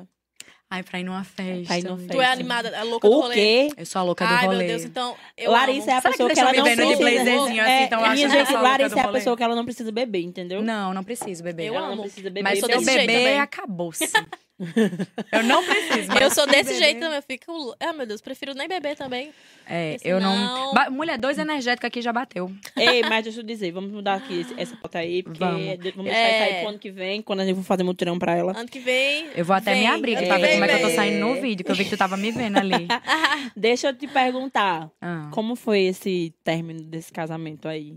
Festa. 0.76 0.78
Ai, 0.78 0.84
pra 0.84 1.00
ir 1.00 1.04
numa 1.04 1.24
festa. 1.24 1.66
Pra 1.68 1.78
ir 1.80 1.84
numa 1.84 1.96
amiga. 1.96 2.14
Tu 2.14 2.22
é 2.22 2.26
animada, 2.26 2.80
a 2.80 2.84
louca 2.84 3.08
do 3.08 3.14
O 3.16 3.22
rolê. 3.22 3.34
quê? 3.36 3.70
Eu 3.78 3.86
sou 3.86 4.00
a 4.00 4.04
louca 4.04 4.26
do 4.26 4.34
Ai, 4.34 4.46
rolê. 4.46 4.58
meu 4.60 4.68
Deus, 4.68 4.84
então. 4.84 5.16
Eu 5.38 5.52
Larissa 5.52 5.90
é 5.92 5.94
amo. 5.94 5.98
a 5.98 6.02
Será 6.02 6.12
pessoa 6.12 6.30
que 6.30 6.36
que, 6.36 6.40
ela 6.42 6.54
não 6.54 6.64
precisa. 6.64 6.98
blazerzinho 6.98 7.62
assim, 7.62 7.84
é, 7.84 7.88
tão 7.88 8.00
minha 8.00 8.12
achando 8.12 8.20
gente, 8.22 8.32
que 8.32 8.38
eu 8.38 8.46
sou 8.46 8.56
a 8.56 8.60
louca 8.60 8.70
Larissa 8.72 8.90
do 8.90 8.98
é 8.98 9.02
a 9.02 9.06
rolê? 9.06 9.20
pessoa 9.20 9.38
que 9.38 9.44
ela 9.44 9.56
não 9.56 9.66
precisa 9.66 9.92
beber, 9.92 10.22
entendeu? 10.22 10.62
Não, 10.62 10.94
não 10.94 11.04
preciso 11.04 11.44
beber. 11.44 11.66
Eu 11.68 11.76
ela 11.76 11.88
amo. 11.88 11.96
não 11.96 12.04
precisa 12.04 12.30
beber. 12.30 12.44
Mas 12.44 12.60
se 12.60 12.66
eu 12.72 12.82
beber, 12.82 13.40
acabou-se. 13.40 14.12
Eu 15.32 15.44
não 15.44 15.64
preciso. 15.66 16.08
mas 16.08 16.22
Eu 16.22 16.32
sou 16.32 16.46
se 16.46 16.50
desse 16.52 16.74
beber- 16.74 16.84
jeito 16.84 17.00
também. 17.00 17.16
Eu 17.18 17.22
fico. 17.22 17.76
Ah, 17.80 17.94
meu 17.94 18.06
Deus, 18.06 18.22
prefiro 18.22 18.54
nem 18.54 18.68
beber 18.68 18.96
também. 18.96 19.32
É, 19.68 19.94
Porque 19.94 20.08
eu 20.08 20.22
não... 20.22 20.74
Ba- 20.74 20.90
Mulher, 20.90 21.18
dois 21.18 21.38
energéticos 21.38 21.88
aqui 21.88 22.02
já 22.02 22.14
bateu. 22.14 22.52
Ei, 22.78 23.02
mas 23.04 23.24
deixa 23.24 23.40
eu 23.40 23.44
dizer, 23.44 23.72
vamos 23.72 23.92
mudar 23.92 24.16
aqui 24.16 24.42
esse- 24.42 24.54
essa 24.58 24.76
pauta 24.78 25.00
aí, 25.00 25.24
porque 25.24 25.40
Vamos. 25.40 25.66
vamos 25.66 26.04
deixar 26.06 26.20
É. 26.20 26.36
isso 26.36 26.44
aí 26.56 26.60
pro 26.62 26.70
ano 26.70 26.80
que 26.80 26.92
vem, 26.92 27.22
quando 27.22 27.40
a 27.42 27.46
gente 27.46 27.56
for 27.58 27.64
fazer 27.64 27.84
mutirão 27.84 28.18
pra 28.20 28.36
ela. 28.36 28.58
Ano 28.58 28.70
que 28.70 28.80
vem. 28.80 29.28
Eu 29.36 29.44
vou 29.44 29.56
até 29.56 29.74
vem, 29.74 29.82
me 29.82 29.88
abrir 29.88 30.16
pra 30.26 30.38
ver 30.38 30.42
vem, 30.48 30.52
como 30.54 30.66
é 30.66 30.68
que 30.68 30.76
eu 30.84 30.90
tô 30.90 30.96
saindo 30.96 31.20
no 31.26 31.42
vídeo, 31.42 31.66
que 31.66 31.72
eu 31.72 31.76
vi 31.76 31.84
que 31.84 31.90
tu 31.90 31.98
tava 31.98 32.16
me 32.16 32.32
vendo 32.32 32.58
ali. 32.58 32.88
Deixa 33.58 33.88
eu 33.90 33.94
te 33.96 34.08
perguntar, 34.08 34.90
Ah. 35.02 35.30
como 35.32 35.56
foi 35.56 35.82
esse 35.82 36.34
término 36.44 36.82
desse 36.84 37.12
casamento 37.12 37.68
aí? 37.68 37.96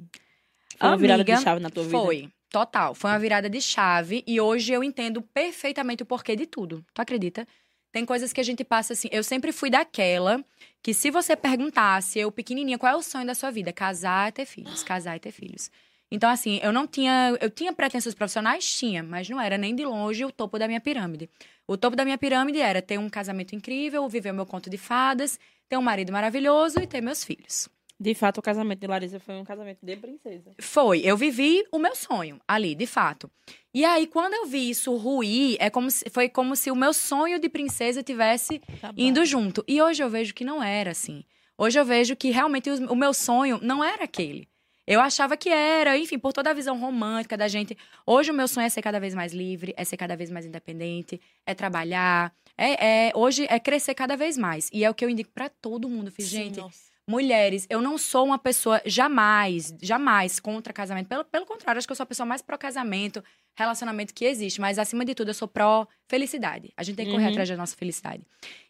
Foi 0.79 0.89
uma 0.91 0.97
virada 0.97 1.23
de 1.25 1.37
chave 1.41 1.61
na 1.61 1.71
tua 1.71 1.85
vida? 1.85 1.99
Foi. 1.99 2.29
Total. 2.51 2.95
Foi 2.95 3.11
uma 3.11 3.19
virada 3.19 3.49
de 3.49 3.61
chave 3.61 4.25
e 4.27 4.41
hoje 4.41 4.73
eu 4.73 4.83
entendo 4.83 5.21
perfeitamente 5.21 6.03
o 6.03 6.07
porquê 6.07 6.35
de 6.35 6.47
tudo. 6.47 6.85
Tu 6.95 7.01
acredita? 7.01 7.47
Tem 7.93 8.05
coisas 8.05 8.33
que 8.33 8.41
a 8.41 8.45
gente 8.45 8.65
passa 8.65 8.93
assim. 8.93 9.09
Eu 9.11 9.23
sempre 9.23 9.53
fui 9.53 9.71
daquela 9.71 10.45
que, 10.83 10.93
se 10.93 11.11
você 11.11 11.35
perguntasse, 11.35 12.19
eu 12.19 12.31
pequenininha, 12.31 12.79
qual 12.79 12.93
é 12.93 12.97
o 12.97 13.03
sonho 13.03 13.27
da 13.27 13.35
sua 13.35 13.51
vida? 13.51 13.73
Casar 13.73 14.29
e 14.29 14.33
ter 14.33 14.47
filhos. 14.47 14.83
Casar 14.83 15.17
e 15.17 15.21
ter 15.21 15.33
filhos. 15.33 15.71
Então, 16.11 16.31
assim, 16.31 16.59
eu 16.63 16.73
não 16.73 16.87
tinha. 16.87 17.37
Eu 17.41 17.51
tinha 17.51 17.73
pretensões 17.73 18.15
profissionais? 18.15 18.65
Tinha, 18.65 19.03
mas 19.03 19.29
não 19.29 19.41
era 19.41 19.59
nem 19.59 19.75
de 19.75 19.85
longe 19.85 20.25
o 20.25 20.33
topo 20.33 20.59
da 20.59 20.67
minha 20.67 20.81
pirâmide. 20.81 21.29
O 21.67 21.77
topo 21.77 21.97
da 21.97 22.05
minha 22.05 22.17
pirâmide 22.17 22.61
era 22.61 22.81
ter 22.81 22.99
um 22.99 23.11
casamento 23.11 23.55
incrível, 23.55 24.09
viver 24.09 24.31
o 24.31 24.35
meu 24.35 24.47
conto 24.47 24.71
de 24.71 24.79
fadas, 24.79 25.39
ter 25.69 25.77
um 25.77 25.83
marido 25.83 26.13
maravilhoso 26.13 26.81
e 26.81 26.87
ter 26.87 27.03
meus 27.03 27.23
filhos. 27.23 27.69
De 28.01 28.15
fato, 28.15 28.39
o 28.39 28.43
casamento 28.43 28.79
de 28.79 28.87
Larissa 28.87 29.19
foi 29.19 29.35
um 29.35 29.45
casamento 29.45 29.79
de 29.83 29.97
princesa. 29.97 30.53
Foi, 30.61 31.01
eu 31.01 31.17
vivi 31.17 31.65
o 31.73 31.79
meu 31.81 31.97
sonho 31.97 32.41
ali, 32.47 32.75
de 32.77 32.87
fato. 32.87 33.29
E 33.75 33.85
aí, 33.85 34.07
quando 34.07 34.35
eu 34.35 34.47
vi 34.47 34.71
isso 34.71 34.95
ruir, 34.97 35.57
é 35.59 35.69
como 35.69 35.91
se, 35.91 36.09
foi 36.11 36.29
como 36.29 36.55
se 36.55 36.71
o 36.71 36.77
meu 36.77 36.93
sonho 36.93 37.41
de 37.41 37.49
princesa 37.49 38.03
tivesse 38.03 38.61
Tá 38.81 38.93
indo 38.97 39.25
junto. 39.25 39.65
E 39.67 39.83
hoje 39.83 40.03
eu 40.03 40.09
vejo 40.09 40.33
que 40.33 40.45
não 40.45 40.63
era 40.63 40.93
assim. 40.93 41.25
Hoje 41.57 41.79
eu 41.79 41.85
vejo 41.85 42.15
que 42.15 42.31
realmente 42.31 42.71
o 42.71 42.95
meu 42.95 43.13
sonho 43.13 43.59
não 43.61 43.83
era 43.83 44.05
aquele. 44.05 44.49
Eu 44.87 45.01
achava 45.01 45.37
que 45.37 45.51
era, 45.51 45.99
enfim, 45.99 46.19
por 46.19 46.33
toda 46.33 46.51
a 46.51 46.55
visão 46.55 46.79
romântica 46.79 47.37
da 47.37 47.47
gente. 47.49 47.77
Hoje 48.07 48.31
o 48.31 48.35
meu 48.35 48.47
sonho 48.49 48.65
é 48.65 48.71
ser 48.71 48.81
cada 48.81 48.99
vez 49.01 49.13
mais 49.15 49.35
livre, 49.35 49.75
é 49.77 49.85
ser 49.85 49.97
cada 49.97 50.17
vez 50.17 50.31
mais 50.31 50.47
independente, 50.47 51.21
é 51.45 51.53
trabalhar. 51.53 52.33
É, 52.57 53.09
é- 53.09 53.13
hoje 53.15 53.45
é 53.51 53.59
crescer 53.59 53.95
cada 53.95 54.17
vez 54.17 54.39
mais. 54.39 54.71
E 54.73 54.85
é 54.85 54.89
o 54.89 54.95
que 54.95 55.05
eu 55.05 55.11
indico 55.11 55.31
pra 55.35 55.49
todo 55.49 55.89
mundo. 55.91 56.11
Fiz, 56.11 56.27
gente, 56.27 56.59
nossa. 56.61 56.88
Mulheres, 57.09 57.67
eu 57.71 57.81
não 57.81 57.97
sou 57.97 58.27
uma 58.27 58.39
pessoa 58.39 58.83
jamais, 58.85 59.75
jamais 59.81 60.39
contra 60.39 60.73
casamento. 60.73 61.09
Pelo, 61.09 61.25
pelo 61.25 61.47
contrário, 61.47 61.79
acho 61.79 61.87
que 61.89 61.93
eu 61.93 61.97
sou 61.97 62.05
a 62.05 62.07
pessoa 62.07 62.27
mais 62.27 62.43
pró-casamento, 62.43 63.25
relacionamento 63.57 64.13
que 64.13 64.27
existe. 64.27 64.61
Mas, 64.61 64.79
acima 64.79 65.05
de 65.05 65.15
tudo, 65.15 65.29
eu 65.31 65.35
sou 65.35 65.49
pró-felicidade. 65.49 66.71
A 66.77 66.83
gente 66.83 66.97
tem 66.97 67.07
que 67.07 67.13
correr 67.13 67.25
Uhum. 67.25 67.31
atrás 67.31 67.49
da 67.49 67.57
nossa 67.57 67.75
felicidade. 67.77 68.23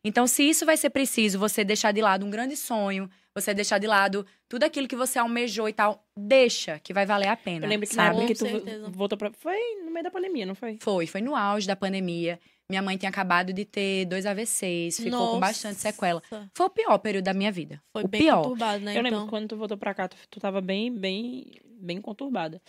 Então, 0.05 0.27
se 0.27 0.43
isso 0.49 0.65
vai 0.65 0.77
ser 0.77 0.91
preciso, 0.91 1.39
você 1.39 1.65
deixar 1.65 1.93
de 1.93 2.01
lado 2.01 2.25
um 2.25 2.31
grande 2.31 2.57
sonho, 2.57 3.11
você 3.35 3.53
deixar 3.53 3.79
de 3.79 3.87
lado 3.87 4.25
tudo 4.49 4.65
aquilo 4.65 4.89
que 4.89 4.97
você 4.97 5.19
almejou 5.19 5.69
e 5.69 5.73
tal, 5.73 6.05
deixa, 6.17 6.79
que 6.81 6.93
vai 6.93 7.05
valer 7.05 7.29
a 7.29 7.37
pena. 7.37 7.67
Eu 7.67 7.69
lembro 7.69 7.89
que 7.89 7.97
na 7.97 8.05
sabe? 8.05 8.17
época 8.19 8.33
que 8.35 8.39
tu 8.39 8.47
certeza. 8.47 8.89
voltou 8.91 9.19
pra. 9.19 9.31
Foi 9.33 9.57
no 9.85 9.91
meio 9.91 10.05
da 10.05 10.11
pandemia, 10.11 10.47
não 10.47 10.55
foi? 10.55 10.79
Foi, 10.81 11.07
foi 11.07 11.21
no 11.21 11.37
auge 11.37 11.67
da 11.67 11.77
pandemia. 11.77 12.39
Minha 12.71 12.83
mãe 12.83 12.99
tinha 12.99 13.09
acabado 13.09 13.51
de 13.51 13.65
ter 13.65 14.05
dois 14.05 14.27
AVCs, 14.27 14.99
ficou 14.99 15.11
com 15.13 15.25
Nossa. 15.27 15.41
bastante 15.41 15.81
sequela. 15.81 16.23
Foi 16.53 16.67
o 16.67 16.69
pior 16.71 16.99
período 16.99 17.25
da 17.25 17.33
minha 17.33 17.51
vida. 17.51 17.81
Foi 17.91 18.05
o 18.05 18.09
bem 18.09 18.21
pior. 18.21 18.43
conturbado, 18.43 18.85
né? 18.85 18.91
eu 18.93 18.97
lembro 19.03 19.09
então. 19.09 19.25
que 19.25 19.31
quando 19.31 19.49
tu 19.49 19.57
voltou 19.57 19.79
pra 19.79 19.95
cá, 19.95 20.07
tu, 20.07 20.19
tu 20.31 20.39
tava 20.39 20.61
bem, 20.61 20.95
bem, 20.95 21.51
bem 21.81 21.99
conturbada. 21.99 22.61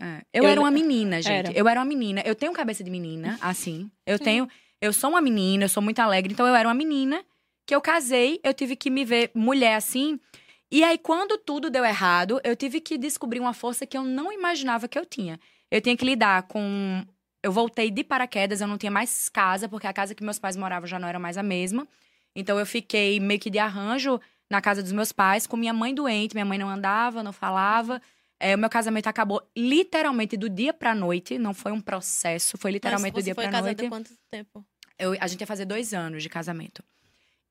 É. 0.00 0.22
Eu, 0.32 0.42
Eu- 0.42 0.50
era 0.50 0.60
uma 0.60 0.72
menina, 0.72 1.22
gente. 1.22 1.50
Era. 1.50 1.52
Eu 1.56 1.68
era 1.68 1.78
uma 1.78 1.86
menina. 1.86 2.20
Eu 2.26 2.34
tenho 2.34 2.52
cabeça 2.52 2.82
de 2.82 2.90
menina, 2.90 3.38
assim. 3.40 3.88
Eu 4.04 4.18
tenho. 4.18 4.48
Eu 4.80 4.92
sou 4.92 5.10
uma 5.10 5.20
menina, 5.20 5.66
eu 5.66 5.68
sou 5.68 5.80
muito 5.80 6.00
alegre. 6.00 6.32
Então 6.32 6.48
eu 6.48 6.54
era 6.56 6.66
uma 6.68 6.74
menina 6.74 7.24
que 7.64 7.72
eu 7.76 7.80
casei, 7.80 8.40
eu 8.42 8.52
tive 8.52 8.74
que 8.74 8.90
me 8.90 9.04
ver 9.04 9.30
mulher 9.36 9.76
assim. 9.76 10.18
E 10.68 10.82
aí, 10.82 10.98
quando 10.98 11.38
tudo 11.38 11.70
deu 11.70 11.84
errado, 11.84 12.40
eu 12.42 12.56
tive 12.56 12.80
que 12.80 12.98
descobrir 12.98 13.38
uma 13.38 13.54
força 13.54 13.86
que 13.86 13.96
eu 13.96 14.02
não 14.02 14.32
imaginava 14.32 14.88
que 14.88 14.98
eu 14.98 15.06
tinha. 15.06 15.38
Eu 15.70 15.80
tinha 15.80 15.96
que 15.96 16.04
lidar 16.04 16.42
com. 16.48 17.04
Eu 17.44 17.52
voltei 17.52 17.90
de 17.90 18.02
paraquedas, 18.02 18.62
eu 18.62 18.66
não 18.66 18.78
tinha 18.78 18.90
mais 18.90 19.28
casa, 19.28 19.68
porque 19.68 19.86
a 19.86 19.92
casa 19.92 20.14
que 20.14 20.24
meus 20.24 20.38
pais 20.38 20.56
moravam 20.56 20.86
já 20.86 20.98
não 20.98 21.06
era 21.06 21.18
mais 21.18 21.36
a 21.36 21.42
mesma. 21.42 21.86
Então 22.34 22.58
eu 22.58 22.64
fiquei 22.64 23.20
meio 23.20 23.38
que 23.38 23.50
de 23.50 23.58
arranjo 23.58 24.18
na 24.48 24.62
casa 24.62 24.82
dos 24.82 24.92
meus 24.92 25.12
pais, 25.12 25.46
com 25.46 25.54
minha 25.54 25.74
mãe 25.74 25.94
doente, 25.94 26.34
minha 26.34 26.44
mãe 26.46 26.56
não 26.56 26.70
andava, 26.70 27.22
não 27.22 27.34
falava. 27.34 28.00
É, 28.40 28.54
o 28.54 28.58
meu 28.58 28.70
casamento 28.70 29.08
acabou 29.08 29.42
literalmente 29.54 30.38
do 30.38 30.48
dia 30.48 30.72
pra 30.72 30.94
noite, 30.94 31.36
não 31.38 31.52
foi 31.52 31.70
um 31.70 31.82
processo, 31.82 32.56
foi 32.56 32.70
literalmente 32.70 33.12
Mas 33.14 33.22
do 33.22 33.24
dia 33.26 33.34
você 33.34 33.42
foi 33.42 33.44
pra 33.44 33.52
casada 33.52 33.74
noite. 33.82 33.88
quanto 33.90 34.10
tempo? 34.30 34.64
Eu- 34.98 35.14
a 35.20 35.26
gente 35.26 35.40
ia 35.42 35.46
fazer 35.46 35.66
dois 35.66 35.92
anos 35.92 36.22
de 36.22 36.30
casamento. 36.30 36.82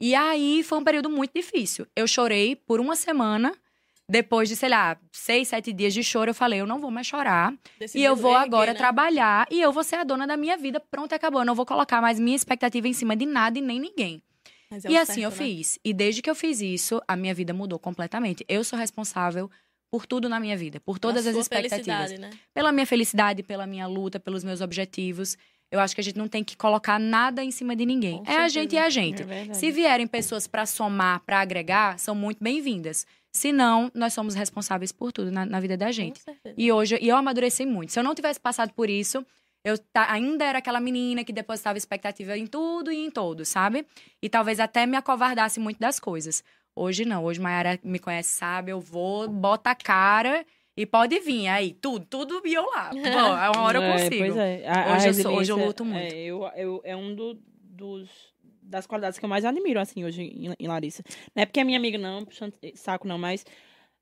E 0.01 0.15
aí 0.15 0.63
foi 0.63 0.79
um 0.79 0.83
período 0.83 1.07
muito 1.07 1.33
difícil. 1.35 1.85
Eu 1.95 2.07
chorei 2.07 2.55
por 2.55 2.79
uma 2.79 2.95
semana. 2.95 3.53
Depois 4.09 4.49
de, 4.49 4.55
sei 4.55 4.69
lá, 4.69 4.97
seis, 5.11 5.47
sete 5.47 5.71
dias 5.71 5.93
de 5.93 6.03
choro, 6.03 6.29
eu 6.31 6.35
falei: 6.35 6.59
eu 6.59 6.67
não 6.67 6.79
vou 6.79 6.91
mais 6.91 7.07
chorar. 7.07 7.53
Decidiu 7.79 8.01
E 8.01 8.05
eu 8.05 8.15
vou 8.15 8.35
agora 8.35 8.73
né? 8.73 8.77
trabalhar 8.77 9.47
e 9.49 9.61
eu 9.61 9.71
vou 9.71 9.83
ser 9.83 9.95
a 9.95 10.03
dona 10.03 10.27
da 10.27 10.35
minha 10.35 10.57
vida. 10.57 10.79
Pronto, 10.79 11.13
acabou. 11.13 11.41
Eu 11.41 11.45
não 11.45 11.55
vou 11.55 11.65
colocar 11.65 12.01
mais 12.01 12.19
minha 12.19 12.35
expectativa 12.35 12.87
em 12.87 12.93
cima 12.93 13.15
de 13.15 13.25
nada 13.25 13.57
e 13.57 13.61
nem 13.61 13.79
ninguém. 13.79 14.21
É 14.71 14.91
e 14.91 14.97
assim 14.97 15.21
eu 15.23 15.31
certo, 15.31 15.41
né? 15.41 15.47
fiz. 15.55 15.79
E 15.85 15.93
desde 15.93 16.21
que 16.21 16.29
eu 16.29 16.35
fiz 16.35 16.59
isso, 16.59 17.01
a 17.07 17.15
minha 17.15 17.33
vida 17.33 17.53
mudou 17.53 17.79
completamente. 17.79 18.43
Eu 18.49 18.63
sou 18.63 18.77
responsável 18.77 19.49
por 19.89 20.05
tudo 20.07 20.27
na 20.27 20.39
minha 20.39 20.57
vida, 20.57 20.79
por 20.79 20.97
todas 20.97 21.27
A 21.27 21.29
as 21.29 21.35
expectativas. 21.35 22.19
né? 22.19 22.31
Pela 22.53 22.71
minha 22.71 22.85
felicidade, 22.85 23.43
pela 23.43 23.67
minha 23.67 23.85
luta, 23.85 24.19
pelos 24.19 24.43
meus 24.43 24.59
objetivos. 24.59 25.37
Eu 25.71 25.79
acho 25.79 25.93
que 25.95 26.01
a 26.01 26.03
gente 26.03 26.17
não 26.17 26.27
tem 26.27 26.43
que 26.43 26.57
colocar 26.57 26.99
nada 26.99 27.43
em 27.43 27.51
cima 27.51 27.75
de 27.75 27.85
ninguém. 27.85 28.17
Com 28.23 28.31
é 28.31 28.37
a 28.37 28.49
certeza. 28.49 28.49
gente 28.49 28.75
e 28.75 28.77
a 28.79 28.89
gente. 28.89 29.23
É. 29.23 29.53
Se 29.53 29.71
vierem 29.71 30.07
pessoas 30.07 30.47
pra 30.47 30.65
somar, 30.65 31.19
pra 31.21 31.39
agregar, 31.39 31.97
são 31.99 32.13
muito 32.15 32.43
bem-vindas. 32.43 33.05
Se 33.35 33.51
não, 33.51 33.91
nós 33.95 34.13
somos 34.13 34.35
responsáveis 34.35 34.91
por 34.91 35.11
tudo 35.11 35.31
na, 35.31 35.45
na 35.45 35.59
vida 35.59 35.75
da 35.75 35.91
gente. 35.91 36.19
Com 36.19 36.31
certeza. 36.31 36.55
E 36.57 36.71
hoje 36.71 36.97
e 37.01 37.09
eu 37.09 37.17
amadureci 37.17 37.65
muito. 37.65 37.91
Se 37.91 37.99
eu 37.99 38.03
não 38.03 38.13
tivesse 38.13 38.39
passado 38.39 38.71
por 38.73 38.89
isso, 38.89 39.25
eu 39.65 39.77
ta- 39.77 40.11
ainda 40.11 40.45
era 40.45 40.59
aquela 40.59 40.79
menina 40.79 41.23
que 41.23 41.33
depositava 41.33 41.77
expectativa 41.77 42.37
em 42.37 42.45
tudo 42.45 42.91
e 42.91 42.97
em 43.05 43.09
todos, 43.09 43.49
sabe? 43.49 43.85
E 44.21 44.29
talvez 44.29 44.59
até 44.59 44.85
me 44.85 44.95
acovardasse 44.95 45.59
muito 45.59 45.79
das 45.79 45.99
coisas. 45.99 46.43
Hoje 46.75 47.05
não. 47.05 47.23
Hoje 47.25 47.39
Mayara 47.41 47.79
me 47.83 47.97
conhece, 47.97 48.29
sabe? 48.29 48.71
Eu 48.71 48.79
vou, 48.79 49.27
bota 49.27 49.71
a 49.71 49.75
cara 49.75 50.45
e 50.77 50.85
pode 50.85 51.19
vir. 51.19 51.47
Aí, 51.47 51.73
tudo, 51.73 52.05
tudo 52.05 52.41
e 52.45 52.53
eu 52.53 52.65
lá. 52.67 52.91
Bom, 52.91 52.99
é 53.37 53.49
uma 53.49 53.61
hora 53.61 53.77
eu 53.79 53.81
É, 53.83 53.91
consigo. 53.93 54.25
Pois 54.25 54.37
é. 54.37 54.67
A- 54.67 54.93
a 54.93 54.95
Hoje 54.97 55.07
eu 55.07 55.13
sou- 55.15 55.33
hoje 55.35 55.51
eu 55.51 55.57
luto 55.65 55.83
muito. 55.85 56.13
É, 56.13 56.19
eu, 56.23 56.43
eu, 56.55 56.81
é 56.83 56.95
um 56.95 57.15
do- 57.15 57.39
dos, 57.63 58.09
das 58.63 58.85
qualidades 58.87 59.19
que 59.19 59.25
eu 59.25 59.29
mais 59.29 59.45
admiro, 59.45 59.79
assim, 59.79 60.03
hoje 60.03 60.23
em, 60.23 60.53
em 60.59 60.67
Larissa. 60.67 61.03
Não 61.35 61.43
é 61.43 61.45
porque 61.45 61.59
é 61.59 61.63
minha 61.63 61.77
amiga, 61.77 61.97
não, 61.97 62.23
puxando 62.25 62.53
saco, 62.75 63.07
não, 63.07 63.17
mas 63.17 63.45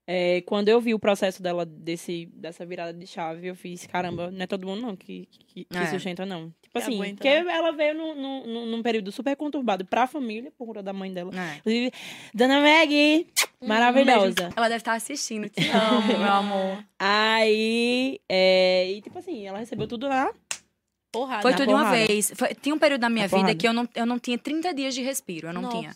é, 0.08 0.42
quando 0.42 0.68
eu 0.70 0.82
vi 0.82 0.94
o 0.94 1.00
processo 1.00 1.42
dela, 1.44 1.66
desse, 1.66 2.26
dessa 2.34 2.66
virada 2.66 2.92
de 2.94 3.06
chave, 3.06 3.48
eu 3.48 3.56
fiz, 3.56 3.86
caramba, 3.86 4.32
não 4.32 4.42
é 4.42 4.48
todo 4.48 4.66
mundo, 4.66 4.82
não, 4.82 4.96
que, 4.96 5.28
que, 5.48 5.66
que 5.66 5.78
É. 5.78 5.86
sustenta, 5.88 6.26
não. 6.26 6.54
Tipo 6.62 6.78
assim, 6.80 6.96
aguenta, 6.96 7.16
porque 7.16 7.44
né? 7.44 7.54
ela 7.54 7.72
veio 7.72 7.94
num, 7.94 8.16
num, 8.16 8.66
num- 8.66 8.82
período 8.82 9.12
super 9.12 9.36
conturbado 9.36 9.86
pra 9.86 10.08
família, 10.08 10.52
por 10.58 10.66
conta 10.66 10.82
da 10.82 10.92
mãe 10.94 11.14
dela. 11.14 11.32
É. 11.34 11.58
Inclusive, 11.58 11.92
Dona 12.34 12.60
Maggie, 12.62 13.28
Hum, 13.62 13.68
maravilhosa. 13.68 14.50
Ela 14.56 14.68
deve 14.70 14.78
estar 14.78 14.94
assistindo. 14.94 15.48
Te 15.48 15.70
amo, 15.70 16.18
meu 16.18 16.32
amor. 16.32 16.84
Aí, 16.98 18.20
é, 18.28 18.92
e 18.92 19.02
tipo 19.02 19.20
assim, 19.20 19.46
ela 19.46 19.60
recebeu 19.60 19.88
tudo 19.88 20.08
lá. 20.08 20.34
Porrada. 21.12 21.42
Foi 21.42 21.52
tudo 21.54 21.68
de 21.68 21.74
uma 21.74 21.90
vez. 21.92 22.32
Foi- 22.36 22.54
tinha 22.56 22.74
um 22.74 22.80
período 22.80 23.02
da 23.02 23.10
minha 23.10 23.24
Na 23.24 23.28
vida 23.28 23.38
porrada. 23.42 23.56
que 23.56 23.68
eu 23.68 23.74
não, 23.74 23.88
eu 23.96 24.06
não 24.06 24.18
tinha 24.20 24.38
30 24.38 24.74
dias 24.74 24.94
de 24.96 25.02
respiro. 25.02 25.48
Eu 25.48 25.54
não 25.54 25.62
Nossa. 25.64 25.78
tinha. 25.78 25.96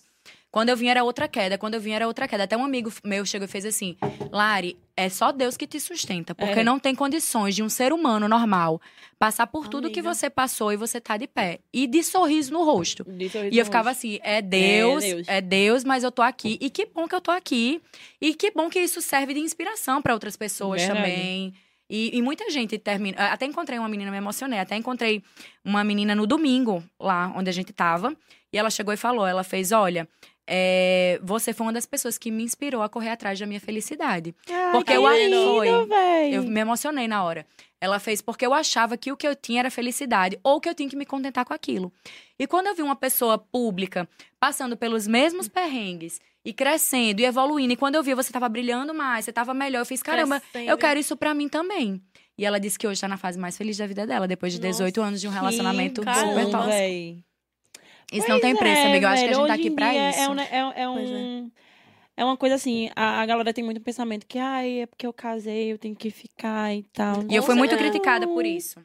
Quando 0.51 0.69
eu 0.69 0.77
vim 0.77 0.87
era 0.87 1.03
outra 1.03 1.27
queda. 1.27 1.57
Quando 1.57 1.73
eu 1.73 1.81
vim 1.81 1.91
era 1.91 2.07
outra 2.07 2.27
queda. 2.29 2.45
Até 2.45 2.55
um 2.55 2.63
amigo 2.63 2.89
meu 3.03 3.25
chegou 3.25 3.45
e 3.45 3.47
fez 3.49 3.65
assim: 3.65 3.97
Lari, 4.31 4.77
é 4.95 5.09
só 5.09 5.31
Deus 5.33 5.57
que 5.57 5.67
te 5.67 5.79
sustenta. 5.81 6.33
Porque 6.33 6.61
É. 6.61 6.63
não 6.63 6.79
tem 6.79 6.95
condições 6.95 7.53
de 7.55 7.61
um 7.61 7.67
ser 7.67 7.91
humano 7.91 8.27
normal 8.29 8.79
passar 9.19 9.47
por 9.47 9.67
tudo 9.67 9.89
que 9.91 10.01
você 10.01 10.29
passou 10.29 10.71
e 10.71 10.77
você 10.77 11.01
tá 11.01 11.17
de 11.17 11.27
pé. 11.27 11.59
E 11.73 11.85
de 11.87 12.01
sorriso 12.03 12.53
no 12.53 12.63
rosto. 12.63 13.05
E 13.51 13.57
eu 13.57 13.65
ficava 13.65 13.89
assim, 13.89 14.17
é 14.23 14.41
Deus, 14.41 15.03
Deus. 15.03 15.27
é 15.27 15.41
Deus, 15.41 15.83
mas 15.83 16.03
eu 16.05 16.11
tô 16.11 16.21
aqui. 16.21 16.57
E 16.61 16.69
que 16.69 16.85
bom 16.85 17.05
que 17.05 17.15
eu 17.15 17.21
tô 17.21 17.31
aqui. 17.31 17.81
E 18.21 18.33
que 18.33 18.49
bom 18.51 18.69
que 18.69 18.79
isso 18.79 19.01
serve 19.01 19.33
de 19.33 19.41
inspiração 19.41 20.01
para 20.01 20.13
outras 20.13 20.37
pessoas 20.37 20.81
Verdade. 20.81 21.01
também. 21.01 21.53
E, 21.89 22.17
e 22.17 22.21
muita 22.21 22.49
gente 22.49 22.77
termina. 22.79 23.17
Até 23.31 23.45
encontrei 23.45 23.77
uma 23.77 23.87
menina, 23.89 24.09
me 24.11 24.17
emocionei. 24.17 24.59
Até 24.59 24.75
encontrei 24.75 25.23
uma 25.63 25.83
menina 25.83 26.15
no 26.15 26.25
domingo, 26.25 26.83
lá 26.99 27.31
onde 27.35 27.49
a 27.49 27.53
gente 27.53 27.71
tava. 27.71 28.15
E 28.51 28.57
ela 28.57 28.69
chegou 28.69 28.93
e 28.93 28.97
falou: 28.97 29.25
ela 29.27 29.43
fez: 29.43 29.71
Olha, 29.71 30.07
é, 30.47 31.19
você 31.23 31.53
foi 31.53 31.65
uma 31.67 31.73
das 31.73 31.85
pessoas 31.85 32.17
que 32.17 32.31
me 32.31 32.43
inspirou 32.43 32.81
a 32.81 32.89
correr 32.89 33.09
atrás 33.09 33.39
da 33.39 33.45
minha 33.45 33.59
felicidade. 33.59 34.33
Porque 34.71 34.93
Ai, 34.93 34.97
eu 34.97 35.01
que 35.03 35.07
acho- 35.07 35.17
lindo, 35.29 35.45
foi. 35.45 35.85
véi. 35.87 36.35
Eu 36.35 36.43
me 36.43 36.59
emocionei 36.59 37.07
na 37.07 37.23
hora. 37.23 37.45
Ela 37.79 37.99
fez 37.99 38.19
porque 38.21 38.45
eu 38.45 38.53
achava 38.53 38.97
que 38.97 39.11
o 39.11 39.17
que 39.17 39.27
eu 39.27 39.35
tinha 39.35 39.59
era 39.59 39.69
felicidade, 39.69 40.39
ou 40.43 40.59
que 40.59 40.67
eu 40.67 40.73
tinha 40.73 40.89
que 40.89 40.95
me 40.95 41.05
contentar 41.05 41.45
com 41.45 41.53
aquilo. 41.53 41.93
E 42.39 42.47
quando 42.47 42.67
eu 42.67 42.73
vi 42.75 42.81
uma 42.81 42.95
pessoa 42.95 43.37
pública 43.37 44.09
passando 44.39 44.75
pelos 44.75 45.05
mesmos 45.05 45.47
perrengues 45.47 46.19
e 46.45 46.53
crescendo 46.53 47.19
e 47.19 47.25
evoluindo, 47.25 47.73
e 47.73 47.75
quando 47.75 47.95
eu 47.95 48.03
vi 48.03 48.13
você 48.13 48.31
tava 48.31 48.47
brilhando 48.47 48.93
mais, 48.93 49.25
você 49.25 49.33
tava 49.33 49.53
melhor, 49.53 49.79
eu 49.81 49.85
fiz, 49.85 50.01
caramba, 50.03 50.39
Crescendo. 50.39 50.69
eu 50.71 50.77
quero 50.77 50.99
isso 50.99 51.17
pra 51.17 51.33
mim 51.33 51.49
também. 51.49 51.99
E 52.37 52.45
ela 52.45 52.59
disse 52.59 52.77
que 52.77 52.85
hoje 52.87 53.01
tá 53.01 53.07
na 53.07 53.17
fase 53.17 53.39
mais 53.39 53.57
feliz 53.57 53.77
da 53.77 53.87
vida 53.87 54.05
dela, 54.05 54.27
depois 54.27 54.53
de 54.53 54.59
18 54.59 54.97
Nossa, 54.97 55.07
anos 55.07 55.21
de 55.21 55.27
um 55.27 55.31
relacionamento 55.31 56.01
super 56.01 56.13
caramba. 56.13 56.41
bom, 56.43 56.51
tóxico. 56.51 56.69
véi. 56.71 57.23
Isso 58.11 58.29
não 58.29 58.39
tem 58.39 58.51
Pois 58.55 58.59
preço, 58.59 58.81
é, 58.81 58.85
amiga. 58.91 59.07
Eu 59.07 59.11
acho 59.11 59.23
que 59.23 59.29
a 59.29 59.33
gente 59.33 59.47
tá 59.47 59.53
aqui 59.53 59.71
pra 59.71 60.09
isso. 60.09 60.19
É, 60.19 60.29
um, 60.29 60.39
é, 60.39 60.73
é 60.83 60.87
Pois 60.87 61.09
é. 61.09 61.13
um- 61.13 61.51
é 62.17 62.23
uma 62.23 62.37
coisa 62.37 62.55
assim, 62.55 62.89
a, 62.95 63.21
a 63.21 63.25
galera 63.25 63.51
tem 63.53 63.63
muito 63.63 63.81
pensamento 63.81 64.25
que, 64.25 64.37
ai, 64.39 64.81
é 64.81 64.85
porque 64.85 65.05
eu 65.05 65.11
casei, 65.11 65.71
eu 65.73 65.77
tenho 65.77 65.95
que 65.95 66.09
ficar 66.09 66.73
e 66.73 66.83
tal. 66.93 67.23
E 67.29 67.35
eu 67.35 67.43
fui 67.43 67.55
muito 67.55 67.71
Nossa, 67.71 67.83
criticada 67.83 68.25
por 68.27 68.45
isso. 68.45 68.79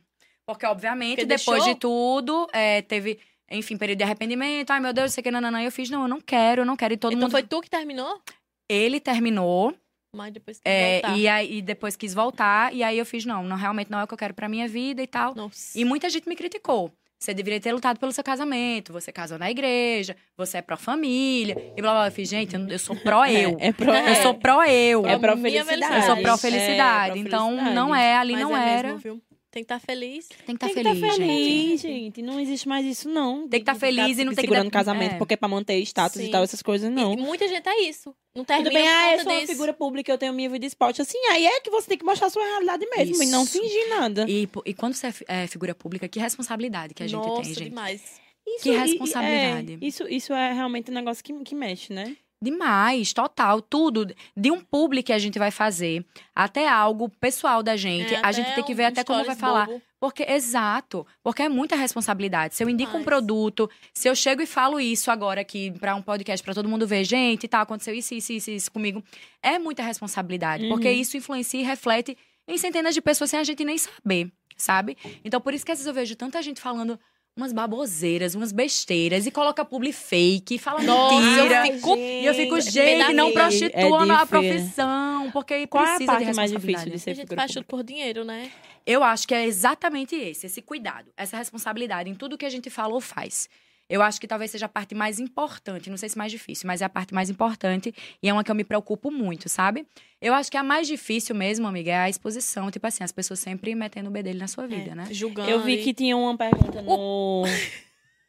Porque, 0.47 0.67
obviamente, 0.67 1.17
Porque 1.19 1.27
depois 1.27 1.59
deixou? 1.63 1.75
de 1.75 1.79
tudo, 1.79 2.49
é, 2.53 2.83
teve, 2.83 3.21
enfim, 3.51 3.77
período 3.77 3.99
de 3.99 4.05
arrependimento. 4.05 4.71
Ai, 4.71 4.81
meu 4.81 4.93
Deus, 4.93 5.13
sei 5.13 5.23
que 5.23 5.31
não, 5.31 5.41
não, 5.41 5.51
não. 5.51 5.61
Eu 5.61 5.73
fiz, 5.73 5.91
não, 5.91 6.03
eu 6.03 6.09
não 6.09 6.21
quero, 6.21 6.63
eu 6.63 6.67
não 6.67 6.77
quero. 6.77 6.95
E 6.95 6.97
todo 6.97 7.13
Então 7.13 7.23
mundo. 7.23 7.31
foi 7.33 7.43
tu 7.43 7.61
que 7.61 7.69
terminou? 7.71 8.21
Ele 8.69 9.01
terminou, 9.01 9.75
Mas 10.15 10.33
depois 10.33 10.59
que 10.61 10.69
é, 10.69 11.01
voltar. 11.01 11.19
e, 11.19 11.29
aí, 11.29 11.57
e 11.59 11.63
depois 11.63 11.97
quis 11.97 12.15
voltar. 12.15 12.73
E 12.75 12.83
aí 12.83 12.97
eu 12.99 13.05
fiz, 13.07 13.25
não, 13.25 13.43
não, 13.43 13.57
realmente 13.57 13.91
não 13.91 13.99
é 13.99 14.05
o 14.05 14.07
que 14.07 14.15
eu 14.15 14.19
quero 14.19 14.35
pra 14.35 14.49
minha 14.49 14.69
vida 14.69 15.03
e 15.03 15.07
tal. 15.07 15.35
Nossa. 15.35 15.79
E 15.79 15.85
muita 15.85 16.09
gente 16.09 16.29
me 16.29 16.37
criticou. 16.37 16.93
você 17.21 17.35
deveria 17.35 17.61
ter 17.61 17.73
lutado 17.73 17.99
pelo 17.99 18.13
seu 18.13 18.23
casamento, 18.25 18.93
você 18.93 19.11
casou 19.13 19.39
na 19.39 19.51
igreja, 19.51 20.17
você 20.39 20.59
é 20.59 20.63
pró-família, 20.63 21.55
e 21.77 21.83
blá 21.83 21.91
blá 21.91 22.01
blá. 22.01 22.07
Eu 22.09 22.13
fiz, 22.13 22.29
gente, 22.29 22.55
eu, 22.55 22.67
eu 22.69 22.79
sou 22.79 22.95
pró-eu. 22.97 23.57
É 23.61 23.73
pro 23.73 23.93
Eu 23.93 24.15
sou 24.23 24.35
pró-eu. 24.35 25.07
É 25.07 25.19
pra 25.19 25.35
minha 25.37 25.65
felicidade. 25.65 25.97
Eu 25.97 26.03
sou 26.03 26.17
É, 26.17 26.23
pró-felicidade. 26.23 27.19
É, 27.19 27.21
então, 27.23 27.47
pró-felicidade. 27.49 27.75
não 27.75 27.95
é, 27.95 28.17
ali 28.17 28.33
Mas 28.35 28.43
não 28.43 28.57
é 28.57 28.73
era. 28.73 28.89
Mesmo, 28.89 29.01
viu? 29.01 29.23
Tem 29.51 29.65
que 29.65 29.65
estar 29.65 29.81
feliz. 29.81 30.29
Tem 30.29 30.37
que 30.57 30.65
estar 30.65 30.67
Tem 30.67 30.77
que 30.77 30.83
feliz, 30.85 31.03
estar 31.03 31.17
feliz, 31.17 31.81
gente. 31.81 31.93
gente. 32.05 32.23
Não 32.23 32.39
existe 32.39 32.69
mais 32.69 32.87
isso, 32.87 33.09
não. 33.09 33.49
Tem 33.49 33.59
que 33.59 33.67
tá 33.67 33.73
De 33.73 33.81
feliz 33.81 34.07
ficar 34.11 34.23
e 34.23 34.25
não 34.25 34.33
tem 34.33 34.37
que 34.37 34.41
segurando 34.43 34.71
casamento 34.71 35.15
é. 35.15 35.19
porque 35.19 35.35
é 35.35 35.37
pra 35.37 35.49
manter 35.49 35.77
status 35.81 36.21
e 36.21 36.27
Sim. 36.27 36.31
tal, 36.31 36.45
essas 36.45 36.63
coisas, 36.63 36.89
não. 36.91 37.15
E 37.15 37.17
muita 37.17 37.49
gente 37.49 37.69
é 37.69 37.83
isso. 37.83 38.15
Não 38.33 38.45
termina 38.45 38.71
Tudo 38.71 38.79
bem, 38.79 38.89
ah, 38.89 39.13
eu 39.17 39.25
sou 39.25 39.33
uma 39.33 39.47
figura 39.49 39.73
pública, 39.73 40.13
eu 40.13 40.17
tenho 40.19 40.33
minha 40.33 40.49
vida 40.49 40.61
de 40.61 40.67
esporte. 40.67 41.03
Assim, 41.03 41.19
aí 41.33 41.45
é 41.47 41.61
que 41.61 41.69
você 41.71 41.89
tem 41.89 41.99
que 41.99 42.05
mostrar 42.05 42.29
a 42.29 42.31
sua 42.31 42.45
realidade 42.45 42.87
mesmo 42.97 43.21
e 43.25 43.27
não 43.27 43.43
Isso. 43.43 43.61
fingir 43.61 43.89
nada. 43.89 44.25
E, 44.29 44.49
e 44.65 44.73
quando 44.75 44.95
você 44.95 45.09
é 45.09 45.43
é 45.43 45.47
figura 45.49 45.75
pública, 45.75 46.07
que 46.09 46.21
responsabilidade 46.21 46.95
que 46.95 47.03
a 47.03 47.07
gente 47.09 47.19
Nossa, 47.19 47.43
tem, 47.43 47.55
gente. 47.55 47.65
demais. 47.71 48.21
Isso, 48.47 48.63
Que 48.63 48.71
e- 48.71 48.73
e- 48.73 48.79
responsabilidade. 48.79 49.79
é, 49.83 49.87
isso, 49.87 50.09
isso 50.09 50.33
é 50.33 50.53
realmente 50.53 50.91
um 50.91 50.95
negócio 50.95 51.23
que, 51.25 51.33
que 51.45 51.55
mexe, 51.57 51.93
né? 51.93 52.17
Demais, 52.43 53.13
total, 53.13 53.61
tudo. 53.61 54.07
De 54.37 54.51
um 54.51 54.61
publi 54.61 55.03
que 55.03 55.13
a 55.13 55.19
gente 55.19 55.39
vai 55.39 55.51
fazer 55.51 56.05
até 56.35 56.67
algo 56.69 57.09
pessoal 57.21 57.63
da 57.63 57.77
gente. 57.77 58.15
É, 58.15 58.21
a 58.25 58.33
gente 58.33 58.55
tem 58.55 58.65
que 58.65 58.75
ver 58.75 58.85
um 58.85 58.87
até 58.87 59.05
como 59.05 59.19
vai 59.25 59.35
stories 59.35 59.41
falar. 59.41 59.67
bobo. 59.67 59.83
Porque, 60.01 60.23
exato, 60.27 61.07
porque 61.23 61.43
é 61.43 61.49
muita 61.51 61.77
responsabilidade. 61.77 62.55
Se 62.55 62.65
eu 62.65 62.71
indico 62.71 62.93
um 62.97 63.01
Demais. 63.01 63.05
produto, 63.05 63.69
se 63.93 64.09
eu 64.09 64.15
chego 64.17 64.41
e 64.41 64.47
falo 64.47 64.81
isso 64.81 65.11
agora 65.11 65.43
aqui 65.43 65.71
pra 65.79 65.95
um 65.95 66.01
podcast 66.01 66.43
pra 66.43 66.55
todo 66.55 66.67
mundo 66.67 66.87
ver, 66.87 67.05
gente, 67.05 67.47
tá, 67.47 67.61
aconteceu 67.61 67.93
isso, 67.95 68.15
isso, 68.15 68.33
isso, 68.33 68.51
isso 68.51 68.73
comigo, 68.73 69.05
é 69.43 69.59
muita 69.59 69.83
responsabilidade. 69.83 70.67
Porque 70.69 70.89
Uhum. 70.89 70.95
isso 70.95 71.19
influencia 71.19 71.61
e 71.61 71.65
reflete 71.65 72.17
em 72.49 72.57
centenas 72.57 72.95
de 72.95 73.03
pessoas 73.03 73.29
sem 73.29 73.39
a 73.39 73.45
gente 73.45 73.63
nem 73.63 73.77
saber, 73.77 74.33
sabe? 74.57 74.97
Então, 75.23 75.39
por 75.39 75.53
isso 75.53 75.67
que 75.67 75.73
às 75.73 75.77
vezes 75.79 75.87
eu 75.87 75.93
vejo 75.93 76.17
tanta 76.17 76.41
gente 76.41 76.63
falando 76.63 76.99
umas 77.37 77.53
baboseiras, 77.53 78.35
umas 78.35 78.53
besteiras 78.53 79.25
e 79.27 79.31
coloca 79.31 79.65
publi 79.65 79.93
fake, 79.93 80.57
e 80.57 80.59
fala 80.59 80.83
Nossa, 80.83 81.15
mentira. 81.17 81.67
eu 81.69 81.75
fico- 81.75 81.97
E 81.97 82.27
eu 82.27 82.35
fico, 82.35 82.61
Gente, 82.61 82.73
gente, 82.73 83.13
não 83.15 83.29
é 83.29 83.33
prostitua 83.33 84.05
na 84.07 84.25
difícil. 84.25 84.27
profissão, 84.27 85.31
porque 85.31 85.67
Qual 85.67 85.85
é 85.85 85.87
a 85.87 85.91
precisa 85.97 86.13
de 86.19 86.25
parte 86.25 86.37
mais 86.37 86.51
difícil 86.51 86.67
responsabilidade. 86.75 86.91
de 86.91 86.99
ser 86.99 87.11
A 87.11 87.15
gente 87.15 87.23
figura 87.23 87.41
faz 87.41 87.53
tudo 87.53 87.65
por 87.67 87.83
dinheiro, 87.83 88.25
né? 88.25 88.51
Eu 88.87 89.03
acho 89.05 89.27
que 89.29 89.35
é 89.35 89.47
exatamente 89.47 90.15
esse, 90.15 90.47
esse 90.47 90.61
cuidado, 90.61 91.11
essa 91.17 91.37
responsabilidade 91.37 92.11
em 92.11 92.15
tudo 92.15 92.37
que 92.37 92.45
a 92.47 92.51
gente 92.51 92.69
fala 92.69 92.93
ou 92.95 93.01
faz. 93.01 93.49
Eu 93.91 94.01
acho 94.03 94.21
que 94.21 94.29
talvez 94.29 94.53
seja 94.53 94.67
a 94.67 94.69
parte 94.69 94.95
mais 94.95 95.19
importante, 95.19 95.91
não 95.91 95.97
sei 95.97 96.09
se 96.09 96.17
mais 96.17 96.31
difícil, 96.31 96.67
mas 96.67 96.81
é 96.81 96.85
a 96.85 96.89
parte 96.89 97.13
mais 97.13 97.29
importante 97.29 97.93
e 98.23 98.29
é 98.29 98.33
uma 98.33 98.45
que 98.45 98.51
eu 98.51 98.55
me 98.55 98.63
preocupo 98.65 99.11
muito, 99.11 99.49
sabe? 99.49 99.85
Eu 100.23 100.33
acho 100.33 100.51
que 100.51 100.57
a 100.57 100.63
mais 100.63 100.87
difícil 100.87 101.35
mesmo, 101.35 101.67
amiga, 101.67 101.91
é 101.91 101.97
a 101.97 102.09
exposição. 102.09 102.71
Tipo 102.71 102.87
assim, 102.87 103.03
as 103.03 103.11
pessoas 103.11 103.41
sempre 103.41 103.75
metendo 103.75 104.09
o 104.09 104.13
bedelho 104.13 104.39
na 104.39 104.47
sua 104.47 104.67
vida, 104.67 104.93
É, 104.93 104.95
né? 104.95 105.09
Julgando. 105.11 105.51
Eu 105.51 105.61
vi 105.61 105.79
que 105.79 105.93
tinha 105.93 106.17
uma 106.17 106.37
pergunta 106.37 106.81
no... 106.81 107.43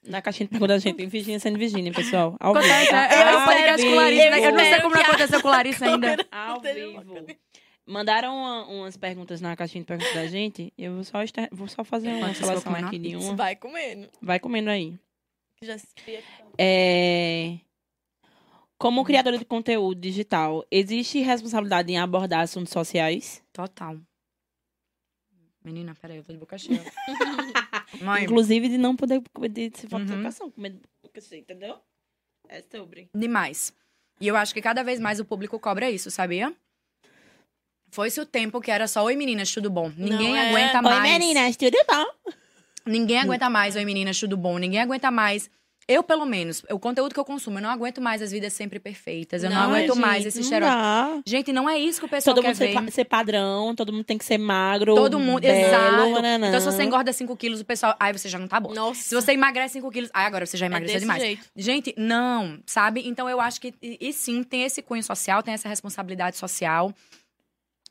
Na 0.04 0.20
caixinha 0.20 0.48
de 0.48 0.52
perguntas 0.52 0.84
da 0.84 0.90
gente, 0.90 1.06
Virgínia 1.06 1.40
sendo 1.40 1.60
Virgínia, 1.60 1.94
pessoal. 1.94 2.36
Ao 2.40 2.56
vivo, 2.56 2.68
tá? 2.90 3.08
Eu, 3.14 3.20
eu 3.34 3.38
Ao 3.40 3.46
podcast 3.46 3.86
com. 3.88 3.94
Larissa, 3.96 4.30
né? 4.32 4.48
Eu 4.48 4.52
não 4.52 4.60
sei 4.66 4.82
como 4.82 4.96
não 4.96 5.02
aconteceu 5.04 5.42
com 5.44 5.48
Larissa 5.48 5.86
ainda. 5.86 6.28
Ao 6.32 6.60
vivo. 6.60 7.26
Mandaram 7.86 8.36
uma- 8.36 8.66
umas 8.68 8.98
perguntas 8.98 9.42
na 9.42 9.56
caixinha 9.56 9.84
de 9.84 9.86
perguntas 9.86 10.14
da 10.16 10.26
gente. 10.26 10.74
Eu 10.76 10.96
vou 10.96 11.04
só, 11.04 11.20
vou 11.52 11.68
só 11.68 11.84
fazer 11.84 12.10
uma 12.14 12.34
seleção 12.34 12.62
comendo 12.64 12.88
aqui 12.88 12.98
de 12.98 13.16
uma. 13.16 13.36
vai 13.36 13.56
comendo. 13.56 14.10
Vai 14.20 14.40
comendo 14.40 14.70
aí. 14.72 14.96
Já 15.64 15.78
se. 15.78 15.88
É... 16.58 17.60
Como 18.80 19.04
criadora 19.06 19.38
de 19.38 19.46
conteúdo 19.46 20.02
digital, 20.02 20.66
existe 20.72 21.20
responsabilidade 21.20 21.92
em 21.92 22.00
abordar 22.00 22.42
assuntos 22.42 22.74
sociais? 22.74 23.44
Total. 23.54 24.00
Menina, 25.64 25.94
peraí, 25.94 26.18
eu 26.18 26.24
tô 26.24 26.34
de 26.34 26.40
boca 26.40 26.58
cheia. 26.58 26.84
Mãe, 28.02 28.24
Inclusive 28.24 28.68
de 28.68 28.80
não 28.80 28.96
poder 28.96 29.22
de 29.52 29.72
se 29.78 29.88
falta 29.88 30.08
Uhum. 30.08 30.14
educação, 30.14 30.50
com 30.50 30.60
medo 30.60 30.78
de 30.78 30.88
boca 31.04 31.22
cheia, 31.22 31.40
entendeu? 31.42 31.78
É 32.50 32.64
sobre. 32.64 33.10
demais. 33.16 33.72
E 34.20 34.28
eu 34.28 34.36
acho 34.36 34.54
que 34.56 34.62
cada 34.62 34.84
vez 34.84 35.00
mais 35.00 35.20
o 35.20 35.26
público 35.26 35.60
cobra 35.60 35.92
isso, 35.92 36.10
sabia? 36.10 36.56
Foi-se 37.92 38.20
o 38.20 38.26
tempo 38.26 38.60
que 38.60 38.72
era 38.72 38.88
só 38.88 39.04
Oi 39.04 39.16
meninas, 39.16 39.52
tudo 39.52 39.70
bom. 39.70 39.92
Ninguém 39.96 40.38
é? 40.38 40.50
aguenta 40.50 40.78
Oi, 40.78 40.82
mais. 40.82 41.04
Oi 41.04 41.20
meninas, 41.20 41.56
tudo 41.56 41.78
bom? 41.88 42.34
Ninguém 42.86 43.20
aguenta 43.20 43.50
mais 43.50 43.76
Oi 43.76 43.86
meninas, 43.86 44.20
tudo 44.20 44.36
bom. 44.38 44.58
Ninguém 44.58 44.80
aguenta 44.82 45.10
mais. 45.12 45.50
Eu, 45.88 46.04
pelo 46.04 46.26
menos, 46.26 46.64
o 46.70 46.80
conteúdo 46.80 47.12
que 47.14 47.20
eu 47.20 47.26
consumo, 47.26 47.58
eu 47.58 47.62
não 47.64 47.70
aguento 47.70 48.00
mais 48.00 48.22
as 48.22 48.32
vidas 48.32 48.54
sempre 48.54 48.80
perfeitas. 48.80 49.44
Eu 49.44 49.50
não, 49.50 49.58
Não, 49.58 49.64
aguento 49.74 49.88
gente, 49.94 50.00
mais 50.00 50.26
esse 50.26 50.40
estereótipo. 50.40 51.24
Gente, 51.26 51.52
não 51.52 51.68
é 51.70 51.78
isso 51.78 52.00
que 52.00 52.06
o 52.06 52.10
pessoal 52.10 52.36
Todo 52.36 52.44
quer 52.44 52.50
mundo 52.50 52.58
ser, 52.58 52.68
ver. 52.68 52.74
pa- 52.76 52.92
ser 52.92 53.04
padrão, 53.06 53.76
todo 53.76 53.92
mundo 53.92 54.04
tem 54.06 54.18
que 54.18 54.24
ser 54.24 54.38
magro. 54.38 54.96
Todo 54.96 55.20
mundo, 55.20 55.42
belo, 55.42 55.58
exato. 55.68 56.46
Então, 56.48 56.60
se 56.62 56.66
você 56.68 56.84
engorda 56.84 57.12
5 57.12 57.36
quilos, 57.36 57.60
o 57.62 57.66
pessoal. 57.66 57.96
Ai, 58.00 58.14
você 58.14 58.30
já 58.30 58.38
não 58.40 58.48
tá 58.48 58.60
bom. 58.60 58.74
Nossa. 58.74 59.02
Se 59.02 59.14
você 59.16 59.32
emagrece 59.34 59.74
5 59.74 59.92
quilos. 59.92 60.10
Ai, 60.14 60.28
agora 60.28 60.46
você 60.46 60.56
já 60.56 60.66
é 60.66 60.70
emagreceu 60.70 60.94
desse 60.94 61.04
demais. 61.06 61.22
jeito. 61.22 61.46
Gente, 61.58 61.94
não, 61.98 62.60
sabe? 62.66 63.02
Então 63.06 63.28
eu 63.28 63.42
acho 63.42 63.60
que, 63.60 63.74
e, 63.82 63.98
e 64.00 64.14
sim, 64.14 64.44
tem 64.44 64.64
esse 64.64 64.82
cunho 64.84 65.04
social, 65.04 65.42
tem 65.44 65.54
essa 65.56 65.68
responsabilidade 65.68 66.38
social. 66.38 66.94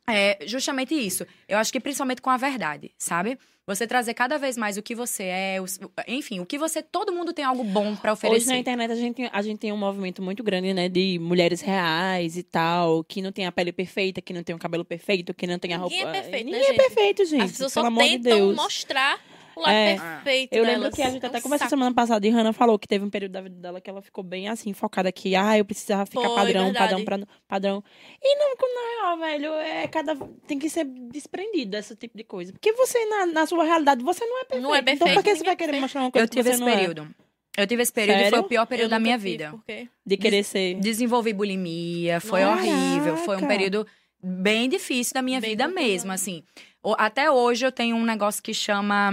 É 0.08 0.38
justamente 0.46 0.94
isso. 0.94 1.26
Eu 1.48 1.58
acho 1.58 1.70
que 1.72 1.78
principalmente 1.80 2.22
com 2.22 2.30
a 2.30 2.36
verdade, 2.36 2.90
sabe? 2.98 3.38
Você 3.70 3.86
trazer 3.86 4.14
cada 4.14 4.36
vez 4.36 4.56
mais 4.56 4.76
o 4.76 4.82
que 4.82 4.96
você 4.96 5.22
é, 5.22 5.56
enfim, 6.08 6.40
o 6.40 6.44
que 6.46 6.58
você. 6.58 6.82
Todo 6.82 7.12
mundo 7.12 7.32
tem 7.32 7.44
algo 7.44 7.62
bom 7.62 7.94
pra 7.94 8.10
Hoje 8.12 8.22
na 8.22 8.28
oferecer. 8.30 8.56
internet 8.56 8.90
a 8.90 8.96
gente, 8.96 9.30
a 9.32 9.42
gente 9.42 9.58
tem 9.60 9.70
um 9.72 9.76
movimento 9.76 10.20
muito 10.20 10.42
grande, 10.42 10.74
né? 10.74 10.88
De 10.88 11.20
mulheres 11.20 11.60
reais 11.60 12.36
e 12.36 12.42
tal, 12.42 13.04
que 13.04 13.22
não 13.22 13.30
tem 13.30 13.46
a 13.46 13.52
pele 13.52 13.70
perfeita, 13.70 14.20
que 14.20 14.32
não 14.32 14.42
tem 14.42 14.56
o 14.56 14.58
cabelo 14.58 14.84
perfeito, 14.84 15.32
que 15.32 15.46
não 15.46 15.56
tem 15.56 15.72
a 15.72 15.78
roupa. 15.78 15.94
Ninguém 15.94 16.08
é 16.08 16.12
perfeito, 16.12 16.44
né, 16.46 16.50
Ninguém 16.50 16.60
é 16.62 16.66
gente? 16.66 16.76
perfeito, 16.76 17.24
gente. 17.26 17.42
As 17.42 17.52
pessoas 17.52 17.72
só 17.72 17.88
de 17.88 17.96
tentam 17.96 18.38
Deus. 18.38 18.56
mostrar 18.56 19.20
o 19.56 19.60
lado 19.60 19.72
É. 19.72 19.96
perfeito 19.96 20.52
Eu 20.54 20.62
lembro 20.64 20.80
delas. 20.80 20.94
que 20.94 21.02
a 21.02 21.10
gente 21.10 21.22
É 21.24 21.26
até 21.28 21.38
um 21.38 21.42
conversou 21.42 21.66
saco. 21.66 21.70
semana 21.70 21.94
passada 21.94 22.26
e 22.26 22.30
Hannah 22.30 22.52
falou 22.52 22.78
que 22.78 22.86
teve 22.88 23.04
um 23.04 23.10
período 23.10 23.32
da 23.32 23.40
vida 23.40 23.56
dela 23.56 23.80
que 23.80 23.88
ela 23.90 24.00
ficou 24.02 24.22
bem 24.24 24.48
assim, 24.48 24.72
focada 24.72 25.10
que, 25.12 25.34
ah, 25.34 25.58
eu 25.58 25.64
precisava 25.64 26.06
ficar 26.06 26.22
Foi, 26.26 26.34
padrão, 26.34 26.64
verdade. 26.64 27.04
padrão, 27.04 27.26
padrão. 27.48 27.84
E 28.22 28.36
não, 28.36 28.50
na 28.54 29.02
real, 29.02 29.18
velho, 29.18 29.52
é 29.54 29.86
cada. 29.88 30.16
Tem 30.46 30.58
que 30.58 30.68
ser 30.70 30.84
desprendido 30.84 31.72
desse 31.72 31.94
tipo 31.96 32.16
de 32.16 32.24
coisa. 32.24 32.52
Porque 32.52 32.72
você, 32.72 33.04
na, 33.06 33.26
na 33.26 33.46
sua 33.46 33.64
realidade, 33.64 34.02
você 34.04 34.24
não 34.24 34.38
é 34.38 34.44
perfeito. 34.44 34.62
Não 34.62 34.74
é 34.74 34.78
Então, 34.78 34.84
perfeito, 34.96 35.14
por 35.14 35.22
que 35.24 35.36
você 35.36 35.44
vai 35.44 35.52
é 35.54 35.56
querer 35.56 35.80
mostrar 35.80 36.00
uma 36.02 36.10
coisa 36.10 36.24
Eu 36.24 36.28
que 36.28 36.36
tive 36.36 36.48
você 36.48 36.54
esse 36.54 36.60
não 36.60 36.68
é? 36.68 36.76
período. 36.76 37.08
Eu 37.58 37.66
tive 37.66 37.82
esse 37.82 37.92
período 37.92 38.16
e 38.16 38.20
foi 38.22 38.30
Sério? 38.30 38.44
o 38.44 38.48
pior 38.48 38.66
período 38.66 38.90
da 38.90 38.98
minha 39.00 39.18
tive, 39.18 39.30
vida. 39.32 39.50
por 39.50 39.64
quê? 39.64 39.88
De 40.06 40.16
querer 40.16 40.44
ser. 40.44 40.74
Desenvolvi 40.74 41.32
bulimia, 41.32 42.20
foi 42.20 42.40
Caraca! 42.40 42.62
horrível. 42.62 43.16
Foi 43.18 43.36
um 43.36 43.46
período 43.46 43.86
bem 44.22 44.68
difícil 44.68 45.14
da 45.14 45.20
minha 45.22 45.40
Bem 45.40 45.50
vida 45.50 45.66
mesmo, 45.66 46.12
assim. 46.12 46.44
Até 46.98 47.30
hoje 47.30 47.64
eu 47.66 47.72
tenho 47.72 47.96
um 47.96 48.04
negócio 48.04 48.42
que 48.42 48.54
chama 48.54 49.12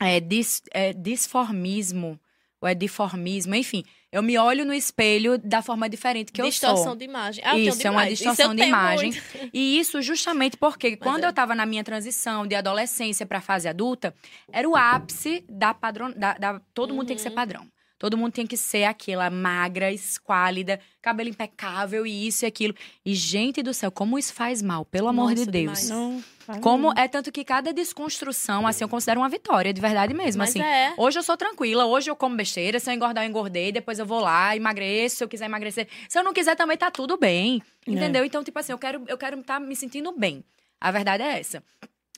é, 0.00 0.20
dis- 0.20 0.62
é, 0.72 0.92
disformismo, 0.92 2.18
ou 2.60 2.68
é 2.68 2.74
diformismo, 2.74 3.54
enfim. 3.54 3.84
Eu 4.10 4.22
me 4.22 4.38
olho 4.38 4.64
no 4.64 4.72
espelho 4.72 5.36
da 5.38 5.60
forma 5.60 5.86
diferente 5.88 6.32
que 6.32 6.40
eu 6.40 6.46
Distorção 6.46 6.84
sou. 6.84 6.96
de 6.96 7.04
imagem. 7.04 7.44
Ah, 7.46 7.58
eu 7.58 7.68
Isso, 7.68 7.86
é 7.86 7.90
uma 7.90 8.06
distorção 8.08 8.52
eu 8.52 8.56
de 8.56 8.62
imagem. 8.62 9.10
muito. 9.12 9.22
E 9.52 9.78
isso 9.78 10.00
justamente 10.00 10.56
porque 10.56 10.96
quando 10.96 11.24
é. 11.24 11.26
eu 11.26 11.32
tava 11.32 11.54
na 11.54 11.66
minha 11.66 11.84
transição 11.84 12.46
de 12.46 12.54
adolescência 12.54 13.26
pra 13.26 13.40
fase 13.42 13.68
adulta, 13.68 14.14
era 14.50 14.66
o 14.68 14.74
ápice 14.74 15.44
da 15.48 15.74
padrão. 15.74 16.10
Da, 16.16 16.34
da- 16.34 16.60
todo 16.72 16.94
mundo 16.94 17.06
tem 17.08 17.16
que 17.16 17.22
ser 17.22 17.28
Uhum. 17.28 17.34
padrão. 17.34 17.66
Todo 17.98 18.16
mundo 18.16 18.32
tem 18.32 18.46
que 18.46 18.56
ser 18.56 18.84
aquela 18.84 19.28
magra, 19.28 19.92
esquálida, 19.92 20.78
cabelo 21.02 21.28
impecável 21.28 22.06
e 22.06 22.28
isso 22.28 22.44
e 22.44 22.46
aquilo. 22.46 22.74
E, 23.04 23.12
gente 23.12 23.60
do 23.60 23.74
céu, 23.74 23.90
como 23.90 24.16
isso 24.16 24.32
faz 24.32 24.62
mal, 24.62 24.84
pelo 24.84 25.08
amor 25.08 25.30
Nossa, 25.30 25.44
de 25.44 25.50
Deus. 25.50 25.88
Não, 25.88 26.22
Como 26.60 26.92
é 26.96 27.08
tanto 27.08 27.32
que 27.32 27.44
cada 27.44 27.72
desconstrução, 27.72 28.68
assim, 28.68 28.84
eu 28.84 28.88
considero 28.88 29.20
uma 29.20 29.28
vitória, 29.28 29.72
de 29.72 29.80
verdade 29.80 30.14
mesmo. 30.14 30.38
Mas 30.38 30.50
assim, 30.50 30.62
é. 30.62 30.94
Hoje 30.96 31.18
eu 31.18 31.22
sou 31.24 31.36
tranquila, 31.36 31.86
hoje 31.86 32.08
eu 32.08 32.14
como 32.14 32.36
besteira, 32.36 32.78
se 32.78 32.88
eu 32.88 32.94
engordar, 32.94 33.24
eu 33.24 33.28
engordei, 33.28 33.72
depois 33.72 33.98
eu 33.98 34.06
vou 34.06 34.20
lá, 34.20 34.54
emagreço, 34.54 35.16
se 35.16 35.24
eu 35.24 35.28
quiser 35.28 35.46
emagrecer. 35.46 35.88
Se 36.08 36.16
eu 36.16 36.22
não 36.22 36.32
quiser 36.32 36.54
também 36.54 36.76
tá 36.76 36.92
tudo 36.92 37.16
bem. 37.16 37.60
É. 37.84 37.90
Entendeu? 37.90 38.24
Então, 38.24 38.44
tipo 38.44 38.58
assim, 38.60 38.70
eu 38.70 38.78
quero 38.78 39.02
eu 39.08 39.18
quero 39.18 39.40
estar 39.40 39.58
me 39.58 39.74
sentindo 39.74 40.12
bem. 40.12 40.44
A 40.80 40.92
verdade 40.92 41.24
é 41.24 41.40
essa. 41.40 41.64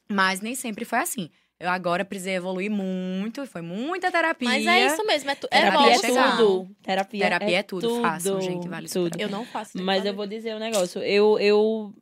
Mas 0.07 0.41
nem 0.41 0.55
sempre 0.55 0.85
foi 0.85 0.99
assim. 0.99 1.31
Eu 1.61 1.69
agora 1.69 2.07
precisei 2.07 2.35
evoluir 2.37 2.71
muito, 2.71 3.47
foi 3.47 3.61
muita 3.61 4.11
terapia. 4.11 4.49
Mas 4.49 4.67
é 4.67 4.87
isso 4.87 5.07
mesmo. 5.07 5.31
É, 5.31 5.35
tu, 5.35 5.47
é 5.51 5.61
Terapia 5.61 5.93
é 5.93 5.99
tudo. 5.99 6.71
Terapia, 6.83 7.21
Terapia 7.21 7.59
é 7.59 7.63
tudo, 7.63 8.01
façam, 8.01 8.41
gente, 8.41 8.67
vale 8.67 8.89
super 8.89 9.11
tudo. 9.11 9.21
Eu 9.21 9.29
não 9.29 9.45
faço. 9.45 9.73
Mas 9.83 9.99
fazer. 9.99 10.09
eu 10.09 10.15
vou 10.15 10.27
dizer 10.27 10.57
um 10.57 10.59
negócio. 10.59 11.03
Eu, 11.03 11.39
eu, 11.39 11.93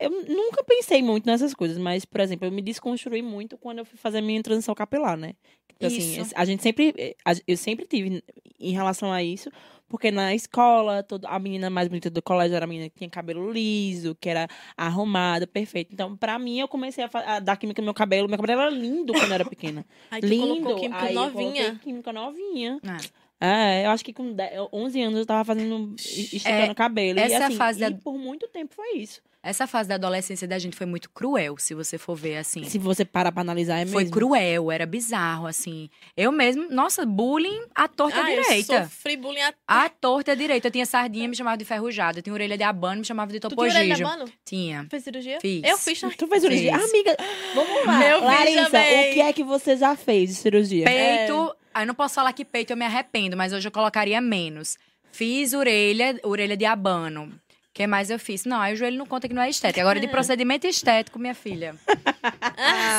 eu 0.00 0.10
nunca 0.10 0.64
pensei 0.64 1.02
muito 1.04 1.24
nessas 1.24 1.54
coisas, 1.54 1.78
mas, 1.78 2.04
por 2.04 2.20
exemplo, 2.20 2.48
eu 2.48 2.52
me 2.52 2.60
desconstruí 2.60 3.22
muito 3.22 3.56
quando 3.56 3.78
eu 3.78 3.84
fui 3.84 3.96
fazer 3.96 4.18
a 4.18 4.22
minha 4.22 4.42
transição 4.42 4.74
capilar, 4.74 5.16
né? 5.16 5.34
Tipo 5.68 5.86
assim, 5.86 6.20
Isso. 6.22 6.32
a 6.34 6.44
gente 6.44 6.62
sempre. 6.62 7.14
a- 7.24 7.32
Eu 7.46 7.56
sempre 7.56 7.86
tive 7.86 8.24
em 8.58 8.72
relação 8.72 9.12
a 9.12 9.22
isso, 9.22 9.50
porque 9.88 10.10
na 10.10 10.34
escola, 10.34 11.02
todo, 11.02 11.24
a 11.26 11.38
menina 11.38 11.70
mais 11.70 11.88
bonita 11.88 12.10
do 12.10 12.20
colégio 12.22 12.56
era 12.56 12.64
a 12.64 12.68
menina 12.68 12.88
que 12.88 12.96
tinha 12.96 13.10
cabelo 13.10 13.50
liso, 13.52 14.16
que 14.20 14.28
era 14.28 14.48
arrumada, 14.76 15.46
perfeita. 15.46 15.92
Então, 15.92 16.16
pra 16.16 16.38
mim, 16.38 16.58
eu 16.60 16.68
comecei 16.68 17.04
a, 17.04 17.10
a 17.36 17.40
dar 17.40 17.56
química 17.56 17.80
no 17.82 17.86
meu 17.86 17.94
cabelo. 17.94 18.28
Meu 18.28 18.38
cabelo 18.38 18.60
era 18.62 18.70
lindo 18.70 19.12
quando 19.12 19.28
eu 19.28 19.34
era 19.34 19.44
pequena. 19.44 19.84
Aí 20.10 20.20
tu 20.20 20.26
lindo. 20.26 20.74
química 20.76 21.02
Aí 21.04 21.14
eu 21.14 21.20
novinha. 21.20 21.52
coloquei 21.64 21.78
química 21.78 22.12
novinha. 22.12 22.80
É. 22.82 23.26
É, 23.38 23.84
eu 23.86 23.90
acho 23.90 24.02
que 24.02 24.14
com 24.14 24.32
10, 24.32 24.50
11 24.72 25.02
anos 25.02 25.18
eu 25.18 25.26
tava 25.26 25.44
fazendo, 25.44 25.94
esticando 25.98 26.62
É, 26.68 26.70
o 26.72 26.74
cabelo. 26.74 27.18
essa 27.20 27.28
e, 27.28 27.32
é 27.34 27.42
a 27.42 27.46
assim, 27.48 27.56
fase 27.56 27.84
e 27.84 27.90
da- 27.90 27.96
por 27.98 28.16
muito 28.16 28.48
tempo 28.48 28.74
foi 28.74 28.96
isso. 28.96 29.20
Essa 29.46 29.66
fase 29.66 29.88
da 29.88 29.94
adolescência 29.94 30.46
da 30.46 30.58
gente 30.58 30.76
foi 30.76 30.86
muito 30.86 31.08
cruel, 31.10 31.56
se 31.58 31.74
você 31.74 31.96
for 31.98 32.14
ver 32.16 32.36
assim. 32.38 32.64
Se 32.64 32.78
você 32.78 33.04
parar 33.04 33.30
pra 33.32 33.40
analisar, 33.42 33.78
é 33.78 33.86
Foi 33.86 34.04
mesmo. 34.04 34.14
cruel, 34.16 34.70
era 34.70 34.84
bizarro, 34.86 35.46
assim. 35.46 35.88
Eu 36.16 36.30
mesmo, 36.32 36.68
nossa, 36.70 37.06
bullying 37.06 37.62
à 37.74 37.86
torta 37.88 38.20
Ah, 38.22 38.30
eu 38.32 38.42
direita. 38.42 38.84
sofri 38.84 39.16
bullying. 39.16 39.40
À 39.66 39.88
torta 39.88 40.34
direita. 40.36 40.68
Eu 40.68 40.72
tinha 40.72 40.86
sardinha, 40.86 41.28
me 41.28 41.36
chamava 41.36 41.56
de 41.56 41.64
ferrujada. 41.64 42.18
Eu 42.18 42.22
tinha 42.22 42.34
orelha 42.34 42.56
de 42.56 42.64
abano, 42.64 42.98
me 43.00 43.04
chamava 43.06 43.32
de 43.32 43.40
Tu 43.40 43.48
tinha 43.48 43.60
orelha 43.60 43.82
de 43.82 43.88
topogijo. 44.02 44.06
abano? 44.06 44.32
Tinha. 44.44 44.86
Fez 44.90 45.04
cirurgia? 45.04 45.38
Fiz. 45.40 45.62
Eu 45.64 45.78
fiz. 45.78 46.02
né? 46.02 46.10
Tu 46.16 46.26
fez 46.26 46.42
cirurgia? 46.42 46.78
Fiz. 46.78 46.90
Amiga, 46.90 47.16
vamos 47.54 47.86
lá. 47.86 48.06
Eu 48.06 48.24
Larissa, 48.24 48.66
o 48.68 49.12
que 49.14 49.20
é 49.20 49.32
que 49.32 49.44
você 49.44 49.76
já 49.76 49.94
fez 49.96 50.28
de 50.30 50.34
cirurgia? 50.36 50.84
Peito. 50.84 51.54
Aí 51.72 51.82
eu 51.82 51.86
não 51.86 51.94
posso 51.94 52.14
falar 52.14 52.32
que 52.32 52.44
peito 52.44 52.72
eu 52.72 52.76
me 52.76 52.84
arrependo, 52.84 53.36
mas 53.36 53.52
hoje 53.52 53.68
eu 53.68 53.72
colocaria 53.72 54.20
menos. 54.20 54.78
Fiz 55.12 55.52
orelha, 55.54 56.18
orelha 56.22 56.56
de 56.56 56.64
abano. 56.64 57.32
O 57.76 57.78
que 57.78 57.86
mais 57.86 58.08
eu 58.08 58.18
fiz? 58.18 58.46
Não, 58.46 58.58
aí 58.58 58.72
o 58.72 58.76
joelho 58.76 58.96
não 58.96 59.04
conta 59.04 59.28
que 59.28 59.34
não 59.34 59.42
é 59.42 59.50
estético. 59.50 59.80
Agora, 59.80 60.00
de 60.00 60.08
procedimento 60.08 60.66
estético, 60.66 61.18
minha 61.18 61.34
filha. 61.34 61.74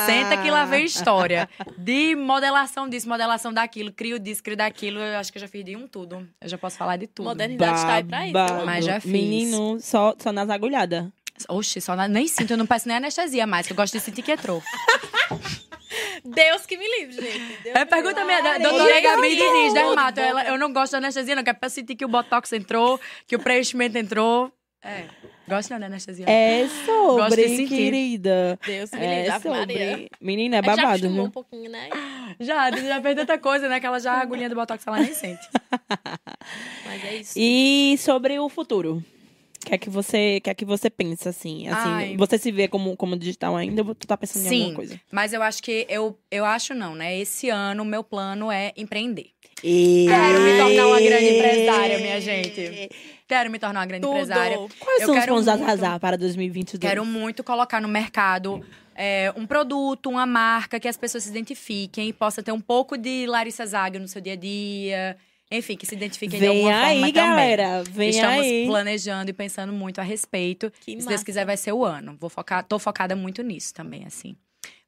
Senta 0.05 0.37
que 0.39 0.51
lá 0.51 0.65
vem 0.65 0.85
história. 0.85 1.49
De 1.75 2.15
modelação 2.15 2.87
disso, 2.87 3.09
modelação 3.09 3.51
daquilo, 3.51 3.91
crio 3.91 4.19
disso, 4.19 4.43
crio 4.43 4.55
daquilo. 4.55 4.99
Eu 4.99 5.17
acho 5.17 5.31
que 5.31 5.39
eu 5.39 5.41
já 5.41 5.47
fiz 5.47 5.65
de 5.65 5.75
um 5.75 5.87
tudo. 5.87 6.29
Eu 6.39 6.47
já 6.47 6.59
posso 6.59 6.77
falar 6.77 6.97
de 6.97 7.07
tudo. 7.07 7.25
Modernidade 7.25 7.81
tá 7.81 7.93
aí 7.95 8.03
pra 8.03 8.23
isso. 8.25 8.33
Babado. 8.33 8.65
Mas 8.67 8.85
já 8.85 8.99
fiz. 9.01 9.11
Menino, 9.11 9.79
só, 9.79 10.13
só 10.21 10.31
nas 10.31 10.47
agulhadas. 10.47 11.07
Oxe, 11.49 11.81
só 11.81 11.95
na- 11.95 12.07
nem 12.07 12.27
sinto, 12.27 12.51
eu 12.53 12.57
não 12.57 12.67
peço 12.67 12.87
nem 12.87 12.97
anestesia 12.97 13.47
mais, 13.47 13.65
que 13.65 13.73
eu 13.73 13.77
gosto 13.77 13.93
de 13.93 13.99
sentir 13.99 14.21
que 14.21 14.31
entrou. 14.31 14.61
Deus 16.23 16.65
que 16.67 16.77
me 16.77 16.85
livre, 16.99 17.13
gente. 17.15 17.63
Deus 17.63 17.75
É, 17.75 17.85
pergunta 17.85 18.21
a 18.21 18.25
minha 18.25 18.41
da, 18.41 18.57
doutora 18.57 18.99
Gabi 19.01 19.35
Diniz, 19.35 19.73
dermato. 19.73 20.19
Ela, 20.19 20.43
eu 20.45 20.57
não 20.57 20.71
gosto 20.71 20.91
de 20.91 20.97
anestesia, 20.97 21.35
não, 21.35 21.43
que 21.43 21.49
é 21.49 21.53
pra 21.53 21.69
sentir 21.69 21.95
que 21.95 22.05
o 22.05 22.07
botox 22.07 22.51
entrou, 22.53 22.99
que 23.25 23.35
o 23.35 23.39
preenchimento 23.39 23.97
entrou. 23.97 24.51
É, 24.83 25.05
gosto 25.47 25.71
não 25.71 25.79
de 25.79 25.85
anestesia. 25.85 26.25
É 26.29 26.61
Gosto 26.85 27.35
de 27.35 27.47
sobre, 27.47 27.67
querida. 27.67 28.59
Deus 28.65 28.91
me 28.91 28.99
É 28.99 29.15
livre, 29.15 29.29
Ave 29.31 29.49
Maria. 29.49 29.89
sobre. 29.89 30.09
Menina, 30.21 30.57
é 30.57 30.61
gente 30.61 30.69
já 30.69 30.75
babado, 30.75 30.89
acostumou 30.89 31.25
um 31.25 31.31
pouquinho, 31.31 31.71
né? 31.71 31.89
Já, 32.39 32.71
já 32.71 33.01
fez 33.01 33.15
tanta 33.15 33.37
coisa, 33.37 33.67
né? 33.67 33.79
Que 33.79 33.85
ela 33.85 33.99
já, 33.99 34.13
a 34.13 34.21
agulhinha 34.21 34.49
do 34.49 34.55
botox, 34.55 34.85
ela 34.85 34.99
nem 34.99 35.13
sente. 35.13 35.47
Mas 36.85 37.03
é 37.03 37.15
isso. 37.17 37.33
E 37.35 37.95
sobre 37.97 38.39
o 38.39 38.47
futuro? 38.49 39.03
O 39.63 39.65
que 39.67 39.75
é 39.75 39.77
que 39.77 39.89
você, 39.89 40.39
que 40.39 40.49
é 40.49 40.53
que 40.53 40.63
você 40.63 40.89
pensa, 40.89 41.29
assim? 41.29 41.67
assim 41.67 41.89
Ai. 41.89 42.15
você 42.15 42.37
se 42.37 42.51
vê 42.51 42.69
como, 42.69 42.95
como 42.95 43.17
digital 43.17 43.55
ainda 43.57 43.83
ou 43.83 43.93
tu 43.93 44.07
tá 44.07 44.15
pensando 44.15 44.45
em 44.45 44.49
Sim. 44.49 44.59
alguma 44.59 44.75
coisa? 44.75 45.01
Mas 45.11 45.33
eu 45.33 45.41
acho 45.41 45.61
que, 45.61 45.85
eu, 45.89 46.17
eu 46.31 46.45
acho 46.45 46.73
não, 46.73 46.95
né? 46.95 47.17
Esse 47.19 47.49
ano, 47.49 47.83
o 47.83 47.85
meu 47.85 48.03
plano 48.03 48.49
é 48.49 48.71
empreender. 48.77 49.31
E... 49.61 50.05
Quero 50.07 50.39
me 50.39 50.57
tornar 50.57 50.87
uma 50.87 51.01
grande 51.01 51.25
empresária, 51.25 51.97
minha 51.99 52.21
gente. 52.21 52.89
Quero 53.27 53.51
me 53.51 53.59
tornar 53.59 53.81
uma 53.81 53.85
grande 53.85 54.01
Tudo. 54.03 54.13
empresária. 54.13 54.57
Quais 54.79 55.01
Eu 55.01 55.07
são 55.07 55.17
os 55.19 55.25
pontos 55.25 55.47
a 55.47 55.51
muito- 55.57 55.63
arrasar 55.69 55.99
para 55.99 56.17
2022? 56.17 56.79
Quero 56.89 57.05
muito 57.05 57.43
colocar 57.43 57.81
no 57.81 57.87
mercado 57.87 58.65
é, 58.95 59.33
um 59.35 59.45
produto, 59.45 60.09
uma 60.09 60.25
marca 60.25 60.79
que 60.79 60.87
as 60.87 60.95
pessoas 60.97 61.23
se 61.25 61.29
identifiquem 61.29 62.07
e 62.09 62.13
possa 62.13 62.41
ter 62.41 62.51
um 62.51 62.61
pouco 62.61 62.97
de 62.97 63.25
Larissa 63.27 63.65
Zaga 63.65 63.99
no 63.99 64.07
seu 64.07 64.21
dia 64.21 64.33
a 64.33 64.35
dia. 64.37 65.17
Enfim, 65.51 65.77
que 65.77 65.85
se 65.85 65.95
identifiquem 65.95 66.39
de 66.39 66.45
Vem 66.45 66.57
alguma 66.57 66.85
aí, 66.85 66.99
forma 66.99 67.11
galera. 67.13 67.63
também. 67.83 67.93
Vem 67.93 68.09
Estamos 68.09 68.39
aí. 68.45 68.65
planejando 68.67 69.29
e 69.29 69.33
pensando 69.33 69.71
muito 69.71 69.99
a 69.99 70.03
respeito. 70.03 70.69
Que 70.81 70.91
se 70.91 70.95
massa. 70.97 71.09
Deus 71.09 71.23
quiser, 71.23 71.45
vai 71.45 71.55
ser 71.55 71.71
o 71.71 71.85
ano. 71.85 72.17
Vou 72.19 72.29
focar, 72.29 72.63
tô 72.65 72.77
focada 72.79 73.15
muito 73.15 73.41
nisso 73.43 73.73
também, 73.73 74.03
assim. 74.05 74.35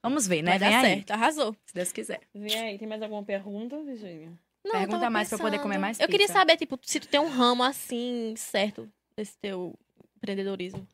Vamos 0.03 0.27
ver, 0.27 0.41
né? 0.41 0.51
Vai 0.57 0.59
Vem 0.59 0.69
dar 0.69 0.79
aí, 0.79 0.95
certo, 0.95 1.11
arrasou. 1.11 1.55
se 1.65 1.73
Deus 1.73 1.91
quiser. 1.93 2.19
Vem 2.35 2.59
aí, 2.59 2.77
tem 2.77 2.87
mais 2.87 3.01
alguma 3.01 3.23
pergunta, 3.23 3.77
Virginia? 3.83 4.31
Não, 4.71 4.79
Pergunta 4.79 5.09
mais 5.09 5.27
pra 5.29 5.35
eu 5.35 5.39
poder 5.39 5.51
pensando. 5.57 5.63
comer 5.63 5.77
mais 5.79 5.99
Eu 5.99 6.07
queria 6.07 6.27
pizza. 6.27 6.39
saber, 6.39 6.57
tipo, 6.57 6.79
se 6.83 6.99
tu 6.99 7.07
tem 7.07 7.19
um 7.19 7.27
ramo 7.29 7.63
assim, 7.63 8.33
certo, 8.37 8.87
desse 9.17 9.37
teu 9.37 9.73
empreendedorismo. 10.17 10.87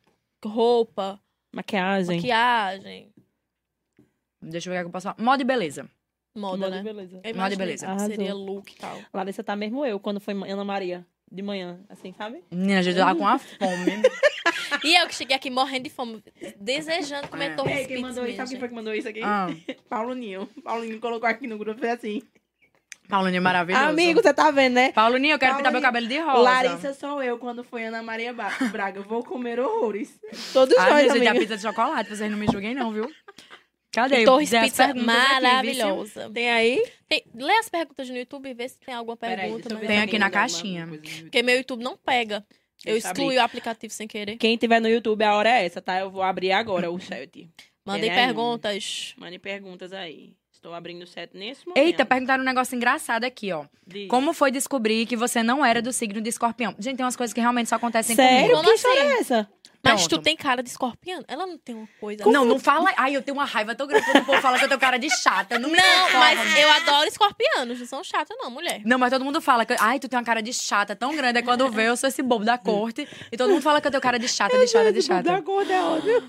Roupa, 0.44 1.20
Maquiagem. 1.52 2.16
maquiagem, 2.16 3.12
Deixa 4.40 4.68
eu 4.68 4.72
ver 4.74 4.78
o 4.78 4.82
que 4.82 4.86
eu 4.88 4.92
posso 4.92 5.04
falar. 5.04 5.16
Moda 5.18 5.42
e 5.42 5.44
beleza. 5.44 5.88
moda, 6.34 6.56
Moda 6.58 6.70
né? 6.70 6.80
e 6.80 6.84
beleza. 6.84 7.16
Moda 7.34 7.54
e 7.54 7.56
beleza. 7.56 7.86
que 7.86 8.00
Seria 8.00 8.26
Arrasou. 8.30 8.46
look 8.46 8.70
e 8.72 8.76
tal. 8.76 8.98
Larissa 9.12 9.42
tá 9.42 9.56
mesmo 9.56 9.84
eu, 9.84 9.98
quando 9.98 10.20
foi 10.20 10.34
Ana 10.34 10.64
Maria. 10.64 11.04
De 11.28 11.42
manhã, 11.42 11.80
assim, 11.88 12.12
sabe? 12.16 12.44
Menina, 12.52 12.78
a 12.78 12.82
gente 12.82 12.96
tava 12.96 13.14
com 13.16 13.22
uma 13.24 13.38
fome. 13.38 13.56
E 14.84 14.94
eu 14.94 15.06
que 15.08 15.14
cheguei 15.14 15.34
aqui 15.34 15.50
morrendo 15.50 15.84
de 15.84 15.90
fome, 15.90 16.22
desejando 16.60 17.26
comer 17.28 17.52
É. 17.52 17.54
torres 17.56 17.78
Ei, 17.78 17.86
quem 17.86 18.00
mandou 18.00 18.24
isso? 18.26 18.36
Sabe 18.36 18.50
quem 18.50 18.58
foi 18.60 18.68
que 18.68 18.74
mandou 18.74 18.94
isso 18.94 19.08
aqui? 19.08 19.20
ah, 19.22 19.48
Paulo 19.88 20.14
Ninho. 20.14 20.46
Paulo 20.62 20.84
Ninho 20.84 21.00
colocou 21.00 21.28
aqui 21.28 21.46
no 21.48 21.58
grupo, 21.58 21.80
foi 21.80 21.90
assim. 21.90 22.22
Paulinho 23.08 23.40
maravilhoso. 23.42 23.84
Amigo, 23.84 24.22
você 24.22 24.34
tá 24.34 24.50
vendo, 24.50 24.74
né? 24.74 24.92
Paulinho, 24.92 25.34
eu 25.34 25.38
quero 25.38 25.56
pintar 25.56 25.72
meu 25.72 25.80
cabelo 25.80 26.06
de 26.08 26.18
rosa. 26.18 26.38
Larissa 26.38 26.94
sou 26.94 27.22
eu 27.22 27.38
quando 27.38 27.62
foi 27.62 27.84
Ana 27.84 28.02
Maria 28.02 28.34
Braga. 28.72 29.00
Vou 29.02 29.22
comer 29.22 29.60
horrores. 29.60 30.18
Todos 30.52 30.76
Ai, 30.76 30.90
nós, 30.90 31.12
gente, 31.12 31.26
a 31.26 31.30
amiga. 31.30 31.40
pizza 31.40 31.56
de 31.56 31.62
chocolate, 31.62 32.08
vocês 32.10 32.30
não 32.30 32.38
me 32.38 32.46
julguem 32.46 32.74
não, 32.74 32.92
viu? 32.92 33.10
Cadê? 33.92 34.24
Torres 34.24 34.52
as 34.52 34.64
Pizza 34.64 34.84
perguntas 34.88 35.16
aqui, 35.16 35.40
maravilhosa. 35.40 36.30
Tem 36.30 36.50
aí? 36.50 36.84
Tem- 37.08 37.24
lê 37.34 37.56
as 37.58 37.68
perguntas 37.68 38.10
no 38.10 38.16
YouTube 38.16 38.50
e 38.50 38.54
vê 38.54 38.68
se 38.68 38.78
tem 38.78 38.94
alguma 38.94 39.16
pergunta. 39.16 39.74
né? 39.74 39.86
Tem 39.86 40.00
aqui 40.00 40.18
na 40.18 40.28
caixinha. 40.28 40.86
Porque 40.86 41.42
meu 41.42 41.56
YouTube 41.56 41.82
não 41.82 41.96
pega. 41.96 42.44
Eu 42.84 42.92
eu 42.92 42.96
excluí 42.98 43.36
o 43.38 43.42
aplicativo 43.42 43.92
sem 43.92 44.06
querer. 44.06 44.36
Quem 44.36 44.56
tiver 44.58 44.80
no 44.80 44.88
YouTube, 44.88 45.22
a 45.24 45.34
hora 45.34 45.48
é 45.48 45.64
essa, 45.64 45.80
tá? 45.80 45.98
Eu 45.98 46.10
vou 46.10 46.22
abrir 46.22 46.52
agora 46.52 46.90
o 46.90 46.98
chat. 47.00 47.48
Aí? 47.86 48.10
perguntas. 48.10 49.14
Mande 49.16 49.38
perguntas 49.38 49.92
aí. 49.92 50.34
Estou 50.56 50.72
abrindo 50.72 51.02
o 51.02 51.06
chat 51.06 51.30
nesse 51.34 51.66
momento. 51.66 51.84
Eita, 51.84 52.04
perguntaram 52.06 52.42
um 52.42 52.46
negócio 52.46 52.74
engraçado 52.74 53.24
aqui, 53.24 53.52
ó. 53.52 53.66
Diz. 53.86 54.08
Como 54.08 54.32
foi 54.32 54.50
descobrir 54.50 55.04
que 55.04 55.14
você 55.14 55.42
não 55.42 55.64
era 55.64 55.82
do 55.82 55.92
signo 55.92 56.18
de 56.20 56.30
escorpião? 56.30 56.74
Gente, 56.78 56.96
tem 56.96 57.04
umas 57.04 57.14
coisas 57.14 57.34
que 57.34 57.40
realmente 57.40 57.68
só 57.68 57.76
acontecem 57.76 58.16
Sério? 58.16 58.36
comigo. 58.36 58.56
Como 58.56 58.68
que 58.68 58.74
história 58.74 59.02
assim? 59.02 59.12
é 59.12 59.20
essa? 59.20 59.48
Mas 59.86 60.06
Pronto. 60.06 60.18
tu 60.18 60.22
tem 60.22 60.36
cara 60.36 60.62
de 60.62 60.68
escorpião? 60.68 61.22
Ela 61.28 61.46
não 61.46 61.56
tem 61.56 61.74
uma 61.74 61.88
coisa. 62.00 62.24
Não, 62.26 62.44
não 62.44 62.58
fala. 62.58 62.92
Ai, 62.96 63.16
eu 63.16 63.22
tenho 63.22 63.36
uma 63.36 63.44
raiva 63.44 63.74
tão 63.74 63.86
grande 63.86 64.04
quando 64.04 64.22
o 64.22 64.26
povo 64.26 64.40
fala 64.40 64.58
que 64.58 64.64
eu 64.64 64.68
tenho 64.68 64.80
cara 64.80 64.98
de 64.98 65.08
chata. 65.10 65.58
Não, 65.58 65.68
Não, 65.68 66.12
mas 66.14 66.58
eu 66.58 66.70
adoro 66.72 67.08
escorpianos. 67.08 67.78
Não 67.78 67.86
são 67.86 68.04
chatas, 68.04 68.36
não, 68.38 68.50
mulher. 68.50 68.82
Não, 68.84 68.98
mas 68.98 69.10
todo 69.12 69.24
mundo 69.24 69.40
fala 69.40 69.64
que. 69.64 69.74
Ai, 69.78 69.98
tu 69.98 70.08
tem 70.08 70.18
uma 70.18 70.24
cara 70.24 70.42
de 70.42 70.52
chata 70.52 70.94
tão 70.96 71.14
grande. 71.16 71.38
É 71.38 71.42
quando 71.42 71.68
vê, 71.70 71.88
eu 71.88 71.96
sou 71.96 72.08
esse 72.08 72.22
bobo 72.22 72.44
da 72.44 72.58
corte. 72.58 73.08
E 73.30 73.36
todo 73.36 73.50
mundo 73.50 73.62
fala 73.62 73.80
que 73.80 73.86
eu 73.86 73.90
tenho 73.90 74.00
cara 74.02 74.18
de 74.18 74.28
chata, 74.28 74.58
de 74.58 74.66
chata, 74.66 74.92
de 74.92 75.00
Da 75.00 75.14
chata. 75.16 75.40
gorda 75.40 75.72
é 75.72 75.82
óbvio. 75.82 76.28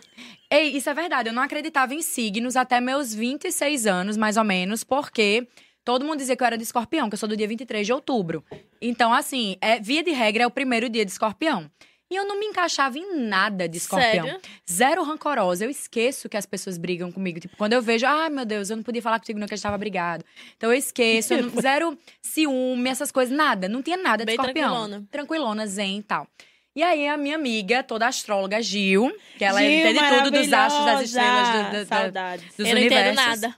Ei, 0.49 0.77
isso 0.77 0.89
é 0.89 0.93
verdade. 0.93 1.29
Eu 1.29 1.33
não 1.33 1.41
acreditava 1.43 1.93
em 1.93 2.01
signos 2.01 2.55
até 2.55 2.79
meus 2.79 3.13
26 3.13 3.85
anos, 3.85 4.15
mais 4.17 4.37
ou 4.37 4.43
menos, 4.43 4.83
porque 4.83 5.45
todo 5.83 6.05
mundo 6.05 6.17
dizia 6.19 6.35
que 6.35 6.43
eu 6.43 6.47
era 6.47 6.57
de 6.57 6.63
escorpião, 6.63 7.09
que 7.09 7.15
eu 7.15 7.17
sou 7.17 7.27
do 7.27 7.35
dia 7.35 7.47
23 7.47 7.85
de 7.85 7.91
outubro. 7.93 8.43
Então, 8.81 9.13
assim, 9.13 9.57
é, 9.61 9.79
via 9.79 10.03
de 10.03 10.11
regra, 10.11 10.43
é 10.43 10.47
o 10.47 10.51
primeiro 10.51 10.87
dia 10.89 11.03
de 11.03 11.11
escorpião. 11.11 11.69
E 12.09 12.15
eu 12.15 12.25
não 12.25 12.39
me 12.39 12.45
encaixava 12.45 12.97
em 12.97 13.17
nada 13.19 13.67
de 13.67 13.77
escorpião. 13.77 14.25
Sério? 14.25 14.41
Zero 14.71 15.03
rancorosa. 15.03 15.65
Eu 15.65 15.69
esqueço 15.69 16.29
que 16.29 16.37
as 16.37 16.45
pessoas 16.45 16.77
brigam 16.77 17.11
comigo. 17.11 17.39
Tipo, 17.39 17.57
quando 17.57 17.73
eu 17.73 17.81
vejo, 17.81 18.05
ai 18.05 18.29
meu 18.29 18.45
Deus, 18.45 18.69
eu 18.69 18.77
não 18.77 18.83
podia 18.83 19.01
falar 19.01 19.19
contigo, 19.19 19.37
não, 19.39 19.45
que 19.47 19.53
a 19.53 19.57
gente 19.57 19.63
tava 19.63 19.77
brigado. 19.77 20.23
Então 20.55 20.71
eu 20.71 20.77
esqueço, 20.77 21.33
eu 21.33 21.43
não- 21.43 21.49
zero 21.61 21.97
ciúme, 22.21 22.89
essas 22.89 23.11
coisas, 23.11 23.35
nada. 23.35 23.67
Não 23.67 23.81
tinha 23.83 23.97
nada 23.97 24.23
de 24.23 24.25
Bem 24.27 24.35
escorpião. 24.35 24.69
tranquilona. 24.69 25.07
Tranquilona, 25.11 25.67
zen 25.67 25.97
e 25.99 26.03
tal. 26.03 26.27
E 26.75 26.83
aí, 26.83 27.07
a 27.07 27.17
minha 27.17 27.35
amiga, 27.35 27.81
toda 27.83 28.07
astróloga, 28.07 28.61
Gil, 28.61 29.11
que 29.37 29.43
ela 29.43 29.59
Gil, 29.59 29.69
entende 29.71 29.99
tudo 30.09 30.31
dos 30.31 30.53
astros, 30.53 30.85
das 30.85 31.01
estrelas, 31.01 31.47
do, 31.49 31.63
do- 31.71 31.79
do- 31.83 31.87
Saudades. 31.87 32.45
dos 32.55 32.67
eu 32.67 32.75
não 32.75 32.81
entendo 32.81 33.07
universos. 33.07 33.41
nada. 33.41 33.55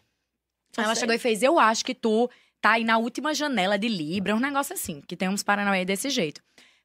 Ela 0.78 0.96
chegou 0.96 1.14
e 1.14 1.20
fez, 1.20 1.44
eu 1.44 1.60
acho 1.60 1.84
que 1.84 1.94
tu 1.94 2.30
tá 2.62 2.72
aí 2.72 2.84
na 2.86 2.98
última 2.98 3.34
janela 3.34 3.78
de 3.78 3.88
Libra, 3.90 4.36
um 4.36 4.40
negócio 4.40 4.74
assim, 4.74 5.02
que 5.06 5.18
tem 5.18 5.28
uns 5.28 5.44
Paranauê 5.44 5.84
desse 5.84 6.10
jeito. 6.10 6.42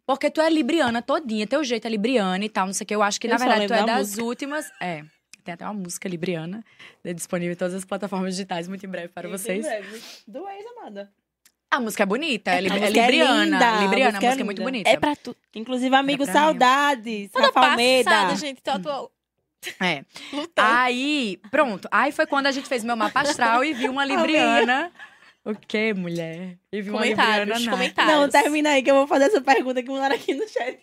Porque 0.07 0.31
tu 0.31 0.41
é 0.41 0.51
libriana 0.51 1.01
todinha, 1.01 1.47
teu 1.47 1.65
jeito 1.65 1.87
é 1.87 1.91
libriana 1.91 2.45
e 2.45 2.49
tal, 2.49 2.67
não 2.67 2.73
sei 2.75 2.85
o 2.85 2.87
que. 2.89 2.95
Eu 2.95 3.03
acho 3.03 3.21
que, 3.21 3.27
Eu 3.27 3.31
na 3.33 3.39
verdade, 3.39 3.67
tu 3.67 3.73
é 3.75 3.79
da 3.79 3.87
das 3.87 4.09
música. 4.09 4.25
últimas... 4.25 4.71
É, 4.81 5.03
tem 5.43 5.55
até 5.55 5.65
uma 5.65 5.75
música 5.75 6.09
libriana, 6.09 6.63
né, 7.03 7.13
disponível 7.13 7.53
em 7.53 7.57
todas 7.57 7.75
as 7.75 7.85
plataformas 7.85 8.35
digitais, 8.35 8.67
muito 8.69 8.85
em 8.85 8.89
breve 8.89 9.09
para 9.09 9.29
vocês. 9.29 9.65
Do 10.27 10.47
ex, 10.49 10.65
amada. 10.79 11.11
A 11.71 11.81
música 11.81 12.03
é 12.03 12.07
bonita, 12.07 12.51
é, 12.53 12.59
A 12.59 12.61
li- 12.61 12.69
é 12.71 12.73
é 12.85 12.91
libriana. 12.91 13.45
linda, 13.45 13.57
a 13.79 13.81
libriana, 13.83 14.09
a 14.11 14.13
música 14.13 14.27
é 14.27 14.29
música 14.29 14.41
é 14.41 14.45
muito 14.45 14.59
linda. 14.59 14.71
bonita. 14.71 14.91
É 14.91 14.97
pra 14.97 15.17
tu. 15.17 15.37
Inclusive, 15.55 15.95
amigo, 15.97 16.25
mim. 16.25 16.33
saudades. 16.33 17.31
Toda 17.33 17.47
Rafa 17.47 17.61
Almeida. 17.71 18.11
passada, 18.11 18.37
gente. 18.37 18.63
Tô, 18.63 18.79
tô 18.79 19.11
É. 19.81 20.05
lutando. 20.33 20.69
Aí, 20.69 21.41
pronto. 21.51 21.89
Aí 21.91 22.13
foi 22.13 22.27
quando 22.27 22.47
a 22.47 22.53
gente 22.53 22.69
fez 22.69 22.85
meu 22.85 22.95
mapa 22.97 23.23
astral 23.23 23.65
e 23.65 23.73
viu 23.73 23.91
uma 23.91 24.05
libriana. 24.05 24.93
O 25.45 25.55
quê, 25.55 25.93
mulher? 25.93 26.57
E 26.73 26.81
viu 26.81 26.95
uma 26.95 27.05
libriana, 27.05 27.35
comentários, 27.37 27.65
não. 27.67 27.73
comentários. 27.73 28.15
Não, 28.15 28.29
termina 28.29 28.71
aí 28.71 28.83
que 28.83 28.91
eu 28.91 28.95
vou 28.95 29.07
fazer 29.07 29.25
essa 29.27 29.41
pergunta 29.43 29.83
que 29.83 29.91
mandaram 29.91 30.15
aqui 30.15 30.33
no 30.35 30.49
chat. 30.49 30.79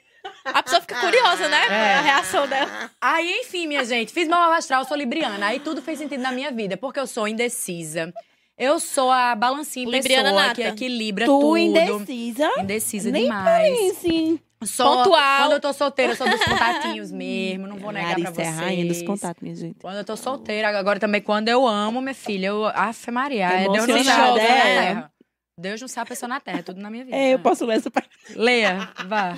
A 0.45 0.62
pessoa 0.62 0.82
fica 0.82 0.99
curiosa, 0.99 1.47
né? 1.49 1.66
É. 1.68 1.93
A 1.95 2.01
reação 2.01 2.47
dela. 2.47 2.91
Aí, 3.01 3.39
enfim, 3.41 3.66
minha 3.68 3.84
gente, 3.84 4.14
fiz 4.14 4.28
meu 4.28 4.38
mapa 4.38 4.57
astral, 4.57 4.86
sou 4.86 4.95
libriana. 4.95 5.47
Aí 5.47 5.59
tudo 5.59 5.82
fez 5.82 5.97
sentido 5.97 6.22
na 6.22 6.32
minha 6.32 6.51
vida, 6.51 6.78
porque 6.78 6.99
eu 6.99 7.07
sou 7.07 7.28
indecisa. 7.28 8.14
Eu 8.55 8.80
sou 8.80 9.09
a 9.09 9.34
balancinha 9.34 9.89
Libriana 9.89 10.30
pessoa 10.30 10.41
nata. 10.43 10.53
que 10.55 10.62
equilibra 10.62 11.26
Tu 11.26 11.39
tudo. 11.39 11.57
indecisa. 11.57 12.51
Indecisa 12.59 13.09
Nem 13.09 13.24
demais. 13.24 13.97
Sim. 13.97 14.39
Sou, 14.64 14.97
Pontual. 15.03 15.41
Quando 15.43 15.51
eu 15.53 15.59
tô 15.59 15.74
solteira, 15.74 16.14
eu 16.14 16.16
sou 16.16 16.30
dos 16.30 16.39
contatinhos 16.45 17.12
mesmo, 17.12 17.66
não 17.68 17.78
vou 17.78 17.91
negar 17.91 18.14
pra 18.16 18.24
Larissa 18.24 18.41
é 18.41 18.45
vocês. 18.45 18.57
a 18.59 18.62
rainha 18.62 18.86
dos 18.86 19.01
contatos, 19.01 19.41
minha 19.41 19.55
gente. 19.55 19.80
Quando 19.80 19.97
eu 19.97 20.05
tô 20.05 20.16
solteira, 20.16 20.70
agora 20.78 20.99
também 20.99 21.22
quando 21.22 21.47
eu 21.49 21.66
amo, 21.68 22.01
minha 22.01 22.14
filha, 22.14 22.47
eu. 22.47 22.66
Afe 22.68 23.09
Maria, 23.12 23.47
é 23.47 23.64
Deus 23.70 23.88
não 23.88 23.95
Emocionada, 23.97 24.03
sabe 24.05 24.30
a 24.30 24.34
pessoa 24.34 24.38
na 24.38 24.64
é. 24.64 24.86
terra. 24.86 25.12
Deus 25.57 25.82
não 25.82 25.88
sabe 25.88 26.03
a 26.03 26.09
pessoa 26.09 26.28
na 26.30 26.39
terra, 26.39 26.59
é 26.59 26.62
tudo 26.64 26.80
na 26.82 26.89
minha 26.91 27.05
vida. 27.05 27.18
É, 27.18 27.34
eu 27.34 27.39
posso 27.39 27.66
ler 27.66 27.78
essa 27.78 27.89
pergunta. 27.91 28.16
Leia, 28.36 28.89
vá. 29.07 29.36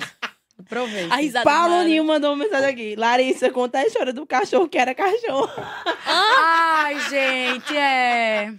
Aproveita. 0.58 1.12
A 1.12 1.16
risada 1.18 1.44
Paulo. 1.44 1.82
Ninho 1.82 2.04
mandou 2.04 2.30
uma 2.32 2.44
mensagem 2.44 2.68
aqui. 2.70 2.94
Larissa, 2.96 3.50
conta 3.50 3.78
a 3.78 3.86
história 3.86 4.12
do 4.12 4.24
cachorro 4.26 4.68
que 4.68 4.78
era 4.78 4.94
cachorro. 4.94 5.50
Ai, 6.06 6.98
gente, 7.10 7.76
é. 7.76 8.52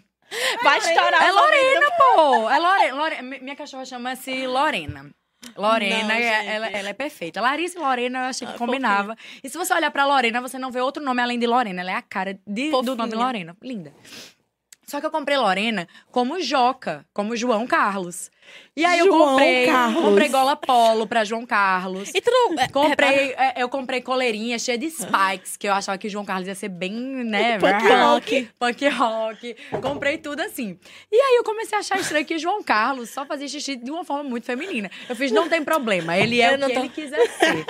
Vai 0.61 0.79
estourar 0.79 1.23
É 1.23 1.31
o 1.31 1.35
ouvido. 1.35 1.55
Lorena, 1.55 1.91
pô! 1.97 2.49
É 2.49 2.59
Lorena. 2.59 2.95
Lore- 2.95 3.21
Mi- 3.21 3.39
Minha 3.39 3.55
cachorra 3.55 3.85
chama-se 3.85 4.45
Lorena. 4.45 5.09
Lorena, 5.55 6.03
Não, 6.03 6.11
é- 6.15 6.55
ela, 6.55 6.67
ela 6.67 6.89
é 6.89 6.93
perfeita. 6.93 7.39
Larissa 7.41 7.77
e 7.77 7.81
Lorena, 7.81 8.19
eu 8.19 8.23
achei 8.25 8.47
que 8.47 8.53
Ah, 8.53 8.57
combinava. 8.57 9.15
E 9.43 9.49
se 9.49 9.57
você 9.57 9.73
olhar 9.73 9.91
pra 9.91 10.05
Lorena, 10.05 10.41
você 10.41 10.57
não 10.57 10.71
vê 10.71 10.79
outro 10.81 11.03
nome 11.03 11.21
além 11.21 11.37
de 11.39 11.45
Lorena. 11.47 11.81
Ela 11.81 11.91
é 11.91 11.95
a 11.95 12.01
cara 12.01 12.33
de- 12.47 12.69
do 12.69 12.77
Fofinha. 12.77 12.95
nome 12.95 13.15
Lorena. 13.15 13.57
Linda. 13.61 13.93
Só 14.87 14.99
que 14.99 15.05
eu 15.05 15.11
comprei 15.11 15.35
Lorena 15.37 15.87
como 16.11 16.39
Joca, 16.41 17.05
como 17.13 17.35
João 17.35 17.65
Carlos. 17.65 18.29
E 18.77 18.83
aí 18.83 18.99
eu 18.99 19.07
comprei, 19.07 19.65
Carlos. 19.67 20.03
comprei 20.03 20.27
gola 20.27 20.55
polo 20.57 21.07
pra 21.07 21.23
João 21.23 21.45
Carlos. 21.45 22.09
E 22.13 22.19
tu 22.19 22.29
não... 22.29 22.59
é, 22.61 22.67
Comprei, 22.67 23.33
é, 23.37 23.53
eu 23.63 23.69
comprei 23.69 24.01
coleirinha 24.01 24.59
cheia 24.59 24.77
de 24.77 24.89
spikes, 24.89 25.55
que 25.55 25.65
eu 25.65 25.71
achava 25.73 25.97
que 25.97 26.07
o 26.07 26.09
João 26.09 26.25
Carlos 26.25 26.45
ia 26.47 26.55
ser 26.55 26.67
bem, 26.67 26.91
né? 26.91 27.57
Punk 27.57 27.87
rock. 27.87 28.49
Punk 28.59 28.87
rock. 28.89 29.55
Comprei 29.81 30.17
tudo 30.17 30.41
assim. 30.41 30.77
E 31.09 31.15
aí 31.15 31.35
eu 31.37 31.43
comecei 31.45 31.77
a 31.77 31.79
achar 31.79 31.97
estranho 31.99 32.25
que 32.25 32.35
o 32.35 32.39
João 32.39 32.61
Carlos 32.61 33.09
só 33.11 33.25
fazia 33.25 33.47
xixi 33.47 33.77
de 33.77 33.89
uma 33.89 34.03
forma 34.03 34.25
muito 34.25 34.45
feminina. 34.45 34.91
Eu 35.07 35.15
fiz, 35.15 35.31
não 35.31 35.47
tem 35.47 35.63
problema, 35.63 36.17
ele 36.17 36.41
é 36.41 36.51
Eu 36.51 36.55
o 36.55 36.57
não 36.57 36.67
que 36.67 36.73
tô- 36.73 36.79
ele 36.81 36.89
quiser 36.89 37.27
ser. 37.29 37.65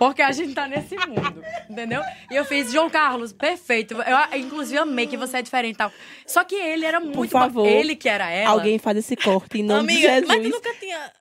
Porque 0.00 0.22
a 0.22 0.32
gente 0.32 0.54
tá 0.54 0.66
nesse 0.66 0.96
mundo, 0.96 1.44
entendeu? 1.68 2.02
E 2.30 2.34
eu 2.34 2.44
fiz, 2.44 2.72
João 2.72 2.88
Carlos, 2.90 3.32
perfeito. 3.34 3.94
Eu, 3.94 4.38
inclusive, 4.38 4.78
amei 4.78 5.06
que 5.06 5.16
você 5.16 5.36
é 5.36 5.42
diferente 5.42 5.74
e 5.74 5.78
tal. 5.78 5.92
Só 6.26 6.42
que 6.42 6.54
ele 6.54 6.86
era 6.86 6.98
muito... 6.98 7.30
ba- 7.32 7.40
favor, 7.40 7.66
ele 7.68 7.94
que 7.94 8.08
era 8.08 8.30
ela. 8.30 8.50
Alguém 8.50 8.78
faz 8.78 8.96
esse 8.96 9.14
corte 9.14 9.62
nome 9.62 9.88
de 9.88 10.06
Amiga, 10.06 10.09
Jesus. 10.14 10.28
mas 10.28 10.42
tu 10.42 10.48
nunca 10.50 10.74
tinha 10.74 11.12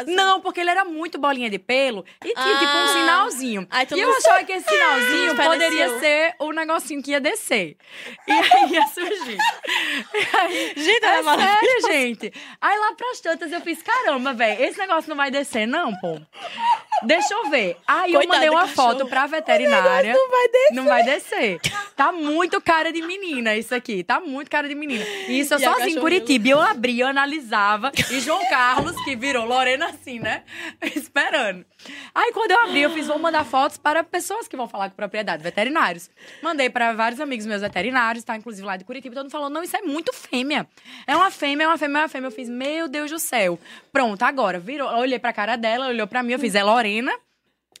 assim? 0.00 0.14
Não, 0.14 0.40
porque 0.40 0.60
ele 0.60 0.70
era 0.70 0.84
muito 0.84 1.18
bolinha 1.18 1.50
de 1.50 1.58
pelo 1.58 2.04
e 2.24 2.32
tinha 2.32 2.58
tipo 2.58 2.72
um 2.72 2.84
Ah. 2.84 2.92
sinalzinho. 2.92 3.66
Ai, 3.70 3.86
e 3.94 4.00
eu 4.00 4.16
achava 4.16 4.44
que 4.44 4.52
esse 4.52 4.68
sinalzinho 4.68 5.34
poderia 5.36 5.98
ser 5.98 6.34
o 6.38 6.52
negocinho 6.52 7.02
que 7.02 7.10
ia 7.10 7.20
descer. 7.20 7.76
E 8.26 8.32
aí 8.32 8.72
ia 8.72 8.86
surgir. 8.86 9.36
E 10.14 10.36
aí, 10.36 10.72
Gente, 10.76 11.04
é 11.04 11.22
sério, 11.22 11.82
gente. 11.92 12.32
Aí 12.60 12.78
lá 12.78 12.92
pras 12.94 13.20
tantas 13.20 13.52
eu 13.52 13.60
fiz, 13.60 13.82
caramba, 13.82 14.32
velho, 14.32 14.62
esse 14.64 14.78
negócio 14.78 15.08
não 15.08 15.16
vai 15.16 15.30
descer, 15.30 15.66
não, 15.66 15.94
pô. 15.96 16.20
Deixa 17.04 17.32
eu 17.34 17.50
ver. 17.50 17.76
Aí 17.86 18.12
eu 18.12 18.20
Coitado 18.20 18.34
mandei 18.34 18.50
do 18.50 18.56
uma 18.56 18.66
foto 18.68 19.06
pra 19.06 19.26
veterinária. 19.26 20.12
Não 20.14 20.30
vai 20.30 20.48
descer. 20.48 20.74
Não 20.74 20.84
vai 20.84 21.02
descer. 21.04 21.60
Tá 21.96 22.10
muito 22.12 22.60
cara 22.60 22.92
de 22.92 23.02
menina 23.02 23.56
isso 23.56 23.74
aqui. 23.74 24.02
Tá 24.02 24.20
muito 24.20 24.50
cara 24.50 24.68
de 24.68 24.74
menina. 24.74 25.04
E 25.28 25.38
isso 25.40 25.54
eu 25.54 25.58
E 25.60 25.64
a 25.64 25.72
sozinha 25.74 25.96
em? 25.96 26.00
Curitiba. 26.00 26.48
Eu 26.48 26.60
abri, 26.60 26.98
eu 27.00 27.06
analisava. 27.06 27.92
E 28.10 28.20
João 28.20 28.44
Carlos, 28.48 28.96
que 29.04 29.14
virou 29.14 29.47
Lorena 29.48 29.86
assim, 29.88 30.20
né? 30.20 30.44
Esperando. 30.94 31.64
Aí 32.14 32.32
quando 32.32 32.50
eu 32.50 32.60
abri, 32.60 32.82
eu 32.82 32.90
fiz, 32.90 33.06
vou 33.06 33.18
mandar 33.18 33.44
fotos 33.44 33.78
para 33.78 34.04
pessoas 34.04 34.46
que 34.46 34.56
vão 34.56 34.68
falar 34.68 34.90
com 34.90 34.96
propriedade, 34.96 35.42
veterinários. 35.42 36.10
Mandei 36.42 36.70
para 36.70 36.92
vários 36.92 37.20
amigos 37.20 37.46
meus 37.46 37.62
veterinários, 37.62 38.24
tá? 38.24 38.36
Inclusive 38.36 38.66
lá 38.66 38.76
de 38.76 38.84
Curitiba. 38.84 39.14
Todo 39.14 39.24
mundo 39.24 39.32
falou, 39.32 39.50
não, 39.50 39.62
isso 39.62 39.76
é 39.76 39.82
muito 39.82 40.12
fêmea. 40.12 40.68
É 41.06 41.16
uma 41.16 41.30
fêmea, 41.30 41.64
é 41.64 41.68
uma 41.68 41.78
fêmea, 41.78 41.98
é 41.98 42.02
uma 42.02 42.08
fêmea. 42.08 42.26
Eu 42.28 42.32
fiz, 42.32 42.48
meu 42.48 42.88
Deus 42.88 43.10
do 43.10 43.18
céu. 43.18 43.58
Pronto, 43.92 44.22
agora, 44.22 44.58
virou. 44.58 44.90
Eu 44.90 44.98
olhei 44.98 45.18
pra 45.18 45.32
cara 45.32 45.56
dela, 45.56 45.88
olhou 45.88 46.06
pra 46.06 46.22
mim, 46.22 46.32
eu 46.32 46.38
fiz, 46.38 46.54
é 46.54 46.62
Lorena. 46.62 47.12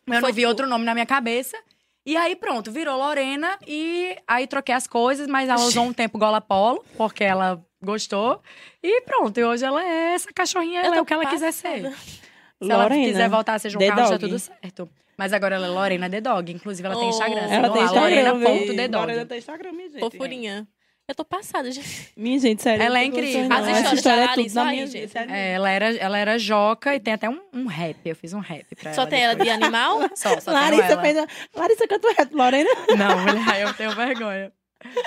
Eu 0.06 0.20
não 0.20 0.32
vi 0.32 0.46
outro 0.46 0.66
nome 0.66 0.84
na 0.84 0.94
minha 0.94 1.06
cabeça. 1.06 1.56
E 2.04 2.16
aí, 2.16 2.34
pronto, 2.34 2.72
virou 2.72 2.96
Lorena. 2.96 3.58
E 3.66 4.16
aí 4.26 4.46
troquei 4.46 4.74
as 4.74 4.86
coisas, 4.86 5.26
mas 5.26 5.48
ela 5.48 5.60
usou 5.60 5.84
um 5.84 5.92
tempo 5.92 6.18
gola 6.18 6.40
polo, 6.40 6.82
porque 6.96 7.22
ela 7.22 7.62
gostou. 7.82 8.42
E 8.82 9.00
pronto, 9.02 9.38
e 9.38 9.44
hoje 9.44 9.64
ela 9.64 9.82
é 9.84 10.14
essa 10.14 10.32
cachorrinha, 10.32 10.80
ela 10.82 10.96
é 10.96 11.00
o 11.00 11.04
que 11.04 11.12
ela 11.12 11.26
quiser 11.26 11.52
passada. 11.52 11.90
ser. 11.90 11.96
Se 12.60 12.70
ela 12.72 12.88
quiser 12.90 13.28
voltar 13.28 13.54
a 13.54 13.58
ser 13.60 13.70
João 13.70 13.78
The 13.80 13.88
Carlos, 13.88 14.10
tá 14.10 14.18
tudo 14.18 14.38
certo. 14.38 14.90
Mas 15.16 15.32
agora 15.32 15.54
ela 15.56 15.66
é 15.66 15.70
Lorena 15.70 16.10
The 16.10 16.20
Dog. 16.20 16.52
Inclusive, 16.52 16.86
ela 16.86 16.96
tem 16.96 17.06
Oh. 17.06 17.10
Instagram. 17.10 17.40
Ela 17.40 17.50
sigam 17.50 17.72
tem 17.72 17.82
lá, 17.82 17.86
Instagram? 17.88 18.32
Lorena.thedog. 18.32 18.96
Lorena 19.06 19.26
tem 19.26 19.38
Instagram, 19.38 19.72
minha 19.72 19.88
gente. 19.90 20.00
Fofurinha. 20.00 20.68
Eu 21.08 21.14
tô 21.14 21.24
passada, 21.24 21.70
gente. 21.70 22.10
Minha 22.16 22.38
gente, 22.38 22.62
sério. 22.62 22.82
Ela 22.84 22.98
é 22.98 23.02
tem 23.02 23.10
incrível. 23.10 23.44
As 23.50 23.66
Essa 23.66 23.70
histórias 23.70 23.92
história 23.94 24.20
é 24.22 24.34
tudo 24.34 24.54
na 24.54 24.62
aí, 24.64 24.74
minha 24.76 24.86
gente. 24.88 25.16
É, 25.16 25.52
ela 25.52 25.70
era, 25.70 25.96
ela 25.96 26.18
era 26.18 26.38
joca 26.38 26.94
e 26.94 27.00
tem 27.00 27.14
até 27.14 27.30
um, 27.30 27.40
um 27.54 27.66
rap. 27.66 27.96
Eu 28.04 28.14
fiz 28.16 28.32
um 28.34 28.40
rap 28.40 28.66
pra 28.76 28.92
Só 28.92 29.02
ela. 29.02 29.10
tem 29.10 29.22
ela 29.22 29.34
de 29.36 29.48
animal? 29.50 30.00
Só, 30.14 30.38
só 30.40 30.50
Larissa 30.52 30.82
tenho 30.82 30.92
ela. 30.92 31.02
fez. 31.02 31.16
a- 31.16 31.26
Larissa 31.56 31.86
canta 31.88 32.08
o 32.08 32.12
rap, 32.14 32.32
Lorena. 32.34 32.70
Não, 32.98 33.18
mulher, 33.20 33.62
eu 33.62 33.72
tenho 33.74 33.90
vergonha. 33.94 34.52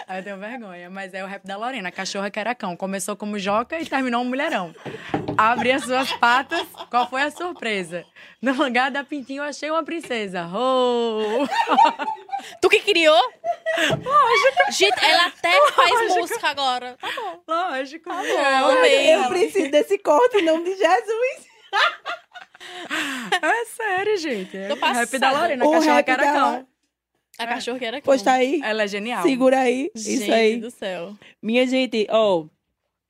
Aí 0.08 0.20
eu 0.20 0.24
tenho 0.24 0.38
vergonha. 0.38 0.90
Mas 0.90 1.14
é 1.14 1.24
o 1.24 1.28
rap 1.28 1.46
da 1.46 1.58
Lorena, 1.58 1.92
cachorra 1.92 2.30
que 2.30 2.40
era 2.40 2.54
cão. 2.54 2.76
Começou 2.76 3.16
como 3.16 3.40
joca 3.40 3.80
e 3.80 3.86
terminou 3.86 4.22
um 4.22 4.26
mulherão. 4.26 4.74
Abre 5.38 5.72
as 5.72 5.84
suas 5.86 6.12
patas, 6.14 6.68
qual 6.90 7.10
foi 7.10 7.22
a 7.22 7.32
surpresa? 7.32 8.06
No 8.42 8.54
lugar 8.54 8.92
da 8.92 9.04
pintinho, 9.04 9.44
eu 9.44 9.48
achei 9.48 9.70
uma 9.72 9.84
princesa. 9.84 10.48
Oh! 10.54 11.48
Tu 12.62 12.70
que 12.70 12.80
criou? 12.82 13.22
Lógico. 13.78 14.72
Gente, 14.72 15.06
ela 15.06 15.28
até 15.28 15.72
faz 15.72 16.16
música 16.16 16.48
agora. 16.50 16.98
Tá 17.00 17.08
bom. 17.16 17.42
Lógico. 17.48 18.10
bom, 18.10 18.20
é, 18.22 18.56
amei. 18.56 19.16
Eu 19.16 19.28
preciso 19.30 19.72
desse 19.72 19.98
corte 20.00 20.38
em 20.38 20.46
nome 20.46 20.66
de 20.66 20.76
Jesus. 20.76 21.48
é 23.42 23.66
sério, 23.66 24.18
gente. 24.18 24.58
É 24.58 24.68
Tô 24.68 24.74
o 24.76 24.92
rap 24.92 25.18
da 25.20 25.32
Lorena, 25.32 25.66
O 25.66 25.72
cachorra 25.72 25.96
rap 25.96 26.06
que 26.06 26.12
era 26.12 26.24
dela. 26.24 26.40
cão. 26.40 26.68
A 27.44 27.48
cachorra 27.48 27.80
que 27.80 27.86
era 27.86 28.02
Pois 28.02 28.22
tá 28.22 28.34
aí. 28.34 28.60
Ela 28.64 28.84
é 28.84 28.88
genial. 28.88 29.24
Segura 29.24 29.60
aí. 29.60 29.92
Gente 29.96 30.24
Isso 30.24 30.32
aí. 30.34 30.58
do 30.60 30.72
céu. 30.72 31.16
Minha 31.42 31.66
gente, 31.68 32.08
ó. 32.10 32.46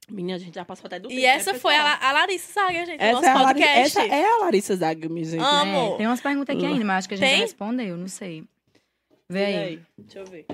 minha 0.10 0.38
gente 0.40 0.56
já 0.56 0.66
passou 0.66 0.88
até 0.88 1.00
do 1.00 1.08
tempo, 1.10 1.20
E 1.20 1.24
né, 1.24 1.30
essa 1.30 1.54
foi 1.56 1.76
a, 1.76 1.84
pessoal? 1.84 2.00
La- 2.02 2.10
a 2.10 2.12
Larissa 2.14 2.54
Saga, 2.54 2.86
gente, 2.86 3.02
Essa 3.02 3.12
nosso 3.14 3.26
é, 3.26 3.30
a 3.30 3.34
Larissa, 3.34 3.54
podcast. 3.54 3.98
essa 4.00 4.16
é 4.16 4.26
a 4.26 4.38
Larissa 4.38 4.76
Zaga, 4.76 5.10
minha 5.10 5.26
gente. 5.26 5.42
Amo. 5.44 5.94
É, 5.94 5.98
tem 5.98 6.08
umas 6.08 6.22
perguntas 6.22 6.56
aqui 6.56 6.66
ainda, 6.66 6.86
mas 6.86 6.98
acho 7.00 7.08
que 7.08 7.14
a 7.14 7.18
gente 7.18 7.30
Tem? 7.30 7.40
respondeu, 7.42 7.98
não 7.98 8.08
sei. 8.08 8.44
Vê 9.30 9.46
aí. 9.46 9.56
aí? 9.58 9.82
Deixa 9.98 10.20
eu 10.20 10.26
ver. 10.26 10.46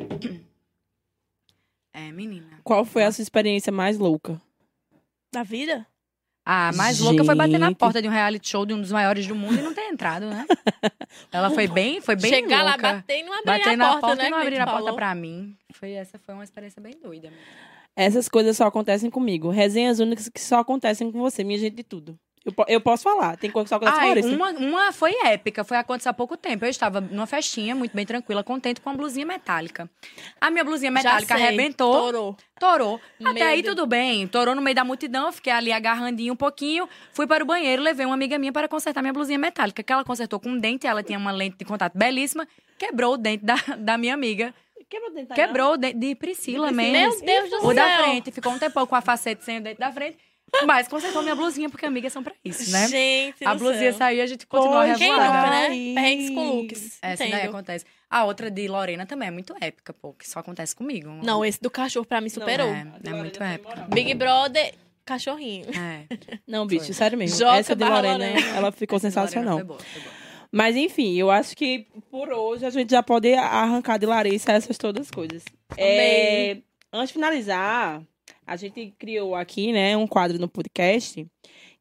É, 1.94 2.12
menina. 2.12 2.60
Qual 2.64 2.86
foi 2.86 3.04
a 3.04 3.12
sua 3.12 3.22
experiência 3.24 3.72
mais 3.72 3.98
louca? 3.98 4.40
Da 5.34 5.42
vida? 5.44 5.86
A 6.50 6.72
mais 6.74 6.98
louca 7.02 7.26
foi 7.26 7.36
bater 7.36 7.60
na 7.60 7.68
Gente. 7.68 7.78
porta 7.78 8.02
de 8.02 8.08
um 8.08 8.12
reality 8.12 8.48
show 8.50 8.66
de 8.66 8.74
um 8.74 8.80
dos 8.80 8.90
maiores 8.90 9.28
do 9.28 9.36
mundo 9.36 9.60
e 9.60 9.62
não 9.62 9.74
ter 9.74 9.82
entrado, 9.82 10.28
né? 10.28 10.46
Ela 11.30 11.50
foi 11.50 11.68
bem, 11.68 12.00
foi 12.00 12.16
bem 12.16 12.32
Chegar 12.32 12.64
lá, 12.64 12.72
louca. 12.72 12.94
bater 12.94 13.20
e 13.20 13.24
não 13.24 13.34
abrir 13.34 13.46
Bater 13.46 13.74
a 13.74 13.76
na 13.78 13.86
porta, 13.90 14.02
porta, 14.08 14.16
né? 14.24 14.28
e 14.28 14.32
não 14.32 14.38
abrir 14.38 14.60
a 14.62 14.66
porta 14.66 14.80
falou. 14.80 14.96
pra 14.96 15.14
mim. 15.14 15.54
Foi, 15.74 15.92
essa 15.92 16.18
foi 16.18 16.34
uma 16.34 16.46
experiência 16.46 16.82
bem 16.82 16.94
doida. 17.04 17.34
Essas 17.98 18.30
coisas 18.30 18.56
só 18.56 18.66
acontecem 18.66 19.10
comigo. 19.10 19.50
Resenhas 19.50 20.00
únicas 20.00 20.30
que 20.30 20.40
só 20.40 20.60
acontecem 20.60 21.12
com 21.12 21.20
você, 21.20 21.44
minha 21.44 21.60
gente 21.60 21.76
de 21.76 21.84
tudo. 21.84 22.18
Eu, 22.48 22.54
eu 22.70 22.80
posso 22.82 23.04
falar, 23.04 23.36
tem 23.36 23.52
coisa 23.52 23.66
que 23.66 23.70
só 23.70 23.76
acontece 23.76 24.34
uma, 24.34 24.52
uma 24.52 24.92
foi 24.94 25.14
épica, 25.26 25.66
foi 25.66 25.76
aconteceu 25.76 26.10
há 26.10 26.14
pouco 26.14 26.38
tempo. 26.38 26.64
Eu 26.64 26.70
estava 26.70 27.02
numa 27.02 27.28
festinha, 27.28 27.76
muito 27.76 27.94
bem 27.94 28.06
tranquila, 28.06 28.42
contente 28.42 28.80
com 28.80 28.90
uma 28.90 28.96
blusinha 28.96 29.26
metálica. 29.26 29.90
A 30.40 30.50
minha 30.50 30.64
blusinha 30.64 30.90
metálica 30.90 31.36
sei. 31.36 31.46
arrebentou, 31.46 31.92
Torou. 31.92 32.38
torou. 32.58 33.02
Meu 33.20 33.32
Até 33.32 33.44
aí 33.44 33.62
Deus. 33.62 33.76
tudo 33.76 33.86
bem, 33.86 34.26
torou 34.28 34.56
no 34.56 34.62
meio 34.62 34.76
da 34.76 34.86
multidão, 34.86 35.26
eu 35.26 35.32
fiquei 35.34 35.52
ali 35.52 35.74
agarrandinho 35.74 36.32
um 36.32 36.38
pouquinho, 36.38 36.88
fui 37.12 37.28
para 37.28 37.44
o 37.44 37.48
banheiro, 37.48 37.82
levei 37.82 38.06
uma 38.06 38.16
amiga 38.16 38.38
minha 38.40 38.54
para 38.54 38.68
consertar 38.70 39.02
minha 39.02 39.12
blusinha 39.14 39.38
metálica, 39.38 39.84
que 39.84 39.92
ela 39.92 40.06
consertou 40.06 40.40
com 40.40 40.48
um 40.50 40.58
dente, 40.58 40.88
ela 40.88 41.04
tinha 41.04 41.20
uma 41.20 41.32
lente 41.32 41.58
de 41.58 41.66
contato 41.66 41.98
belíssima, 41.98 42.48
quebrou 42.78 43.16
o 43.16 43.18
dente 43.18 43.44
da, 43.44 43.56
da 43.78 43.98
minha 43.98 44.14
amiga. 44.14 44.54
Quebrou 44.90 45.12
o 45.12 45.14
dente 45.14 45.28
da 45.28 45.36
Quebrou 45.36 45.74
o 45.74 45.78
dente 45.78 46.00
de 46.00 46.16
Priscila 46.16 46.70
De 46.70 46.74
mesmo. 46.74 47.10
Priscila. 47.18 47.26
Meu 47.26 47.42
Deus 47.42 47.50
do 47.50 47.58
O 47.58 47.74
céu. 47.74 47.74
da 47.76 47.98
frente, 48.04 48.32
ficou 48.32 48.54
um 48.54 48.58
tempão 48.58 48.88
com 48.88 48.96
a 48.96 49.02
facete 49.02 49.44
sem 49.44 49.58
o 49.58 49.62
dente 49.62 49.78
da 49.80 49.92
frente. 49.92 50.18
Mas 50.66 50.88
consertou 50.88 51.22
minha 51.22 51.36
blusinha, 51.36 51.70
porque 51.70 51.86
amigas 51.86 52.14
são 52.14 52.24
pra 52.24 52.34
isso, 52.44 52.72
né? 52.72 52.88
Gente 52.88 53.46
a 53.46 53.54
blusinha 53.54 53.92
céu. 53.92 53.98
saiu 53.98 54.20
e 54.20 54.22
a 54.22 54.26
gente 54.26 54.48
continua 54.48 54.86
Poxa, 54.86 54.98
Quem 54.98 55.12
nunca, 55.12 55.50
né? 55.50 55.68
Perrengues 55.70 56.30
com 56.30 56.50
looks. 56.50 56.98
Essa 57.02 57.24
daí 57.24 57.34
Entendo. 57.34 57.50
acontece. 57.50 57.86
A 58.10 58.24
outra 58.24 58.50
de 58.50 58.68
Lorena 58.68 59.06
também 59.06 59.28
é 59.28 59.32
muito 59.32 59.54
épica, 59.60 59.94
pô, 59.94 60.14
que 60.14 60.28
só 60.28 60.40
acontece 60.40 60.76
comigo. 60.76 61.10
Não, 61.24 61.44
esse 61.44 61.62
do 61.62 61.70
cachorro 61.70 62.06
pra 62.06 62.22
mim 62.22 62.30
superou. 62.30 62.70
É, 62.70 62.88
é 63.04 63.14
muito 63.14 63.44
épica. 63.44 63.88
Big 63.94 64.14
Brother, 64.14 64.74
cachorrinho. 65.06 65.66
É. 65.70 66.06
Não, 66.48 66.66
bicho, 66.66 66.94
sério 66.94 67.18
mesmo. 67.18 67.38
Joca 67.38 67.58
Essa 67.58 67.76
de 67.76 67.84
Lorena, 67.84 68.18
Lorena. 68.18 68.56
ela 68.56 68.72
ficou 68.72 68.98
Essa 68.98 69.08
sensacional. 69.10 69.56
Foi 69.58 69.64
boa, 69.66 69.80
foi 69.80 70.02
boa. 70.02 70.14
Mas 70.50 70.76
enfim, 70.78 71.16
eu 71.18 71.30
acho 71.30 71.56
que 71.56 71.86
por 72.10 72.32
hoje 72.32 72.66
a 72.66 72.70
gente 72.70 72.92
já 72.92 73.04
pode 73.04 73.34
arrancar 73.34 73.98
de 74.00 74.06
Larissa 74.06 74.54
essas 74.54 74.78
todas 74.78 75.04
as 75.08 75.12
coisas. 75.12 75.44
É, 75.76 76.58
antes 76.92 77.10
de 77.10 77.14
finalizar, 77.14 78.02
a 78.48 78.56
gente 78.56 78.96
criou 78.98 79.36
aqui, 79.36 79.74
né, 79.74 79.96
um 79.98 80.08
quadro 80.08 80.40
no 80.40 80.48
podcast 80.48 81.28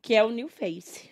que 0.02 0.14
é 0.14 0.22
o 0.22 0.30
New 0.30 0.48
Face. 0.48 1.10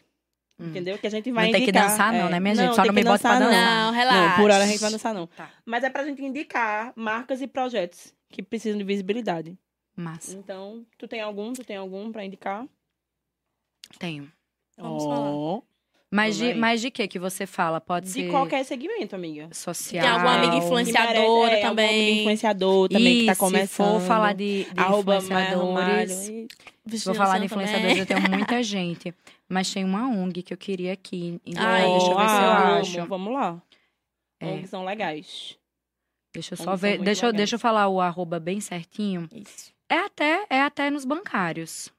Hum. 0.58 0.68
Entendeu? 0.68 0.98
Que 0.98 1.06
a 1.06 1.10
gente 1.10 1.30
vai 1.32 1.46
Não 1.46 1.52
tem 1.52 1.64
que 1.64 1.70
indicar. 1.70 1.88
dançar, 1.90 2.12
não, 2.12 2.28
é. 2.28 2.30
né, 2.30 2.40
minha 2.40 2.54
gente? 2.54 2.74
Só 2.74 2.82
tem 2.82 2.86
não 2.86 2.94
me 2.94 3.04
bota 3.04 3.18
pra 3.20 3.40
não. 3.40 3.50
Não, 3.50 3.92
relaxa. 3.92 4.28
Não, 4.28 4.36
por 4.36 4.50
hora 4.50 4.64
a 4.64 4.66
gente 4.66 4.80
vai 4.80 4.90
dançar, 4.90 5.14
não. 5.14 5.26
Tá. 5.26 5.50
Mas 5.64 5.82
é 5.82 5.90
pra 5.90 6.04
gente 6.04 6.22
indicar 6.22 6.92
marcas 6.94 7.40
e 7.40 7.46
projetos 7.46 8.14
que 8.28 8.42
precisam 8.42 8.78
de 8.78 8.84
visibilidade. 8.84 9.56
Massa. 9.96 10.36
Então, 10.36 10.84
tu 10.98 11.08
tem 11.08 11.20
algum? 11.20 11.52
Tu 11.52 11.64
tem 11.64 11.76
algum 11.76 12.10
pra 12.12 12.24
indicar? 12.24 12.66
Tenho. 13.98 14.30
Vamos 14.76 15.04
Ó. 15.06 15.62
Mas 16.14 16.36
de, 16.36 16.54
mas 16.54 16.80
de 16.80 16.92
que 16.92 17.08
que 17.08 17.18
você 17.18 17.44
fala? 17.44 17.80
Pode 17.80 18.06
De 18.06 18.12
ser 18.12 18.30
qualquer 18.30 18.64
segmento, 18.64 19.16
amiga. 19.16 19.48
social. 19.52 20.00
Tem 20.00 20.12
alguma 20.12 20.34
amiga 20.34 20.52
Que 20.52 20.58
influenciadora 20.58 21.46
merece- 21.50 21.56
é, 21.56 21.68
também. 21.68 22.18
influenciador 22.20 22.88
também 22.88 23.18
que 23.18 23.26
tá 23.26 23.34
começando. 23.34 23.68
Se 23.68 23.74
for 23.74 24.00
falar 24.00 24.32
de, 24.32 24.64
de 24.64 24.80
influenciadores, 24.80 26.12
se 26.12 26.46
for 27.04 27.14
falar 27.16 27.38
de 27.40 27.48
Também. 27.48 27.66
influenciadores, 27.66 27.98
eu 27.98 28.06
tenho 28.06 28.20
muita 28.30 28.62
gente. 28.62 29.12
Mas 29.48 29.72
tem 29.74 29.84
uma 29.84 30.08
ONG 30.08 30.42
que 30.44 30.54
eu 30.54 30.56
queria 30.56 30.92
aqui. 30.92 31.40
Então, 31.44 31.64
Ai, 31.66 31.82
deixa 31.82 32.06
eu 32.06 32.16
ver 32.16 32.28
se 32.28 32.34
eu 32.36 32.48
ah, 32.48 32.78
acho. 32.78 33.06
Vamos 33.06 33.32
lá. 33.34 33.60
É. 34.40 34.46
ONGs 34.46 34.70
são 34.70 34.84
legais. 34.84 35.58
Deixa 36.32 36.54
eu 36.54 36.58
só 36.58 36.76
ver. 36.76 36.98
Deixa 36.98 37.26
eu, 37.26 37.30
legais. 37.30 37.36
deixa 37.38 37.54
eu 37.56 37.58
falar 37.58 37.88
o 37.88 38.00
arroba 38.00 38.38
bem 38.38 38.60
certinho. 38.60 39.28
Isso. 39.32 39.72
É 39.88 39.98
até, 39.98 40.46
é 40.48 40.60
até 40.60 40.90
nos 40.90 41.04
bancários. 41.04 41.92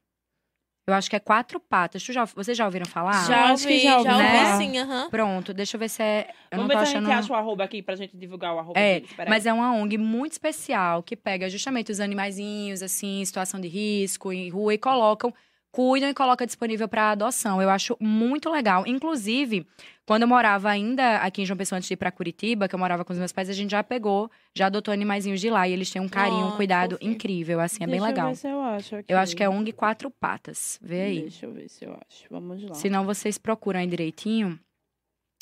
Eu 0.88 0.93
acho 0.93 1.09
que 1.09 1.15
é 1.15 1.19
quatro 1.19 1.59
patas. 1.59 2.03
Tu 2.03 2.13
já, 2.13 2.25
vocês 2.25 2.55
já 2.55 2.63
ouviram 2.65 2.86
falar? 2.86 3.25
Já 3.27 3.45
acho 3.53 3.65
que 3.65 3.73
ouvi, 3.73 3.83
já 3.83 3.89
já 3.89 3.97
ouvi 3.97 4.11
ouvi, 4.13 4.38
falar. 4.38 4.57
sim, 4.59 4.77
aham. 4.77 5.09
Pronto, 5.09 5.53
deixa 5.53 5.75
eu 5.75 5.79
ver 5.79 5.89
se 5.89 6.03
é. 6.03 6.27
Eu 6.51 6.57
Vamos 6.59 6.61
não 6.61 6.67
ver 6.67 6.73
tô 6.73 6.79
se 6.79 6.86
a 6.95 6.97
achando. 6.99 7.09
gente 7.09 7.19
acha 7.19 7.33
o 7.33 7.36
arroba 7.36 7.63
aqui 7.63 7.81
pra 7.81 7.95
gente 7.95 8.15
divulgar 8.15 8.53
o 8.53 8.59
arroba 8.59 8.79
É, 8.79 8.99
deles. 8.99 9.09
Mas 9.27 9.45
é 9.47 9.53
uma 9.53 9.73
ONG 9.73 9.97
muito 9.97 10.33
especial 10.33 11.01
que 11.01 11.15
pega 11.15 11.49
justamente 11.49 11.91
os 11.91 11.99
animaizinhos, 11.99 12.83
assim, 12.83 13.21
em 13.21 13.25
situação 13.25 13.59
de 13.59 13.67
risco, 13.67 14.31
em 14.31 14.47
rua, 14.49 14.75
e 14.75 14.77
colocam, 14.77 15.33
cuidam 15.76 16.09
e 16.09 16.13
colocam 16.13 16.47
disponível 16.47 16.88
para 16.88 17.11
adoção. 17.11 17.61
Eu 17.61 17.69
acho 17.69 17.97
muito 17.99 18.49
legal. 18.49 18.88
Inclusive, 18.88 19.67
quando 20.05 20.21
eu 20.21 20.28
morava 20.28 20.69
ainda 20.69 21.17
aqui 21.17 21.41
em 21.41 21.45
João 21.45 21.57
Pessoa, 21.57 21.76
antes 21.76 21.89
de 21.89 21.95
ir 21.95 21.97
para 21.97 22.09
Curitiba, 22.13 22.69
que 22.69 22.73
eu 22.73 22.80
morava 22.80 23.03
com 23.03 23.11
os 23.11 23.19
meus 23.19 23.34
pais, 23.34 23.49
a 23.49 23.53
gente 23.53 23.71
já 23.71 23.84
pegou, 23.84 24.32
já 24.55 24.67
adotou 24.67 24.93
animaizinhos 24.93 25.41
de 25.41 25.49
lá. 25.49 25.67
E 25.67 25.73
eles 25.73 25.91
têm 25.91 26.01
um 26.01 26.07
carinho, 26.07 26.45
um 26.45 26.53
Oh, 26.53 26.55
cuidado 26.55 26.93
fofinho. 26.93 27.11
incrível, 27.11 27.59
assim, 27.59 27.84
é 27.84 27.88
bem 27.88 27.99
Deixa 27.99 28.05
legal. 28.05 28.28
Eu, 28.28 28.34
ver 28.34 28.39
se 28.39 28.47
eu, 28.47 28.61
acho 28.61 28.95
aqui. 28.95 29.13
Eu 29.13 29.17
acho 29.17 29.36
que 29.36 29.43
é 29.43 29.49
ONG 29.49 29.73
Quatro 29.73 30.09
Patas. 30.09 30.80
Vê 30.82 31.01
aí. 31.01 31.21
Deixa 31.23 31.45
eu 31.45 31.51
ver 31.51 31.67
se 31.67 31.84
eu 31.84 31.91
acho. 31.91 32.23
Vamos 32.32 32.63
lá. 32.63 32.73
Se 32.73 32.89
não, 32.89 33.03
vocês 33.03 33.38
procuram 33.38 33.82
aí 33.82 33.88
direitinho. 33.88 34.57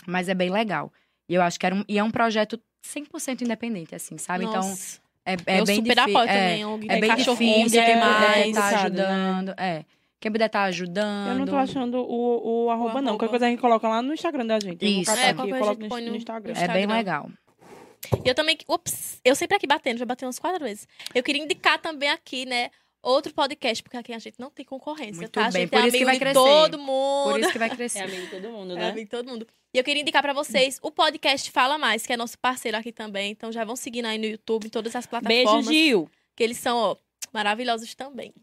Mas 0.07 0.29
é 0.29 0.33
bem 0.33 0.49
legal. 0.49 0.91
E 1.29 1.35
eu 1.35 1.43
acho 1.43 1.59
que 1.59 1.65
era 1.67 1.75
um, 1.75 1.83
e 1.87 1.99
é 1.99 2.03
um 2.03 2.09
projeto 2.09 2.59
100% 2.83 3.43
independente, 3.43 3.93
assim, 3.93 4.17
sabe? 4.17 4.45
Então, 4.45 4.67
Nossa. 4.67 4.99
é, 5.23 5.33
é 5.45 5.59
eu 5.59 5.65
bem 5.65 5.75
super 5.75 5.95
difícil. 5.95 6.17
apoio 6.17 6.29
é, 6.29 6.39
também. 6.39 6.65
ONG 6.65 6.87
é 6.89 6.95
de 6.95 7.01
bem 7.01 7.15
difícil, 7.17 7.35
quem 7.83 7.99
mais. 7.99 8.15
puder 8.15 8.37
é, 8.37 8.47
estar 8.47 8.61
sabe, 8.71 8.75
ajudando. 8.75 9.53
É. 9.59 9.85
Quem 10.23 10.31
puder 10.31 10.45
estar 10.45 10.63
ajudando. 10.63 11.31
Eu 11.31 11.39
não 11.39 11.45
tô 11.45 11.57
achando 11.57 11.97
o, 11.97 12.63
o 12.67 12.69
arroba, 12.69 13.01
não. 13.01 13.09
arroba. 13.09 13.17
Qualquer 13.17 13.29
coisa 13.29 13.45
a 13.45 13.49
gente 13.49 13.59
coloca 13.59 13.85
lá 13.89 14.01
no 14.01 14.13
Instagram 14.13 14.45
da 14.45 14.57
gente. 14.57 14.81
Eu 14.81 14.89
Isso. 15.01 15.11
É, 15.11 15.31
aqui 15.31 15.47
e 15.49 15.51
a 15.53 15.57
coloco 15.59 15.73
gente 15.73 15.81
no, 15.83 15.89
põe 15.89 16.01
no 16.01 16.11
no- 16.11 16.15
Instagram. 16.15 16.53
É 16.55 16.67
bem 16.69 16.85
legal. 16.87 17.29
E 18.23 18.29
eu 18.29 18.33
também. 18.33 18.57
Ups, 18.69 19.19
eu 19.25 19.35
sempre 19.35 19.57
aqui 19.57 19.67
batendo, 19.67 19.97
já 19.97 20.05
bati 20.05 20.23
umas 20.23 20.39
quatro 20.39 20.63
vezes. 20.63 20.87
Eu 21.13 21.21
queria 21.21 21.43
indicar 21.43 21.77
também 21.81 22.07
aqui, 22.09 22.45
né? 22.45 22.69
Outro 23.01 23.33
podcast, 23.33 23.83
porque 23.83 23.97
aqui 23.97 24.13
a 24.13 24.17
gente 24.19 24.39
não 24.39 24.49
tem 24.49 24.63
concorrência, 24.63 25.17
Muito 25.17 25.31
tá? 25.31 25.47
A 25.47 25.51
bem, 25.51 25.63
gente 25.63 25.71
por 25.71 25.79
é 25.79 25.87
isso 25.87 25.91
que 25.91 25.97
amigo 25.97 26.05
vai 26.05 26.13
de 26.13 26.19
crescer. 26.21 26.39
todo 26.39 26.79
mundo. 26.79 27.31
Por 27.31 27.39
isso 27.41 27.51
que 27.51 27.59
vai 27.59 27.67
É 27.71 27.75
crescer. 27.75 27.99
amigo 28.03 28.21
de 28.21 28.27
todo 28.29 28.49
mundo, 28.49 28.71
É 28.71 28.75
né? 28.77 28.83
amigo 28.91 28.99
de 29.05 29.11
todo 29.11 29.27
mundo. 29.29 29.47
E 29.73 29.77
eu 29.77 29.83
queria 29.83 30.01
indicar 30.01 30.21
pra 30.21 30.31
vocês 30.31 30.79
o 30.81 30.89
podcast 30.89 31.51
Fala 31.51 31.77
Mais, 31.77 32.05
que 32.05 32.13
é 32.13 32.15
nosso 32.17 32.39
parceiro 32.39 32.77
aqui 32.77 32.93
também. 32.93 33.31
Então 33.31 33.51
já 33.51 33.65
vão 33.65 33.75
seguindo 33.75 34.05
aí 34.05 34.17
no 34.17 34.23
YouTube, 34.25 34.67
em 34.67 34.69
todas 34.69 34.95
as 34.95 35.05
Beijo, 35.05 35.19
plataformas. 35.43 35.65
Gil. 35.65 36.09
Que 36.33 36.43
eles 36.45 36.57
são, 36.57 36.77
ó, 36.77 36.95
maravilhosos 37.33 37.93
também. 37.93 38.33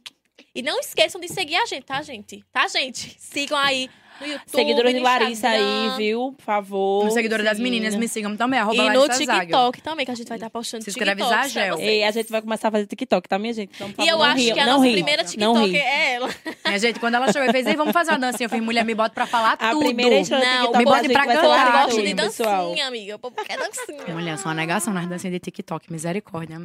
E 0.55 0.63
não 0.63 0.81
esqueçam 0.81 1.21
de 1.21 1.29
seguir 1.29 1.57
a 1.57 1.67
gente, 1.67 1.85
tá, 1.85 2.01
gente? 2.03 2.45
Tá, 2.53 2.67
gente? 2.69 3.17
Sigam 3.21 3.57
aí 3.59 3.89
no 4.21 4.27
YouTube. 4.27 4.51
Seguidora 4.51 4.93
de 4.93 4.99
no 4.99 5.05
Larissa 5.05 5.49
aí, 5.49 5.91
viu? 5.97 6.35
Por 6.37 6.45
favor. 6.45 7.05
No 7.07 7.11
seguidor 7.11 7.43
das 7.43 7.59
meninas, 7.59 7.95
me 7.95 8.07
sigam 8.07 8.37
também, 8.37 8.61
arroba 8.61 8.77
E 8.77 8.91
no 8.91 9.01
Larissa 9.01 9.25
Zaga. 9.25 9.41
TikTok 9.41 9.81
também, 9.81 10.05
que 10.05 10.13
a 10.13 10.15
gente 10.15 10.29
vai 10.29 10.37
estar 10.37 10.51
postando 10.51 10.85
Se 10.85 10.91
inscreve 10.91 11.23
TikToks 11.23 11.53
pra 11.53 11.63
Zagel. 11.63 11.77
vocês. 11.77 11.89
Ei, 11.89 12.05
a 12.05 12.11
gente 12.11 12.31
vai 12.31 12.43
começar 12.43 12.69
a 12.69 12.71
fazer 12.71 12.87
TikTok, 12.87 13.27
tá, 13.27 13.39
minha 13.39 13.55
gente? 13.55 13.71
Então, 13.75 13.91
por 13.91 14.03
E 14.03 14.07
favor, 14.07 14.21
eu 14.21 14.23
acho 14.23 14.37
ria, 14.37 14.53
que 14.55 14.61
a 14.61 14.67
nossa 14.67 14.85
ri, 14.85 14.93
primeira 14.93 15.25
TikTok 15.25 15.75
é 15.77 16.13
ela. 16.13 16.29
Minha 16.67 16.79
gente, 16.79 17.01
quando 17.01 17.15
ela 17.15 17.33
chegou 17.33 17.49
e 17.49 17.51
fez, 17.53 17.67
ei, 17.67 17.75
vamos 17.75 17.93
fazer 17.95 18.11
uma 18.13 18.19
dancinha. 18.19 18.45
Eu 18.45 18.51
fiz, 18.51 18.61
mulher, 18.61 18.85
me 18.85 18.95
bota 18.95 19.15
pra 19.15 19.27
falar 19.27 19.55
A 19.55 19.71
tudo. 19.71 19.85
primeira 19.87 20.17
Não, 20.17 20.23
TikTok 20.23 20.79
me 20.79 20.85
gente 21.03 21.13
pra 21.13 21.27
cantar, 21.27 21.67
Eu 21.67 21.73
gosto 21.87 22.03
de 22.03 22.15
dancinha, 22.15 22.47
pessoal. 22.47 22.75
amiga. 22.87 23.17
O 23.17 23.19
povo 23.19 23.35
quer 23.37 23.59
dancinha. 23.59 24.15
Mulher, 24.15 24.37
sou 24.37 24.49
uma 24.49 24.55
negação 24.55 24.93
nas 24.93 25.07
dancinhas 25.09 25.33
de 25.33 25.41
TikTok, 25.41 25.91
misericórdia. 25.91 26.61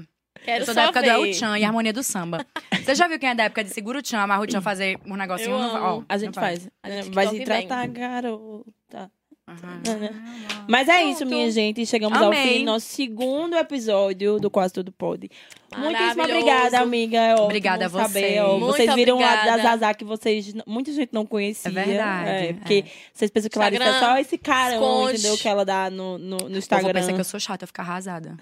Quero 0.45 0.61
eu 0.61 0.65
sou 0.65 0.73
só 0.73 0.79
da 0.81 0.83
época 0.85 1.01
ver. 1.01 1.13
do 1.13 1.25
El 1.25 1.33
Chan 1.33 1.57
e 1.59 1.63
Harmonia 1.65 1.91
do 1.93 2.03
Samba. 2.03 2.45
Você 2.83 2.95
já 2.95 3.07
viu 3.07 3.19
quem 3.19 3.29
é 3.29 3.35
da 3.35 3.43
época 3.45 3.63
de 3.63 3.71
segura 3.71 3.99
o 3.99 4.05
Chan, 4.05 4.19
amarra 4.19 4.43
o 4.43 4.49
Chan 4.51 4.61
fazer 4.61 4.97
um 5.05 5.15
negocinho? 5.15 5.51
Eu 5.51 5.59
não- 5.59 5.75
amo. 5.75 5.85
ó, 5.99 6.03
A 6.07 6.17
gente 6.17 6.35
faz. 6.35 6.69
A 6.83 6.89
gente 6.89 7.09
Vai 7.09 7.27
se 7.27 7.39
tratar, 7.43 7.87
garota. 7.87 9.11
Aham. 9.47 9.81
Mas 10.67 10.89
é 10.89 10.97
Pronto. 10.97 11.11
isso, 11.13 11.25
minha 11.27 11.51
gente. 11.51 11.85
Chegamos 11.85 12.17
ao 12.19 12.27
Amei. 12.27 12.41
fim 12.41 12.59
do 12.59 12.65
nosso 12.65 12.87
segundo 12.87 13.55
episódio 13.55 14.39
do 14.39 14.49
Quase 14.49 14.73
Tudo 14.73 14.91
Pode. 14.91 15.29
Muitíssimo 15.77 16.23
obrigada, 16.23 16.79
amiga. 16.79 17.17
É 17.19 17.35
Obrigada 17.35 17.85
a 17.85 17.89
saber. 17.89 18.07
vocês. 18.09 18.41
ó. 18.41 18.57
Muito 18.57 18.75
vocês 18.77 18.95
viram 18.95 19.17
a 19.19 19.21
da 19.21 19.33
obrigada. 19.35 19.61
Zazá 19.63 19.93
que 19.93 20.03
vocês, 20.03 20.51
muita 20.65 20.91
gente 20.91 21.09
não 21.13 21.25
conhecia. 21.27 21.69
É 21.69 21.71
verdade, 21.71 22.29
É, 22.29 22.53
porque 22.53 22.85
é. 22.87 22.91
vocês 23.13 23.29
pensam 23.29 23.49
que 23.51 23.59
Larissa 23.59 23.83
é 23.83 23.99
só 23.99 24.17
esse 24.17 24.37
carão, 24.37 24.73
esconde. 24.81 25.13
entendeu? 25.19 25.37
Que 25.37 25.47
ela 25.47 25.63
dá 25.63 25.89
no, 25.91 26.17
no, 26.17 26.37
no 26.37 26.57
Instagram. 26.57 26.93
pensa 26.93 27.13
que 27.13 27.19
eu 27.19 27.23
sou 27.25 27.39
chata, 27.39 27.65
eu 27.65 27.67
fico 27.67 27.81
arrasada. 27.81 28.35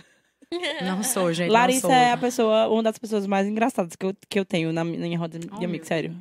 Não 0.83 1.03
sou, 1.03 1.31
gente. 1.33 1.49
Larissa 1.49 1.91
é 1.93 2.11
a 2.11 2.17
pessoa, 2.17 2.67
uma 2.69 2.83
das 2.83 2.97
pessoas 2.97 3.25
mais 3.27 3.47
engraçadas 3.47 3.95
que 3.95 4.05
eu, 4.05 4.13
que 4.29 4.39
eu 4.39 4.45
tenho 4.45 4.71
na 4.73 4.83
minha 4.83 5.17
roda 5.17 5.39
de 5.39 5.47
Oh, 5.51 5.63
amigos, 5.63 5.87
sério. 5.87 6.15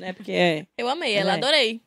É 0.00 0.12
porque 0.12 0.32
é. 0.32 0.66
Eu 0.78 0.88
amei 0.88 1.14
ela, 1.14 1.32
É. 1.32 1.34
adorei. 1.34 1.80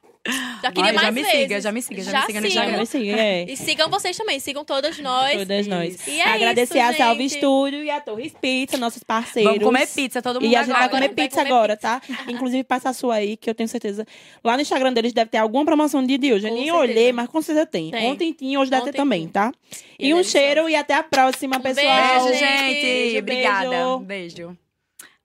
Já 0.61 0.71
queria 0.71 0.93
mais 0.93 1.01
já 1.07 1.11
me 1.11 1.21
vezes. 1.23 1.39
siga, 1.39 1.61
já 1.61 1.71
me 1.71 1.81
siga, 1.81 2.01
já, 2.03 2.19
me 2.19 2.25
siga 2.27 2.41
no. 2.41 2.47
Instagram. 2.47 2.77
Mas 2.77 2.89
sim, 2.89 3.09
é. 3.11 3.45
E 3.49 3.55
sigam 3.57 3.89
vocês 3.89 4.17
também, 4.17 4.39
sigam 4.39 4.65
todas 4.65 4.97
nós. 4.99 5.37
Todas 5.37 5.67
nós. 5.67 6.07
E 6.07 6.19
é 6.19 6.23
Agradecer 6.33 6.79
isso, 6.79 6.87
a 6.89 6.93
Salve 6.93 7.21
gente. 7.23 7.35
Estúdio 7.35 7.83
e 7.83 7.89
a 7.89 7.99
Torres 8.01 8.33
Pizza, 8.41 8.77
nossos 8.77 9.03
parceiros. 9.03 9.51
Vamos 9.51 9.63
comer 9.65 9.87
pizza, 9.87 10.21
todo 10.21 10.41
mundo 10.41 10.51
E 10.51 10.55
a 10.55 10.63
gente 10.63 10.73
vai 10.73 10.83
agora. 10.83 10.89
comer 11.07 11.07
vai 11.15 11.25
pizza 11.27 11.41
comer 11.43 11.53
agora, 11.53 11.77
tá? 11.77 12.01
Inclusive, 12.27 12.63
passa 12.63 12.89
a 12.89 12.93
sua 12.93 13.15
aí, 13.15 13.37
que 13.37 13.49
eu 13.49 13.55
tenho 13.55 13.69
certeza. 13.69 14.05
Lá 14.43 14.55
no 14.55 14.61
Instagram 14.61 14.93
deles 14.93 15.13
deve 15.13 15.29
ter 15.31 15.37
alguma 15.37 15.63
promoção 15.65 16.03
de 16.05 16.17
dia. 16.17 16.31
Eu 16.31 16.39
já 16.39 16.49
Com 16.49 16.55
nem 16.55 16.65
certeza. 16.65 16.81
olhei, 16.83 17.11
mas 17.13 17.27
com 17.29 17.41
certeza 17.41 17.65
tem. 17.65 17.91
Tem. 17.91 18.11
Ontem 18.11 18.33
tinha, 18.33 18.59
hoje 18.59 18.71
deve 18.71 18.85
ter 18.85 18.93
também, 18.93 19.27
tá? 19.27 19.51
E 19.99 20.09
E, 20.09 20.13
um 20.13 20.23
cheiro 20.23 20.69
e 20.69 20.75
até 20.75 20.93
a 20.95 21.03
próxima, 21.03 21.57
Um 21.57 21.61
pessoal. 21.61 21.85
Beijo, 21.85 22.25
Beijo, 22.25 22.39
gente. 22.39 22.81
Beijo, 22.81 23.17
Obrigada. 23.19 23.69
beijo. 23.69 23.99
Beijo. 23.99 24.57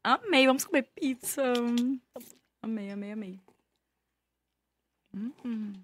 Amei, 0.04 0.46
vamos 0.46 0.64
comer 0.64 0.82
pizza. 0.94 1.42
Amei, 2.62 2.90
amei, 2.90 3.12
amei. 3.12 3.51
Hum, 5.14 5.32
hum. 5.42 5.81